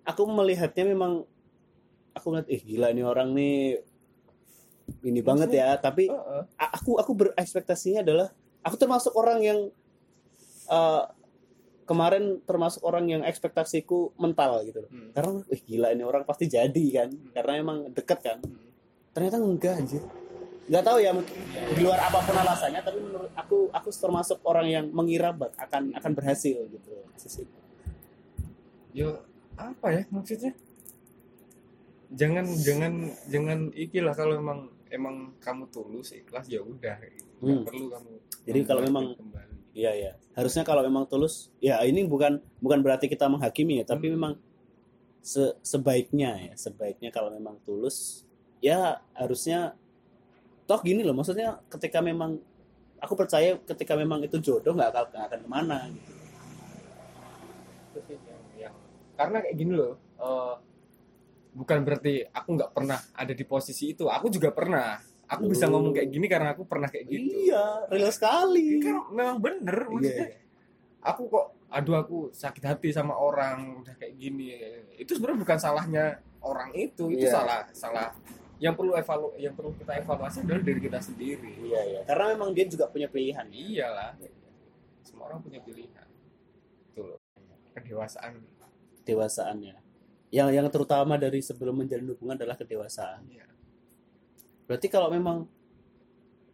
aku 0.02 0.22
melihatnya 0.26 0.82
memang 0.82 1.22
aku 2.14 2.26
melihat 2.30 2.48
ih 2.48 2.62
gila 2.62 2.88
ini 2.94 3.02
orang 3.02 3.34
nih 3.34 3.82
ini 5.04 5.20
banget 5.20 5.50
ya. 5.52 5.76
Tapi 5.76 6.08
aku 6.56 6.96
aku 6.96 7.12
berekspektasinya 7.12 8.00
adalah 8.06 8.30
aku 8.62 8.76
termasuk 8.78 9.12
orang 9.18 9.38
yang 9.42 9.58
eh, 10.70 11.04
kemarin 11.84 12.40
termasuk 12.48 12.80
orang 12.80 13.04
yang 13.12 13.22
ekspektasiku 13.26 14.16
mental 14.16 14.64
gitu 14.64 14.86
loh. 14.86 14.90
Hmm. 14.94 15.10
Karena 15.12 15.32
ih 15.52 15.60
gila 15.60 15.88
ini 15.92 16.02
orang 16.06 16.24
pasti 16.24 16.48
jadi 16.48 16.84
kan. 16.94 17.08
Hmm. 17.12 17.32
Karena 17.34 17.52
emang 17.60 17.78
deket 17.92 18.20
kan 18.24 18.38
Hmm. 18.40 18.70
ternyata 19.14 19.38
enggak 19.38 19.74
anjir 19.78 20.02
nggak 20.64 20.80
tahu 20.80 20.96
ya 20.96 21.12
di 21.76 21.80
luar 21.84 22.00
apa 22.08 22.18
pun 22.24 22.34
alasannya 22.40 22.80
tapi 22.80 22.96
menurut 22.96 23.28
aku 23.36 23.68
aku 23.68 23.88
termasuk 23.92 24.40
orang 24.48 24.66
yang 24.66 24.84
mengira 24.88 25.28
bak 25.28 25.52
akan 25.60 25.92
akan 25.92 26.12
berhasil 26.16 26.56
gitu 26.72 26.88
Sisi. 27.20 27.44
yo 28.96 29.20
apa 29.60 29.92
ya 29.92 30.02
maksudnya 30.08 30.56
jangan 32.10 32.44
jangan 32.56 32.92
jangan 33.26 33.58
ikilah 33.72 34.12
kalau 34.12 34.36
emang 34.36 34.60
emang 34.88 35.32
kamu 35.38 35.64
tulus 35.68 36.12
ikhlas 36.12 36.46
ya 36.46 36.60
udah 36.60 36.96
Hmm. 37.40 37.60
perlu 37.62 37.88
kamu 37.88 38.10
Jadi 38.44 38.58
kalau 38.64 38.80
memang- 38.80 39.16
kembali 39.16 39.54
iya 39.74 39.92
ya 39.92 40.12
harusnya 40.32 40.62
kalau 40.62 40.80
memang 40.80 41.04
tulus 41.04 41.50
ya 41.58 41.82
ini 41.82 42.04
bukan 42.04 42.38
bukan 42.58 42.78
berarti 42.80 43.06
kita 43.06 43.26
menghakimi 43.26 43.80
ya 43.80 43.84
tapi 43.84 44.06
Hmm. 44.08 44.14
memang 44.16 44.32
se- 45.20 45.56
sebaiknya 45.60 46.36
ya 46.38 46.54
sebaiknya 46.54 47.08
kalau 47.08 47.28
memang 47.28 47.58
tulus 47.62 48.22
ya 48.60 49.00
harusnya 49.12 49.74
toh 50.64 50.80
gini 50.80 51.02
loh 51.02 51.12
maksudnya 51.12 51.60
ketika 51.68 52.00
memang 52.00 52.40
aku 52.96 53.12
percaya 53.14 53.56
ketika 53.58 53.92
memang 53.94 54.22
itu 54.22 54.38
jodoh 54.38 54.72
nggak 54.72 54.88
akan 54.88 55.04
nggak 55.10 55.24
akan 55.26 55.40
ke 55.40 55.48
mana 55.50 55.78
gitu. 55.88 56.12
Yang, 57.94 58.42
yang 58.58 58.74
karena 59.14 59.36
kayak 59.40 59.56
gini 59.56 59.72
loh 59.74 59.94
eh, 60.16 60.54
bukan 61.54 61.86
berarti 61.86 62.26
aku 62.26 62.48
nggak 62.52 62.70
pernah 62.74 62.98
ada 63.14 63.30
di 63.30 63.44
posisi 63.46 63.94
itu 63.94 64.10
aku 64.10 64.26
juga 64.26 64.50
pernah 64.50 64.98
aku 65.24 65.48
bisa 65.48 65.64
Oh. 65.66 65.78
ngomong 65.78 65.94
kayak 65.94 66.10
gini 66.10 66.26
karena 66.26 66.52
aku 66.52 66.66
pernah 66.66 66.90
kayak 66.90 67.06
gitu 67.06 67.48
iya 67.48 67.86
real 67.88 68.10
sekali 68.10 68.82
kan 68.82 69.06
memang 69.08 69.38
bener 69.38 69.78
maksudnya 69.86 70.28
Iya. 70.28 70.38
aku 71.00 71.22
kok 71.30 71.46
aduh 71.70 71.96
aku 71.96 72.18
sakit 72.30 72.62
hati 72.62 72.88
sama 72.90 73.14
orang 73.14 73.80
udah 73.80 73.94
kayak 73.94 74.14
gini 74.14 74.50
itu 74.94 75.14
sebenarnya 75.14 75.40
bukan 75.40 75.58
salahnya 75.58 76.04
orang 76.42 76.70
itu 76.74 77.08
itu 77.08 77.24
Iya. 77.24 77.32
salah 77.32 77.58
salah 77.70 78.08
yang 78.58 78.74
perlu 78.74 78.94
evalu 78.94 79.34
yang 79.38 79.54
perlu 79.54 79.74
kita 79.74 79.98
evaluasi 79.98 80.42
adalah 80.42 80.62
diri 80.62 80.80
kita 80.80 80.98
sendiri 80.98 81.54
Iya 81.64 81.80
iya. 81.86 82.00
Karena 82.06 82.34
memang 82.34 82.50
dia 82.50 82.66
juga 82.66 82.86
punya 82.86 83.06
pilihan. 83.06 83.46
iyalah 83.50 84.14
semua 85.02 85.28
orang 85.28 85.38
punya 85.38 85.58
pilihan 85.58 86.06
itu 86.90 87.02
loh 87.02 87.18
kedewasaan 87.74 88.38
Dewasaannya. 89.04 89.83
Yang 90.34 90.48
yang 90.58 90.66
terutama 90.66 91.14
dari 91.14 91.38
sebelum 91.38 91.86
menjalin 91.86 92.10
hubungan 92.10 92.34
adalah 92.34 92.58
kedewasaan. 92.58 93.22
Iya. 93.30 93.46
Berarti 94.66 94.90
kalau 94.90 95.06
memang 95.14 95.46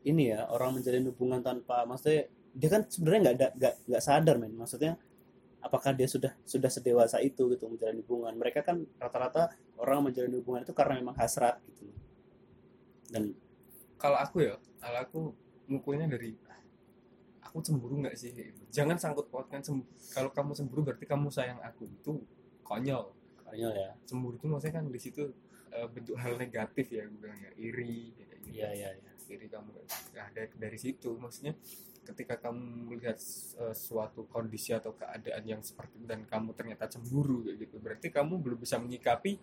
ini 0.04 0.36
ya 0.36 0.44
orang 0.52 0.76
menjalin 0.76 1.08
hubungan 1.08 1.40
tanpa 1.40 1.88
maksudnya 1.88 2.28
dia 2.52 2.68
kan 2.68 2.84
sebenarnya 2.84 3.20
nggak 3.24 3.36
ada- 3.40 3.54
nggak 3.56 3.74
nggak 3.88 4.02
sadar 4.04 4.36
men. 4.36 4.52
Maksudnya 4.52 5.00
apakah 5.64 5.96
dia 5.96 6.04
sudah 6.04 6.36
sudah 6.44 6.68
sedewasa 6.68 7.24
itu 7.24 7.48
gitu 7.56 7.64
menjalin 7.72 8.04
hubungan. 8.04 8.36
Mereka 8.36 8.60
kan 8.60 8.84
rata-rata 9.00 9.56
orang 9.80 10.12
menjalin 10.12 10.36
hubungan 10.36 10.60
itu 10.60 10.76
karena 10.76 11.00
memang 11.00 11.16
hasrat 11.16 11.56
gitu. 11.64 11.88
Dan 13.08 13.32
kalau 13.96 14.20
aku 14.20 14.44
ya 14.44 14.60
kalau 14.76 14.98
aku 15.00 15.20
ngukurnya 15.72 16.04
dari 16.04 16.36
aku 17.50 17.58
cemburu 17.66 17.98
nggak 17.98 18.14
sih 18.14 18.30
jangan 18.70 18.94
sangkut 18.94 19.26
pautkan 19.26 19.58
kalau 20.14 20.30
kamu 20.30 20.54
cemburu 20.54 20.80
berarti 20.86 21.02
kamu 21.02 21.34
sayang 21.34 21.58
aku 21.66 21.90
itu 21.90 22.22
konyol 22.62 23.10
konyol 23.50 23.74
ya. 23.74 23.90
cemburu 24.06 24.34
itu 24.38 24.46
maksudnya 24.46 24.74
kan 24.78 24.84
di 24.86 25.00
situ 25.00 25.22
eh, 25.74 25.88
bentuk 25.90 26.16
hal 26.16 26.34
negatif 26.38 26.86
ya 26.94 27.02
gue 27.06 27.18
bilang 27.18 27.40
ya 27.40 27.50
iri 27.58 28.14
kayak 28.14 28.28
gitu. 28.40 28.48
Iya 28.50 28.68
iya 28.74 28.88
iya. 28.94 29.12
iri 29.30 29.46
kamu 29.46 29.70
nah, 30.14 30.28
dari, 30.34 30.50
dari 30.58 30.78
situ 30.78 31.10
maksudnya 31.14 31.54
ketika 32.02 32.34
kamu 32.50 32.90
melihat 32.90 33.18
eh, 33.62 33.74
suatu 33.76 34.26
kondisi 34.26 34.74
atau 34.74 34.96
keadaan 34.96 35.44
yang 35.46 35.62
seperti 35.62 36.02
itu 36.02 36.06
dan 36.08 36.26
kamu 36.26 36.50
ternyata 36.56 36.90
cemburu 36.90 37.46
kayak 37.46 37.56
gitu 37.62 37.76
berarti 37.78 38.08
kamu 38.10 38.34
belum 38.42 38.58
bisa 38.58 38.80
menyikapi 38.82 39.38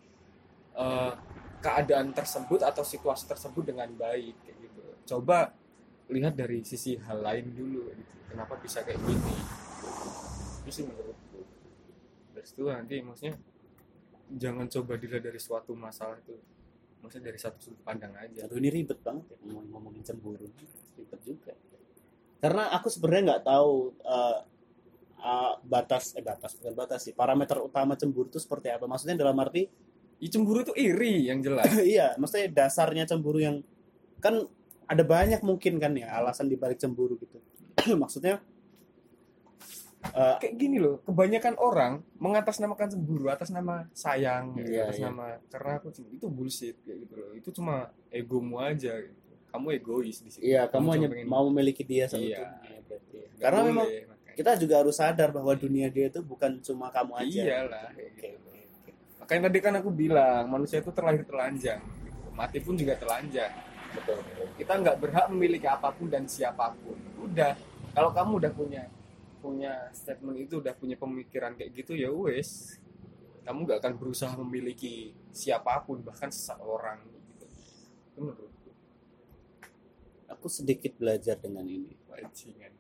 eh, 0.76 1.14
keadaan 1.64 2.12
tersebut 2.12 2.62
atau 2.62 2.84
situasi 2.84 3.26
tersebut 3.26 3.64
dengan 3.64 3.90
baik 3.96 4.36
kayak 4.44 4.58
gitu 4.60 4.82
coba 5.16 5.56
lihat 6.08 6.36
dari 6.36 6.64
sisi 6.64 6.96
hal 7.00 7.20
lain 7.20 7.52
dulu 7.52 7.92
gitu. 7.92 8.16
kenapa 8.32 8.56
bisa 8.60 8.84
kayak 8.84 9.00
gini 9.04 9.36
itu 10.64 10.72
sih 10.72 10.84
menurutku 10.84 11.42
dari 12.36 12.46
situ 12.48 12.64
nanti 12.68 12.96
maksudnya 13.00 13.36
jangan 14.36 14.68
coba 14.68 15.00
dilihat 15.00 15.24
dari 15.24 15.40
suatu 15.40 15.72
masalah 15.78 16.20
itu. 16.20 16.36
Maksudnya 17.00 17.32
dari 17.32 17.40
satu 17.40 17.58
sudut 17.62 17.82
pandang 17.88 18.12
aja. 18.20 18.50
Aduh 18.50 18.60
ini 18.60 18.70
ribet 18.74 19.00
banget 19.00 19.32
ya 19.32 19.38
ngomongin, 19.48 19.70
ngomongin 19.72 20.04
cemburu. 20.04 20.48
Ribet 21.00 21.22
juga. 21.24 21.54
Karena 22.44 22.70
aku 22.76 22.88
sebenarnya 22.92 23.24
nggak 23.34 23.44
tahu 23.48 23.74
eh, 24.04 24.40
uh, 25.24 25.54
batas 25.66 26.14
eh 26.14 26.26
batas 26.26 26.54
bukan 26.60 26.74
batas 26.78 27.00
sih 27.08 27.14
parameter 27.16 27.58
utama 27.62 27.96
cemburu 27.96 28.28
itu 28.28 28.42
seperti 28.42 28.74
apa. 28.74 28.86
Maksudnya 28.90 29.16
dalam 29.16 29.38
arti 29.40 29.70
Ih, 30.18 30.34
cemburu 30.34 30.66
itu 30.66 30.74
iri 30.74 31.30
yang 31.30 31.46
jelas. 31.46 31.70
iya 31.86 32.18
maksudnya 32.18 32.50
dasarnya 32.50 33.06
cemburu 33.06 33.38
yang 33.38 33.62
kan 34.18 34.50
ada 34.90 35.04
banyak 35.06 35.46
mungkin 35.46 35.78
kan 35.78 35.94
ya 35.94 36.10
alasan 36.18 36.50
dibalik 36.50 36.82
cemburu 36.82 37.20
gitu. 37.22 37.38
Maksudnya 38.02 38.42
eh, 40.00 40.36
kayak 40.38 40.56
gini 40.56 40.78
loh 40.78 41.02
kebanyakan 41.02 41.56
orang 41.58 41.94
mengatasnamakan 42.18 42.88
cemburu 42.90 43.28
atas 43.28 43.50
nama 43.50 43.86
sayang 43.92 44.54
gitu, 44.56 44.72
Iya, 44.72 44.84
atas 44.86 44.98
iya. 44.98 45.06
nama 45.06 45.26
karena 45.48 45.72
aku 45.76 45.88
cemburu 45.90 46.14
itu 46.16 46.28
bullshit 46.28 46.76
kayak 46.82 46.98
gitu 47.04 47.14
loh 47.16 47.32
itu 47.34 47.50
cuma 47.52 47.76
egomu 48.10 48.58
aja 48.58 48.94
gitu. 48.96 49.18
kamu 49.48 49.68
egois 49.74 50.18
di 50.18 50.30
situ 50.30 50.44
iya 50.44 50.66
kamu 50.66 50.84
cuma 50.84 50.94
hanya 50.94 51.08
pengen- 51.10 51.28
mau 51.28 51.44
memiliki 51.46 51.82
dia 51.82 52.04
Iya. 52.04 52.08
seutuhnya 52.08 52.46
berarti 52.84 53.16
ya. 53.16 53.26
Nggak 53.28 53.40
karena 53.40 53.60
boleh, 53.60 53.70
memang 53.72 53.88
makanya. 53.88 54.36
kita 54.36 54.52
juga 54.56 54.76
harus 54.78 54.96
sadar 54.96 55.30
bahwa 55.32 55.54
dunia 55.54 55.88
dia 55.88 56.06
itu 56.08 56.20
bukan 56.22 56.52
cuma 56.60 56.88
kamu 56.88 57.14
aja 57.18 57.42
iyalah 57.44 57.88
Oke, 57.90 58.06
kayak 58.14 58.34
gitu. 58.36 58.48
oke. 58.48 58.92
makanya 59.18 59.42
tadi 59.44 59.60
kan 59.60 59.74
aku 59.76 59.90
bilang 59.90 60.44
manusia 60.48 60.78
itu 60.78 60.90
terlahir 60.90 61.24
telanjang 61.24 61.82
gitu. 61.82 62.30
mati 62.32 62.58
pun 62.60 62.74
juga 62.74 62.94
telanjang 62.96 63.52
betul 63.90 64.20
kita 64.54 64.74
nggak 64.76 64.96
berhak 65.00 65.26
memiliki 65.28 65.66
apa 65.66 65.90
pun 65.90 66.06
dan 66.06 66.24
siapa 66.26 66.70
pun 66.76 66.94
udah 67.20 67.58
kalau 67.92 68.12
kamu 68.12 68.32
udah 68.38 68.52
punya 68.52 68.84
punya 69.48 69.88
statement 69.96 70.36
itu 70.44 70.60
udah 70.60 70.76
punya 70.76 71.00
pemikiran 71.00 71.56
kayak 71.56 71.72
gitu 71.72 71.96
ya 71.96 72.12
wes. 72.12 72.76
Kamu 73.48 73.64
nggak 73.64 73.80
akan 73.80 73.94
berusaha 73.96 74.36
memiliki 74.44 75.16
siapa 75.32 75.80
pun 75.88 76.04
bahkan 76.04 76.28
seseorang 76.28 77.00
gitu. 77.08 77.46
Itu 78.12 78.20
menurutku. 78.20 78.70
Aku 80.28 80.52
sedikit 80.52 81.00
belajar 81.00 81.40
dengan 81.40 81.64
ini. 81.64 81.96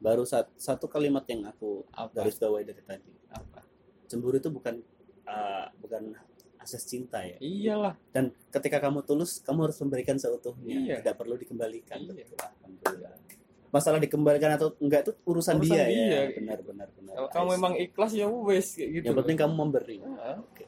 Baru 0.03 0.27
sat- 0.27 0.51
satu 0.59 0.91
kalimat 0.91 1.23
yang 1.31 1.47
aku 1.47 1.87
apa? 1.95 2.11
garis 2.11 2.35
bawahi 2.35 2.67
dari 2.67 2.83
tadi. 2.83 3.13
Apa? 3.31 3.63
Cemburu 4.11 4.35
itu 4.35 4.51
bukan 4.51 4.83
uh, 5.23 5.71
bukan 5.79 6.19
asas 6.59 6.83
cinta 6.83 7.23
ya. 7.23 7.39
Iyalah. 7.39 7.95
Dan 8.11 8.35
ketika 8.51 8.83
kamu 8.83 9.07
tulus 9.07 9.39
kamu 9.39 9.71
harus 9.71 9.79
memberikan 9.79 10.19
seutuhnya. 10.19 10.83
Iya. 10.83 10.95
tidak 10.99 11.15
perlu 11.15 11.39
dikembalikan. 11.39 12.03
Iya. 12.03 12.27
Betul, 12.27 12.37
alhamdulillah 12.43 13.26
masalah 13.77 14.01
dikembalikan 14.01 14.57
atau 14.57 14.73
enggak 14.81 15.05
itu 15.05 15.13
urusan, 15.29 15.61
Urusan 15.61 15.77
dia, 15.77 15.85
dia. 15.85 16.05
ya 16.09 16.21
benar 16.33 16.59
benar 16.65 16.87
benar. 16.97 17.13
Kalau 17.13 17.29
kamu 17.29 17.49
see. 17.49 17.57
emang 17.61 17.73
ikhlas 17.77 18.11
ya 18.17 18.25
wes 18.25 18.67
kayak 18.73 18.89
gitu. 18.97 19.05
Yang 19.05 19.17
penting 19.21 19.37
kamu 19.37 19.53
memberi. 19.53 19.97
Ah, 20.17 20.37
Oke. 20.41 20.65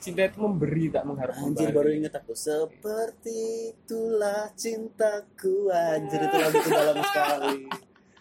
cinta 0.00 0.24
itu 0.24 0.38
memberi 0.40 0.84
tak 0.88 1.04
mengharap 1.04 1.36
anjir 1.38 1.68
baru 1.70 1.90
inget 1.92 2.12
aku. 2.16 2.32
Seperti 2.34 3.40
itulah 3.76 4.50
cintaku 4.58 5.70
anjir 5.70 6.20
itu 6.26 6.36
lagu 6.40 6.56
itu 6.58 6.70
dalam 6.72 6.96
sekali. 7.04 7.58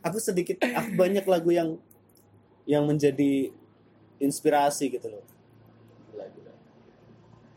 Aku 0.05 0.17
sedikit 0.21 0.55
aku 0.63 0.89
banyak 0.95 1.25
lagu 1.25 1.49
yang 1.49 1.69
yang 2.69 2.85
menjadi 2.85 3.49
inspirasi 4.21 4.93
gitu 4.93 5.07
loh. 5.09 5.23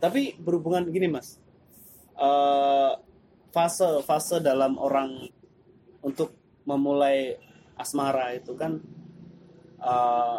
Tapi 0.02 0.34
berhubungan 0.34 0.86
gini 0.90 1.06
mas. 1.06 1.38
Eh, 2.18 2.92
fase 3.52 4.02
fase 4.06 4.38
dalam 4.42 4.78
orang 4.78 5.30
untuk 6.02 6.34
memulai 6.62 7.38
asmara 7.74 8.34
itu 8.34 8.52
kan 8.54 8.78
eh, 9.80 10.38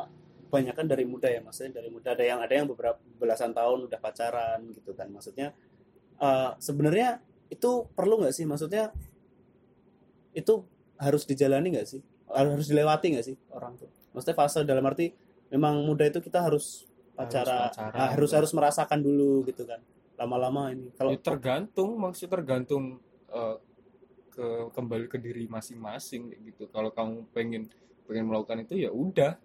banyak 0.54 0.76
kan 0.78 0.86
dari 0.86 1.02
muda 1.04 1.26
ya 1.28 1.42
maksudnya 1.42 1.82
dari 1.82 1.90
muda. 1.90 2.14
Ada 2.14 2.24
yang 2.24 2.40
ada 2.44 2.54
yang 2.54 2.68
beberapa 2.70 3.00
belasan 3.18 3.52
tahun 3.52 3.90
udah 3.90 4.00
pacaran 4.00 4.60
gitu 4.72 4.94
kan. 4.94 5.10
Maksudnya 5.10 5.52
eh, 6.20 6.52
sebenarnya 6.62 7.20
itu 7.50 7.90
perlu 7.92 8.22
nggak 8.22 8.36
sih? 8.36 8.46
Maksudnya 8.46 8.94
itu 10.34 10.66
harus 10.98 11.24
dijalani 11.26 11.74
nggak 11.74 11.88
sih? 11.90 12.02
Harus 12.30 12.66
dilewati 12.70 13.14
nggak 13.18 13.26
sih 13.26 13.36
orang 13.54 13.78
tuh? 13.78 13.90
Maksudnya 14.14 14.38
fase 14.38 14.62
dalam 14.66 14.86
arti 14.86 15.10
memang 15.50 15.86
muda 15.86 16.06
itu 16.06 16.18
kita 16.22 16.42
harus 16.42 16.86
pacaran 17.14 17.70
Harus 17.70 17.78
pacaran. 17.78 17.98
ah, 17.98 18.10
harus 18.14 18.32
harus 18.34 18.52
merasakan 18.54 19.00
dulu 19.02 19.46
gitu 19.46 19.66
kan. 19.66 19.82
Lama-lama 20.18 20.70
ini. 20.74 20.90
Kalau 20.98 21.14
Ya, 21.14 21.22
tergantung 21.22 21.98
maksudnya 21.98 22.42
tergantung 22.42 22.98
eh, 23.30 23.56
ke 24.34 24.74
kembali 24.74 25.06
ke 25.06 25.22
diri 25.22 25.46
masing-masing 25.46 26.34
kayak 26.34 26.42
gitu. 26.50 26.64
Kalau 26.74 26.90
kamu 26.90 27.30
pengen 27.30 27.70
pengen 28.10 28.26
melakukan 28.28 28.66
itu 28.66 28.82
ya 28.82 28.90
udah. 28.90 29.38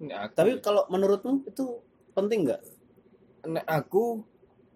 Aku, 0.00 0.32
tapi 0.34 0.58
kalau 0.58 0.88
menurutmu 0.88 1.44
itu 1.46 1.78
penting 2.16 2.48
nggak? 2.48 2.62
Nek 3.52 3.66
aku 3.68 4.24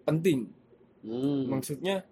penting. 0.05 0.55
Hmm. 0.99 1.47
maksudnya 1.47 2.03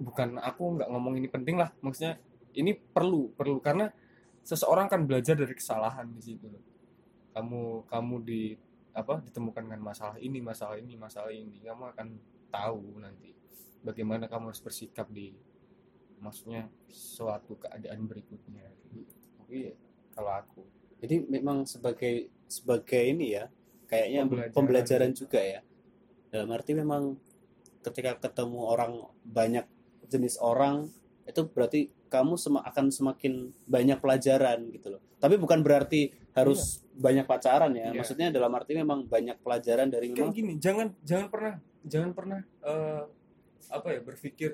bukan 0.00 0.40
aku 0.40 0.80
nggak 0.80 0.88
ngomong 0.88 1.14
ini 1.20 1.28
penting 1.30 1.56
lah. 1.60 1.70
Maksudnya 1.84 2.18
ini 2.58 2.74
perlu 2.74 3.30
perlu. 3.36 3.62
Karena 3.62 3.86
seseorang 4.42 4.90
kan 4.90 5.06
belajar 5.06 5.38
dari 5.38 5.54
kesalahan 5.54 6.10
di 6.10 6.22
situ. 6.22 6.48
Kamu 7.30 7.86
kamu 7.86 8.14
di 8.26 8.56
apa 8.90 9.22
ditemukan 9.22 9.70
dengan 9.70 9.86
masalah 9.86 10.18
ini 10.18 10.42
masalah 10.42 10.76
ini 10.80 10.98
masalah 10.98 11.30
ini. 11.30 11.62
Kamu 11.62 11.94
akan 11.94 12.08
tahu 12.50 12.98
nanti 12.98 13.30
bagaimana 13.80 14.26
kamu 14.26 14.52
harus 14.52 14.60
bersikap 14.60 15.06
di 15.08 15.32
maksudnya 16.20 16.68
suatu 16.88 17.56
keadaan 17.56 18.06
berikutnya. 18.06 18.68
Tapi 19.40 19.74
kalau 20.12 20.32
aku. 20.36 20.62
Jadi 21.00 21.24
memang 21.26 21.64
sebagai 21.64 22.28
sebagai 22.44 23.00
ini 23.00 23.34
ya 23.34 23.48
kayaknya 23.88 24.28
Pembelajaran. 24.28 24.54
pembelajaran, 24.54 25.10
juga 25.16 25.40
ya. 25.40 25.60
Dalam 26.30 26.48
arti 26.52 26.72
memang 26.76 27.16
ketika 27.80 28.20
ketemu 28.20 28.60
orang 28.60 28.92
banyak 29.24 29.64
jenis 30.06 30.36
orang 30.38 30.92
itu 31.24 31.40
berarti 31.48 31.88
kamu 32.10 32.34
sema- 32.36 32.66
akan 32.66 32.90
semakin 32.90 33.54
banyak 33.64 33.98
pelajaran 33.98 34.68
gitu 34.74 34.98
loh. 34.98 35.02
Tapi 35.18 35.38
bukan 35.40 35.62
berarti 35.62 36.10
harus 36.34 36.84
banyak 36.94 37.24
pacaran 37.24 37.72
ya. 37.74 37.90
Iya. 37.90 37.96
maksudnya 37.96 38.28
dalam 38.30 38.52
arti 38.54 38.76
memang 38.76 39.08
banyak 39.08 39.40
pelajaran 39.40 39.88
dari 39.88 40.12
memang 40.12 40.30
kayak 40.30 40.36
gini 40.36 40.52
jangan 40.60 40.92
jangan 41.02 41.26
pernah 41.32 41.54
jangan 41.82 42.10
pernah 42.12 42.40
eh, 42.60 43.02
apa 43.70 43.88
ya 43.88 44.00
berpikir 44.04 44.50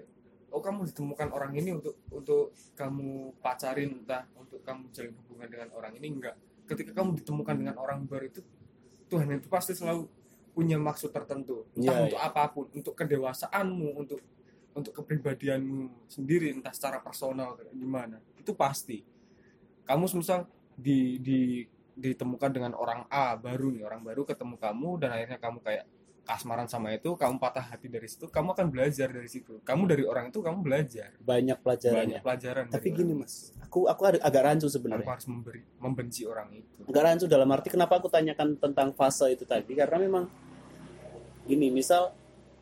oh 0.51 0.63
kamu 0.63 0.87
ditemukan 0.91 1.29
orang 1.35 1.53
ini 1.59 1.75
untuk 1.75 1.99
untuk 2.11 2.55
kamu 2.79 3.35
pacarin 3.43 4.03
entah 4.03 4.25
untuk 4.39 4.63
kamu 4.63 4.91
jalin 4.95 5.15
hubungan 5.25 5.49
dengan 5.51 5.69
orang 5.75 5.93
ini? 5.99 6.07
Enggak. 6.13 6.37
Ketika 6.67 6.91
kamu 6.97 7.23
ditemukan 7.23 7.55
dengan 7.57 7.77
orang 7.79 8.07
baru 8.07 8.27
itu 8.27 8.43
Tuhan 9.07 9.39
itu 9.39 9.47
pasti 9.47 9.75
selalu 9.75 10.11
punya 10.57 10.81
maksud 10.81 11.13
tertentu. 11.13 11.69
Entah 11.77 11.95
Iya, 11.95 12.05
untuk 12.11 12.21
apa 12.21 12.43
pun 12.51 12.67
untuk 12.73 12.95
kedewasaanmu 12.97 13.89
untuk 13.95 14.21
untuk 14.77 14.93
kepribadianmu 14.93 16.09
sendiri 16.11 16.53
entah 16.53 16.73
secara 16.75 17.01
personal 17.01 17.57
gimana. 17.73 18.19
Itu 18.37 18.53
pasti. 18.53 19.05
Kamu 19.87 20.05
misal 20.19 20.51
di 20.77 21.23
di 21.23 21.65
ditemukan 21.97 22.53
dengan 22.53 22.73
orang 22.77 23.09
A 23.09 23.33
baru 23.41 23.73
nih 23.73 23.89
orang 23.89 24.05
baru 24.05 24.29
ketemu 24.29 24.61
kamu 24.61 24.91
dan 25.01 25.09
akhirnya 25.17 25.39
kamu 25.41 25.59
kayak 25.65 25.85
kasmaran 26.27 26.67
sama 26.67 26.91
itu 26.91 27.15
kamu 27.15 27.39
patah 27.39 27.63
hati 27.63 27.87
dari 27.87 28.11
situ 28.11 28.27
kamu 28.27 28.59
akan 28.59 28.67
belajar 28.75 29.09
dari 29.15 29.31
situ. 29.31 29.63
Kamu 29.63 29.87
dari 29.87 30.03
orang 30.03 30.35
itu 30.35 30.43
kamu 30.43 30.59
belajar. 30.67 31.15
Banyak 31.23 31.63
pelajarannya. 31.63 32.19
Banyak 32.19 32.23
pelajaran 32.27 32.65
tapi 32.67 32.89
gini 32.91 33.15
orang. 33.15 33.23
mas 33.23 33.55
aku 33.63 33.87
aku 33.87 34.03
agak 34.19 34.43
rancu 34.43 34.67
sebenarnya. 34.67 35.07
Harus 35.07 35.31
memberi 35.31 35.63
membenci 35.79 36.27
orang 36.27 36.51
itu. 36.51 36.83
Agak 36.91 37.03
rancu 37.07 37.25
dalam 37.31 37.49
arti 37.55 37.69
kenapa 37.71 38.03
aku 38.03 38.11
tanyakan 38.11 38.59
tentang 38.59 38.91
fase 38.99 39.31
itu 39.31 39.47
tadi? 39.47 39.79
Karena 39.79 40.03
memang 40.03 40.27
gini 41.47 41.71
misal 41.71 42.11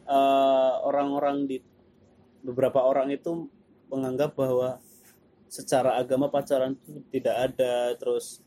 eh, 0.04 0.74
orang-orang 0.84 1.48
di 1.48 1.56
beberapa 2.44 2.84
orang 2.84 3.08
itu 3.08 3.48
menganggap 3.88 4.36
bahwa 4.36 4.76
secara 5.48 5.96
agama 5.96 6.28
pacaran 6.28 6.76
itu 6.76 7.00
tidak 7.08 7.36
ada 7.48 7.96
terus 7.96 8.43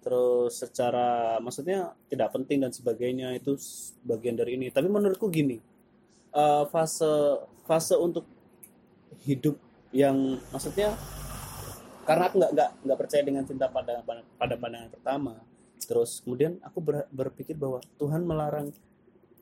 terus 0.00 0.56
secara 0.56 1.36
maksudnya 1.44 1.92
tidak 2.08 2.32
penting 2.32 2.64
dan 2.64 2.72
sebagainya 2.72 3.36
itu 3.36 3.56
bagian 4.04 4.36
dari 4.36 4.56
ini. 4.56 4.72
Tapi 4.72 4.88
menurutku 4.88 5.28
gini 5.28 5.60
eh, 6.34 6.64
fase 6.68 7.44
fase 7.68 7.94
untuk 7.96 8.24
hidup 9.22 9.56
yang 9.92 10.38
maksudnya 10.54 10.94
karena 12.08 12.26
aku 12.26 12.42
nggak 12.42 12.52
nggak 12.56 12.70
nggak 12.86 12.98
percaya 12.98 13.22
dengan 13.22 13.44
cinta 13.44 13.66
pada 13.68 14.02
pada 14.38 14.54
pandangan 14.56 14.90
pertama. 14.90 15.34
Terus 15.80 16.22
kemudian 16.22 16.58
aku 16.62 16.78
ber- 16.80 17.08
berpikir 17.10 17.54
bahwa 17.58 17.82
Tuhan 17.98 18.22
melarang 18.24 18.72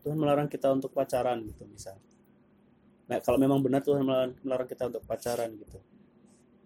Tuhan 0.03 0.17
melarang 0.17 0.49
kita 0.49 0.73
untuk 0.73 0.93
pacaran 0.93 1.45
gitu 1.45 1.65
misal. 1.69 1.97
Nah 3.09 3.19
kalau 3.25 3.41
memang 3.41 3.61
benar 3.65 3.81
Tuhan 3.81 4.05
melarang, 4.05 4.37
melarang 4.45 4.69
kita 4.69 4.89
untuk 4.89 5.03
pacaran 5.05 5.49
gitu. 5.57 5.79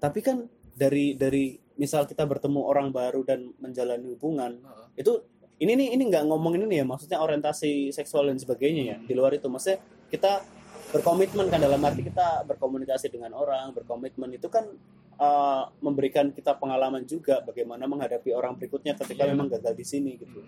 Tapi 0.03 0.19
kan 0.23 0.47
dari 0.73 1.15
dari 1.17 1.57
misal 1.77 2.05
kita 2.05 2.25
bertemu 2.29 2.61
orang 2.65 2.93
baru 2.93 3.25
dan 3.25 3.53
menjalani 3.61 4.13
hubungan 4.13 4.61
itu 4.97 5.25
ini 5.63 5.79
nih 5.79 5.89
ini 5.95 6.03
nggak 6.11 6.27
ngomongin 6.27 6.67
ini 6.67 6.83
ya 6.83 6.85
maksudnya 6.87 7.23
orientasi 7.23 7.95
seksual 7.95 8.27
dan 8.27 8.39
sebagainya 8.43 8.83
ya 8.83 8.97
di 8.99 9.15
luar 9.15 9.31
itu. 9.39 9.47
Maksudnya 9.47 9.79
kita 10.11 10.43
berkomitmen 10.91 11.47
kan 11.47 11.63
dalam 11.63 11.79
arti 11.87 12.03
kita 12.03 12.43
berkomunikasi 12.51 13.15
dengan 13.15 13.31
orang 13.39 13.71
berkomitmen 13.71 14.35
itu 14.35 14.51
kan 14.51 14.67
uh, 15.23 15.71
memberikan 15.79 16.35
kita 16.35 16.59
pengalaman 16.59 17.07
juga 17.07 17.47
bagaimana 17.47 17.87
menghadapi 17.87 18.35
orang 18.35 18.59
berikutnya 18.59 18.99
ketika 18.99 19.23
Iya. 19.23 19.39
memang 19.39 19.55
gagal 19.55 19.79
di 19.79 19.87
sini 19.87 20.19
gitu. 20.19 20.43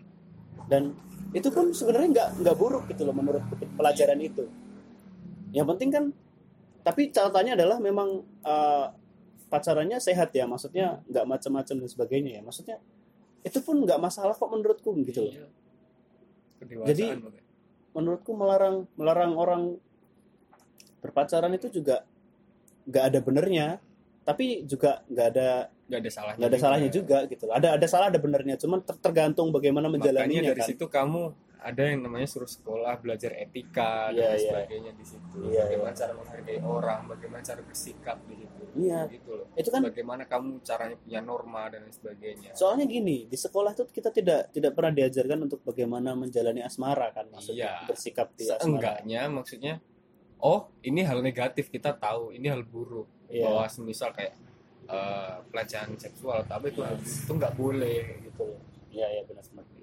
Dan 0.67 0.91
itu 1.31 1.47
pun 1.55 1.71
sebenarnya 1.71 2.09
nggak 2.11 2.29
nggak 2.43 2.57
buruk 2.59 2.91
gitu 2.91 3.07
loh 3.07 3.15
menurut 3.15 3.47
pelajaran 3.79 4.19
itu. 4.19 4.51
Yang 5.55 5.67
penting 5.79 5.91
kan 5.95 6.05
tapi 6.83 7.15
catatannya 7.15 7.55
adalah 7.55 7.79
memang 7.79 8.19
uh, 8.43 8.91
pacarannya 9.55 10.03
sehat 10.03 10.35
ya 10.35 10.51
maksudnya 10.51 10.99
nggak 11.07 11.25
macam-macam 11.31 11.75
dan 11.79 11.89
sebagainya 11.89 12.31
ya. 12.39 12.43
Maksudnya 12.43 12.77
itu 13.47 13.59
pun 13.63 13.79
nggak 13.87 14.03
masalah 14.03 14.35
kok 14.35 14.51
menurutku 14.51 14.91
gitu 15.07 15.31
loh. 15.31 15.35
Iya. 15.35 15.47
Jadi, 16.91 17.07
menurutku 17.95 18.35
melarang 18.35 18.91
melarang 18.99 19.39
orang 19.39 19.63
berpacaran 20.99 21.55
itu 21.55 21.71
juga 21.71 22.03
nggak 22.89 23.05
ada 23.13 23.19
benernya 23.21 23.69
tapi 24.25 24.65
juga 24.65 25.05
nggak 25.07 25.27
ada 25.37 25.49
nggak 25.85 26.01
ada 26.01 26.11
salahnya 26.11 26.39
nggak 26.41 26.51
ada 26.51 26.59
salahnya 26.59 26.91
juga 26.91 27.19
gitu. 27.29 27.45
Ada 27.53 27.69
ada 27.77 27.87
salah 27.87 28.09
ada 28.09 28.19
benernya. 28.19 28.57
Cuman 28.57 28.81
ter- 28.81 28.99
tergantung 28.99 29.53
bagaimana 29.53 29.87
makanya 29.87 30.11
menjalaninya 30.11 30.43
dari 30.51 30.63
kan. 30.65 30.69
situ 30.73 30.87
kamu 30.89 31.23
ada 31.65 31.81
yang 31.81 32.05
namanya 32.05 32.29
suruh 32.29 32.47
sekolah 32.47 33.01
belajar 33.01 33.33
etika 33.35 34.13
Iya, 34.13 34.21
dan 34.21 34.37
iya. 34.37 34.45
sebagainya 34.45 34.93
di 34.93 35.05
situ 35.05 35.37
Iya, 35.49 35.63
bagaimana 35.65 35.91
iya. 35.91 35.99
cara 35.99 36.13
menghargai 36.13 36.61
orang 36.61 37.01
bagaimana 37.09 37.41
cara 37.41 37.61
bersikap 37.65 38.19
di 38.29 38.35
situ 38.37 38.63
Iya. 38.77 39.01
gitu 39.09 39.31
loh 39.33 39.47
itu 39.57 39.69
kan 39.73 39.81
bagaimana 39.81 40.23
kamu 40.25 40.61
caranya 40.61 40.97
punya 41.01 41.21
norma 41.25 41.73
dan 41.73 41.89
lain 41.89 41.95
sebagainya 41.97 42.51
soalnya 42.53 42.85
gini 42.85 43.25
di 43.25 43.39
sekolah 43.41 43.73
tuh 43.73 43.89
kita 43.89 44.13
tidak 44.13 44.53
tidak 44.53 44.77
pernah 44.77 44.93
diajarkan 44.93 45.39
untuk 45.49 45.65
bagaimana 45.65 46.13
menjalani 46.13 46.61
asmara 46.61 47.09
kan 47.11 47.27
maksudnya 47.33 47.81
Iya. 47.81 47.89
bersikap 47.89 48.29
di 48.37 48.45
asmara 48.45 48.61
seenggaknya 48.61 49.21
maksudnya 49.33 49.75
oh 50.39 50.69
ini 50.85 51.01
hal 51.01 51.25
negatif 51.25 51.73
kita 51.73 51.97
tahu 51.97 52.37
ini 52.37 52.53
hal 52.53 52.61
buruk 52.61 53.09
Iya. 53.33 53.49
bahwa 53.49 53.65
semisal 53.67 54.13
kayak 54.13 54.37
eh, 54.85 55.37
pelecehan 55.49 55.97
seksual 55.97 56.45
tapi 56.45 56.69
itu 56.69 56.85
itu 57.01 57.33
nggak 57.33 57.57
boleh 57.57 58.21
gitu 58.21 58.53
Iya 58.95 59.11
iya 59.11 59.23
benar. 59.27 59.43
Eh, 59.43 59.74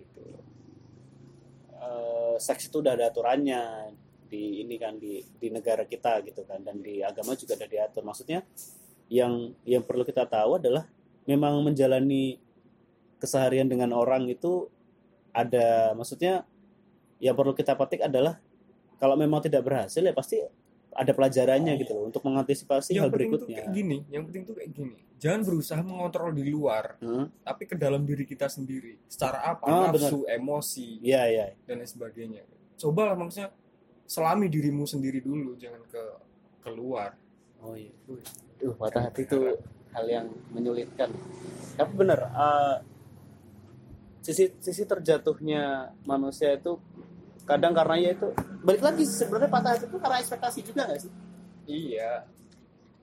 seks 2.42 2.68
itu 2.68 2.82
udah 2.82 2.98
ada 2.98 3.14
aturannya 3.14 3.94
di 4.26 4.64
ini 4.66 4.76
kan 4.82 4.98
di 4.98 5.22
di 5.22 5.48
negara 5.54 5.86
kita 5.86 6.26
gitu 6.26 6.42
kan 6.48 6.64
dan 6.66 6.82
di 6.82 7.06
agama 7.06 7.38
juga 7.38 7.54
ada 7.56 7.68
diatur. 7.70 8.02
Maksudnya 8.02 8.42
yang 9.12 9.54
yang 9.68 9.84
perlu 9.86 10.02
kita 10.02 10.26
tahu 10.26 10.58
adalah 10.58 10.88
memang 11.30 11.62
menjalani 11.62 12.42
keseharian 13.22 13.70
dengan 13.70 13.94
orang 13.94 14.26
itu 14.26 14.66
ada 15.30 15.94
maksudnya 15.94 16.44
yang 17.22 17.38
perlu 17.38 17.54
kita 17.54 17.78
petik 17.78 18.02
adalah 18.02 18.42
kalau 18.98 19.14
memang 19.14 19.46
tidak 19.46 19.62
berhasil 19.62 20.02
ya 20.02 20.12
pasti 20.12 20.42
ada 20.92 21.12
pelajarannya 21.12 21.74
gitu 21.78 21.92
loh 21.92 22.04
untuk 22.06 22.22
mengantisipasi 22.22 22.94
yang 22.94 23.06
hal 23.06 23.10
penting 23.10 23.30
tuh 23.32 23.46
berikutnya. 23.46 23.58
kayak 23.58 23.70
gini 23.72 23.98
yang 24.08 24.24
penting 24.28 24.44
tuh 24.44 24.54
kayak 24.54 24.72
gini 24.72 24.98
jangan 25.16 25.42
berusaha 25.42 25.82
mengontrol 25.82 26.32
di 26.32 26.44
luar 26.46 26.98
Hmm, 26.98 27.32
tapi 27.42 27.64
ke 27.64 27.76
dalam 27.76 28.04
diri 28.04 28.24
kita 28.24 28.46
sendiri 28.46 29.00
secara 29.06 29.40
apa 29.48 29.64
Ah, 29.64 29.88
nafsu 29.88 30.24
emosi 30.26 31.00
Iya 31.00 31.22
iya. 31.26 31.46
dan 31.64 31.80
lain 31.80 31.88
sebagainya 31.88 32.44
coba 32.76 33.08
lah 33.08 33.16
maksudnya 33.16 33.50
selami 34.04 34.48
dirimu 34.48 34.84
sendiri 34.84 35.20
dulu 35.20 35.56
jangan 35.56 35.80
ke 35.88 36.04
keluar 36.60 37.16
Oh 37.62 37.78
iya. 37.78 37.94
Duh, 38.58 38.74
patah 38.74 39.06
hati 39.06 39.22
itu 39.22 39.38
hal 39.94 40.06
yang 40.08 40.26
menyulitkan. 40.50 41.14
Tapi 41.78 41.92
benar, 41.94 42.26
eh, 42.26 42.76
sisi 44.20 44.50
sisi 44.58 44.82
terjatuhnya 44.84 45.94
manusia 46.04 46.54
itu 46.54 46.82
kadang 47.46 47.74
karena 47.74 47.96
ya 47.98 48.10
itu 48.14 48.28
balik 48.62 48.84
lagi 48.86 49.04
sebenarnya 49.04 49.50
patah 49.50 49.72
hati 49.76 49.86
itu 49.90 49.98
karena 49.98 50.18
ekspektasi 50.22 50.60
juga 50.62 50.82
nggak 50.88 51.00
sih? 51.02 51.12
iya 51.66 52.26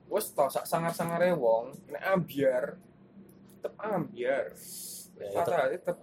wes 0.09 0.31
tau 0.33 0.49
sak 0.49 0.65
sangar 0.65 0.93
sangare 0.95 1.31
wong 1.35 1.75
nek 1.91 2.03
ambiar 2.03 2.63
tetep 3.59 3.73
ambiar 3.79 4.45
Ya, 5.19 5.35
patah 5.35 5.67
hati 5.67 5.75
tetep 5.83 5.97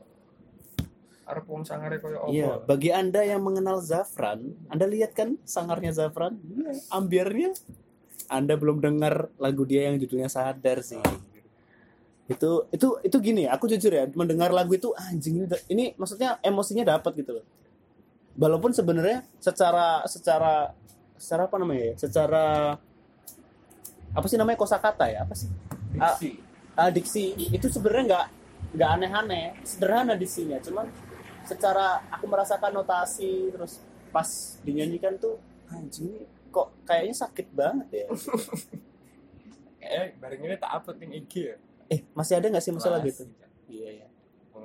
arep 1.26 1.44
wong 1.48 1.64
sangare 1.66 1.96
koyo 1.98 2.28
Iya, 2.28 2.60
apa 2.60 2.68
bagi 2.68 2.90
anda 2.92 3.24
yang 3.24 3.42
mengenal 3.42 3.82
Zafran, 3.82 4.52
anda 4.68 4.86
lihat 4.86 5.16
kan 5.16 5.40
sangarnya 5.42 5.90
Zafran, 5.90 6.38
Iya, 6.38 6.76
ambiarnya. 6.92 7.50
Anda 8.26 8.58
belum 8.58 8.82
dengar 8.82 9.30
lagu 9.38 9.62
dia 9.62 9.86
yang 9.86 10.02
judulnya 10.02 10.26
Sadar 10.26 10.82
sih. 10.82 10.98
Itu 12.26 12.66
itu 12.74 12.98
itu 13.06 13.16
gini, 13.22 13.46
aku 13.46 13.70
jujur 13.70 13.94
ya, 13.94 14.10
mendengar 14.18 14.50
lagu 14.50 14.74
itu 14.74 14.90
anjing 14.98 15.46
ini, 15.46 15.46
ini 15.70 15.84
maksudnya 15.94 16.42
emosinya 16.42 16.98
dapat 16.98 17.22
gitu 17.22 17.38
loh. 17.38 17.44
Walaupun 18.36 18.70
sebenarnya 18.72 19.24
secara 19.40 20.04
secara 20.04 20.72
secara 21.16 21.48
apa 21.48 21.56
namanya 21.56 21.92
ya? 21.92 21.94
Secara 21.96 22.76
apa 24.12 24.26
sih 24.28 24.36
namanya 24.36 24.60
kosakata 24.60 25.08
ya? 25.08 25.24
Apa 25.24 25.32
sih? 25.32 25.48
Diksi. 25.96 26.30
Ah, 26.76 26.92
diksi 26.92 27.32
itu 27.52 27.66
sebenarnya 27.72 28.04
nggak 28.12 28.26
nggak 28.76 28.90
aneh-aneh, 29.00 29.46
sederhana 29.64 30.12
diksinya, 30.12 30.60
cuman 30.60 30.84
secara 31.48 32.04
aku 32.12 32.28
merasakan 32.28 32.76
notasi 32.76 33.48
terus 33.48 33.80
pas 34.12 34.28
dinyanyikan 34.60 35.16
tuh 35.16 35.40
anjing 35.72 36.12
ini 36.12 36.22
kok 36.52 36.74
kayaknya 36.84 37.14
sakit 37.16 37.46
banget 37.56 37.88
ya. 37.92 38.06
eh 39.86 40.08
bareng 40.18 40.42
ini 40.42 40.56
tak 40.58 40.70
upload 40.82 40.98
ning 40.98 41.14
IG 41.14 41.32
ya 41.54 41.56
eh 41.86 42.00
masih 42.10 42.34
ada 42.42 42.50
nggak 42.50 42.64
sih 42.64 42.74
masalah 42.74 42.98
Mas, 42.98 43.14
gitu? 43.14 43.22
Iya 43.70 43.88
iya. 44.02 44.06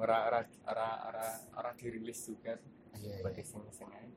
Arah 0.01 0.21
arah 0.65 0.93
arah 1.05 1.29
arah 1.53 1.73
dirilis 1.77 2.25
juga 2.25 2.57
Iya, 2.91 3.21
bagi 3.21 3.41
sing-sing 3.41 3.87
ae. 3.87 4.09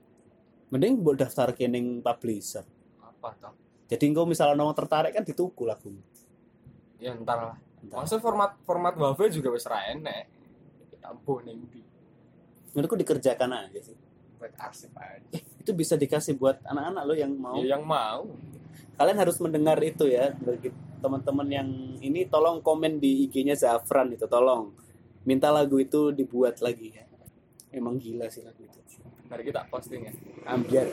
Mending 0.68 0.99
buat 0.99 1.14
daftar 1.14 1.53
kening 1.53 2.01
publisher. 2.01 2.64
apa 2.99 3.30
toh 3.39 3.55
Jadi 3.85 4.05
engkau 4.09 4.24
misalnya 4.24 4.57
nongol 4.57 4.74
tertarik 4.74 5.12
kan 5.12 5.22
dituku 5.22 5.62
lagu. 5.62 5.93
ya 6.97 7.12
ntar 7.14 7.53
lah 7.53 7.57
maksud 7.85 8.16
format 8.18 8.57
format 8.64 8.97
WAV 8.97 9.28
juga 9.30 9.53
wis 9.53 9.64
ra 9.64 9.85
enek 9.87 10.24
tambuh 10.99 11.45
ning 11.45 11.68
di 11.68 11.85
Menurutku 12.72 12.97
dikerjakan 12.97 13.51
aja 13.61 13.80
sih. 13.82 13.97
buat 14.35 14.57
arsip 14.57 14.89
aja 14.97 15.20
Itu 15.61 15.72
bisa 15.72 15.95
dikasih 15.95 16.35
buat 16.35 16.64
anak-anak 16.64 17.03
lo 17.05 17.14
yang 17.14 17.32
mau. 17.32 17.57
ya 17.57 17.76
yang 17.76 17.85
mau 17.85 18.24
Kalian 18.95 19.18
harus 19.18 19.37
mendengar 19.39 19.76
itu 19.80 20.07
ya 20.07 20.32
bagi 20.35 20.72
teman-teman 20.99 21.45
yang 21.47 21.68
ini 22.01 22.24
tolong 22.24 22.59
komen 22.59 22.97
di 22.97 23.28
IG-nya 23.28 23.53
Zafran 23.55 24.11
itu 24.11 24.24
tolong 24.24 24.72
minta 25.25 25.49
lagu 25.49 25.77
itu 25.77 26.09
dibuat 26.11 26.61
lagi 26.61 26.93
ya. 26.93 27.05
Emang 27.70 27.97
gila 27.97 28.29
sih 28.29 28.41
lagu 28.41 28.61
itu. 28.61 28.81
mari 29.25 29.41
kita 29.43 29.66
posting 29.66 30.05
ya 30.05 30.12
Ambiar. 30.47 30.87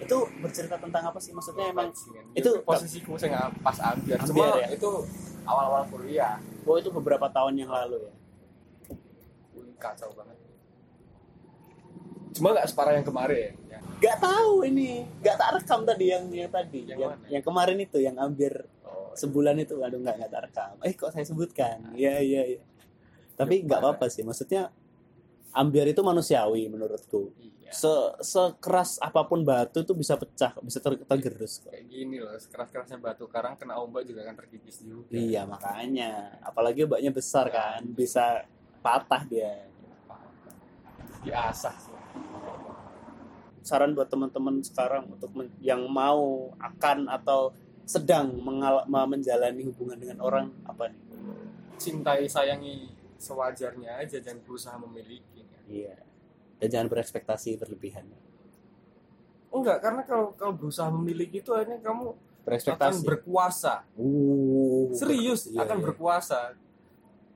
Itu 0.00 0.16
bercerita 0.40 0.74
tentang 0.74 1.04
apa 1.04 1.20
sih? 1.20 1.30
Maksudnya 1.30 1.68
emang 1.68 1.92
Bajingan. 1.92 2.24
itu- 2.32 2.56
Ya, 2.56 2.64
posisiku 2.64 3.12
sing 3.14 3.30
pas 3.60 3.76
ambiar 3.78 4.18
cuma 4.24 4.56
ya? 4.56 4.66
itu 4.68 4.90
awal-awal 5.42 5.84
kuliah 5.86 6.40
oh 6.62 6.74
itu 6.74 6.88
beberapa 6.90 7.28
tahun 7.28 7.54
yang 7.56 7.70
lalu 7.70 8.02
ya. 8.02 8.12
Kacau 9.78 10.10
banget 10.12 10.36
cuma 12.30 12.52
nggak 12.52 12.66
separah 12.66 12.92
yang 12.94 13.02
kemarin 13.02 13.52
ya 13.66 13.78
Gak 14.00 14.16
tahu 14.16 14.64
ini, 14.64 15.04
gak 15.20 15.36
tak 15.36 15.60
rekam 15.60 15.84
tadi 15.84 16.08
yang 16.08 16.24
yang 16.30 16.48
tadi, 16.48 16.88
Yang 16.88 16.98
yang, 16.98 17.10
mana? 17.12 17.26
yang 17.28 17.42
kemarin 17.44 17.78
itu 17.78 17.98
yang 18.00 18.16
ambiar 18.16 18.64
oh, 18.80 19.12
sebulan 19.12 19.60
itu 19.60 19.76
aduh 19.76 20.00
nggak 20.00 20.16
nggak 20.16 20.30
tak 20.30 20.42
rekam 20.48 20.72
eh 20.80 20.94
kok 20.94 21.12
saya 21.12 21.20
sebutkan 21.22 21.92
iya 21.92 22.16
iya 22.16 22.42
iya 22.48 22.60
tapi 23.40 23.64
nggak 23.64 23.80
apa-apa 23.80 24.06
sih 24.12 24.20
maksudnya 24.20 24.68
ambiar 25.56 25.86
itu 25.90 26.02
manusiawi 26.04 26.70
menurutku. 26.70 27.34
Iya. 27.38 27.72
Se 27.74 27.92
sekeras 28.22 28.98
apa 29.02 29.22
pun 29.26 29.42
batu 29.42 29.82
itu 29.82 29.94
bisa 29.94 30.14
pecah 30.18 30.54
bisa 30.62 30.78
ter 30.78 30.98
tergerus 31.06 31.62
kok. 31.62 31.70
Kayak 31.70 31.86
gini 31.90 32.16
loh 32.22 32.34
sekeras-kerasnya 32.38 32.98
batu. 32.98 33.26
Karang 33.30 33.58
kena 33.58 33.78
ombak 33.78 34.06
juga 34.06 34.26
akan 34.26 34.36
terkikis 34.38 34.82
juga. 34.82 35.10
Iya 35.10 35.46
makanya. 35.46 36.38
Apalagi 36.42 36.86
ombaknya 36.86 37.10
besar 37.14 37.50
kan 37.50 37.82
bisa 37.90 38.46
patah 38.82 39.22
dia. 39.26 39.66
Diasah 41.20 41.76
sih. 41.78 41.96
Saran 43.60 43.92
buat 43.92 44.08
teman-teman 44.08 44.64
sekarang 44.64 45.14
untuk 45.14 45.30
men- 45.36 45.52
yang 45.60 45.84
mau 45.84 46.48
akan 46.58 47.06
atau 47.12 47.52
sedang 47.84 48.32
mengal- 48.40 48.86
menjalani 48.88 49.66
hubungan 49.66 49.98
dengan 50.00 50.18
orang 50.22 50.48
apa 50.64 50.88
nih? 50.88 51.00
Cintai 51.76 52.24
sayangi 52.24 52.99
sewajarnya 53.20 54.00
aja 54.00 54.16
jangan 54.18 54.40
berusaha 54.40 54.76
memiliki 54.80 55.44
iya. 55.68 55.94
Dan 56.60 56.68
jangan 56.68 56.88
berekspektasi 56.92 57.56
berlebihan. 57.56 58.04
Enggak 59.48 59.78
karena 59.80 60.02
kalau 60.04 60.32
kalau 60.36 60.52
berusaha 60.56 60.88
memiliki 60.92 61.40
itu 61.40 61.52
akhirnya 61.56 61.80
kamu 61.80 62.12
akan 62.44 62.94
berkuasa. 63.04 63.84
Uh, 63.96 64.92
serius 64.96 65.48
iya, 65.48 65.64
akan 65.64 65.78
iya. 65.80 65.84
berkuasa. 65.84 66.38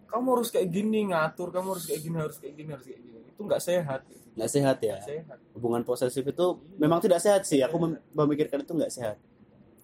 Kamu 0.08 0.26
harus 0.38 0.48
kayak 0.52 0.68
gini 0.70 1.10
ngatur 1.10 1.50
kamu 1.50 1.76
harus 1.76 1.84
kayak 1.88 2.00
gini 2.04 2.16
harus 2.20 2.36
kayak 2.38 2.54
gini 2.54 2.70
harus 2.70 2.86
kayak 2.86 3.00
gini. 3.00 3.18
Itu 3.28 3.40
nggak 3.44 3.62
sehat. 3.62 4.00
Nggak 4.34 4.50
sehat 4.50 4.76
ya? 4.82 4.96
Sehat. 5.02 5.38
Hubungan 5.56 5.82
posesif 5.82 6.24
itu 6.24 6.46
memang 6.78 7.00
tidak 7.02 7.20
sehat 7.22 7.42
sih. 7.48 7.64
Aku 7.64 7.76
mem- 7.80 8.00
memikirkan 8.12 8.62
itu 8.62 8.72
nggak 8.74 8.92
sehat. 8.92 9.16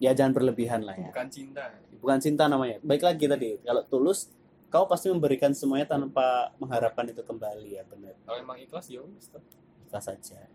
Ya 0.01 0.15
jangan 0.17 0.33
berlebihan 0.33 0.81
lah 0.81 0.97
ya. 0.97 1.11
Bukan 1.13 1.29
cinta. 1.29 1.63
Bukan 1.99 2.19
cinta 2.21 2.43
namanya. 2.49 2.81
Baik 2.81 3.05
lagi 3.05 3.25
tadi. 3.27 3.59
Kalau 3.61 3.83
tulus 3.85 4.31
kau 4.71 4.87
pasti 4.87 5.11
memberikan 5.11 5.51
semuanya 5.51 5.99
tanpa 5.99 6.55
mengharapkan 6.55 7.03
itu 7.11 7.19
kembali 7.19 7.75
ya 7.75 7.83
benar. 7.83 8.15
Kalau 8.23 8.39
emang 8.39 8.57
ikhlas 8.63 8.87
ya 8.87 9.03
ikhlas 9.03 10.07
saja. 10.07 10.47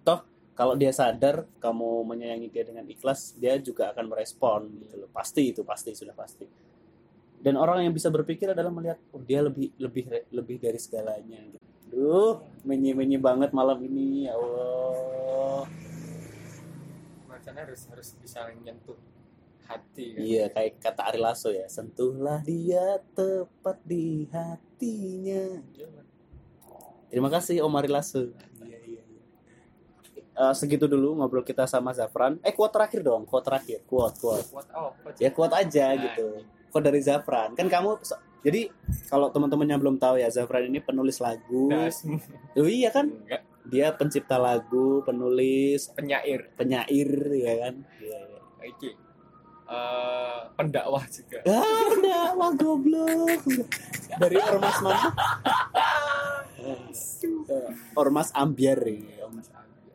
Toh 0.00 0.24
kalau 0.56 0.72
dia 0.72 0.88
sadar 0.88 1.44
kamu 1.60 2.08
menyayangi 2.08 2.48
dia 2.48 2.64
dengan 2.64 2.88
ikhlas 2.88 3.36
dia 3.36 3.60
juga 3.60 3.92
akan 3.92 4.08
merespon 4.08 4.72
gitu 4.80 5.04
loh. 5.04 5.10
Pasti 5.12 5.52
itu 5.52 5.60
pasti 5.60 5.92
sudah 5.92 6.16
pasti. 6.16 6.48
Dan 7.44 7.60
orang 7.60 7.84
yang 7.84 7.92
bisa 7.92 8.08
berpikir 8.08 8.56
adalah 8.56 8.72
melihat 8.72 8.96
oh 9.12 9.20
dia 9.20 9.44
lebih 9.44 9.68
lebih 9.76 10.08
lebih 10.32 10.56
dari 10.56 10.80
segalanya 10.80 11.44
gitu. 11.44 11.60
Duh, 11.92 12.40
menyi-menyi 12.64 13.20
banget 13.20 13.52
malam 13.52 13.76
ini 13.84 14.26
ya 14.26 14.34
Allah. 14.34 15.68
bacanya 17.28 17.68
harus 17.68 17.84
harus 17.92 18.16
bisa 18.24 18.48
nyentuh 18.64 18.96
hati 19.68 20.06
kan. 20.14 20.20
Iya, 20.22 20.44
kayak 20.52 20.72
kata 20.80 21.02
Ari 21.10 21.20
Lasso 21.20 21.50
ya, 21.50 21.66
sentuhlah 21.68 22.40
dia 22.44 23.00
tepat 23.16 23.78
di 23.84 24.28
hatinya. 24.28 25.60
Terima 27.08 27.30
kasih 27.30 27.62
Om 27.62 27.74
Ari 27.78 27.90
Lasso. 27.90 28.30
Iya, 28.64 28.78
iya, 28.84 29.02
iya. 29.06 29.22
Eh, 30.34 30.54
segitu 30.58 30.90
dulu 30.90 31.14
ngobrol 31.14 31.46
kita 31.46 31.64
sama 31.70 31.94
Zafran. 31.94 32.42
Eh, 32.42 32.50
quote 32.50 32.74
terakhir 32.74 33.06
dong, 33.06 33.22
quote 33.22 33.46
terakhir, 33.46 33.86
quote, 33.86 34.18
quote. 34.18 34.46
Kuat 34.50 34.68
apa? 34.74 35.08
Ya 35.22 35.30
quote 35.30 35.54
aja 35.54 35.94
Nah, 35.94 36.02
gitu. 36.10 36.26
Quote 36.74 36.84
dari 36.90 37.00
Zafran. 37.00 37.54
Kan 37.54 37.70
kamu 37.70 38.02
jadi 38.44 38.68
kalau 39.08 39.32
teman-teman 39.32 39.64
yang 39.64 39.80
belum 39.80 39.96
tahu 39.96 40.20
ya, 40.20 40.28
Zafran 40.28 40.68
ini 40.68 40.82
penulis 40.82 41.22
lagu. 41.22 41.72
Oh 42.58 42.68
iya 42.68 42.92
kan? 42.92 43.08
enggak 43.08 43.42
Dia 43.64 43.96
pencipta 43.96 44.36
lagu, 44.36 45.00
penulis, 45.06 45.88
penyair 45.96 46.52
penyair 46.52 47.10
ya 47.32 47.54
kan? 47.64 47.74
Iya, 47.96 48.18
iya. 48.20 48.40
iki 48.68 49.03
eh 49.74 50.38
pendakwah 50.54 51.04
juga 51.10 51.38
Ah, 51.50 51.82
udah, 51.90 52.26
wah 52.38 52.52
goblok. 52.54 53.42
Dari 54.14 54.36
Ormas 54.38 54.78
mana? 54.78 55.10
Eh, 56.62 57.70
Ormas 57.98 58.30
Ambiar 58.32 58.78
ini. 58.86 59.18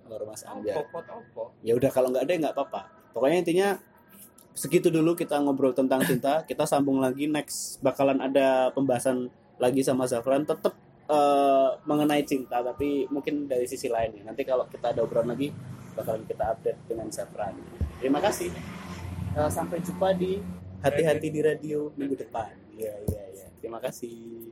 Ormas 0.10 0.44
Ambiar. 0.44 0.84
Popot 0.84 1.06
apa? 1.08 1.44
Ya 1.64 1.74
udah 1.80 1.90
kalau 1.90 2.12
nggak 2.12 2.28
ada 2.28 2.32
ya 2.36 2.40
nggak 2.48 2.56
apa-apa. 2.56 2.82
Pokoknya 3.16 3.38
intinya 3.42 3.70
segitu 4.54 4.92
dulu 4.92 5.16
kita 5.16 5.40
ngobrol 5.40 5.72
tentang 5.72 6.04
cinta. 6.04 6.44
Kita 6.50 6.68
sambung 6.68 7.00
lagi 7.00 7.26
next 7.32 7.80
bakalan 7.80 8.20
ada 8.20 8.70
pembahasan 8.76 9.32
lagi 9.60 9.82
sama 9.84 10.06
Zafran 10.06 10.44
tetap 10.44 10.76
eh, 11.08 11.70
mengenai 11.88 12.24
cinta 12.28 12.60
tapi 12.60 13.08
mungkin 13.08 13.48
dari 13.48 13.66
sisi 13.66 13.88
lain 13.88 14.20
ya. 14.20 14.24
Nanti 14.28 14.44
kalau 14.44 14.68
kita 14.68 14.92
ada 14.92 15.02
obrolan 15.02 15.32
lagi 15.34 15.50
bakalan 15.96 16.28
kita 16.28 16.44
update 16.54 16.80
dengan 16.86 17.08
Zafran. 17.10 17.56
Terima 18.00 18.20
kasih. 18.20 18.52
Eh, 19.40 19.48
sampai 19.48 19.80
jumpa 19.80 20.12
di 20.12 20.36
hati-hati 20.84 21.32
di 21.32 21.40
radio 21.40 21.96
minggu 21.96 22.20
depan. 22.20 22.52
Iya 22.76 22.92
iya 23.08 23.24
iya. 23.32 23.48
Terima 23.64 23.80
kasih. 23.80 24.52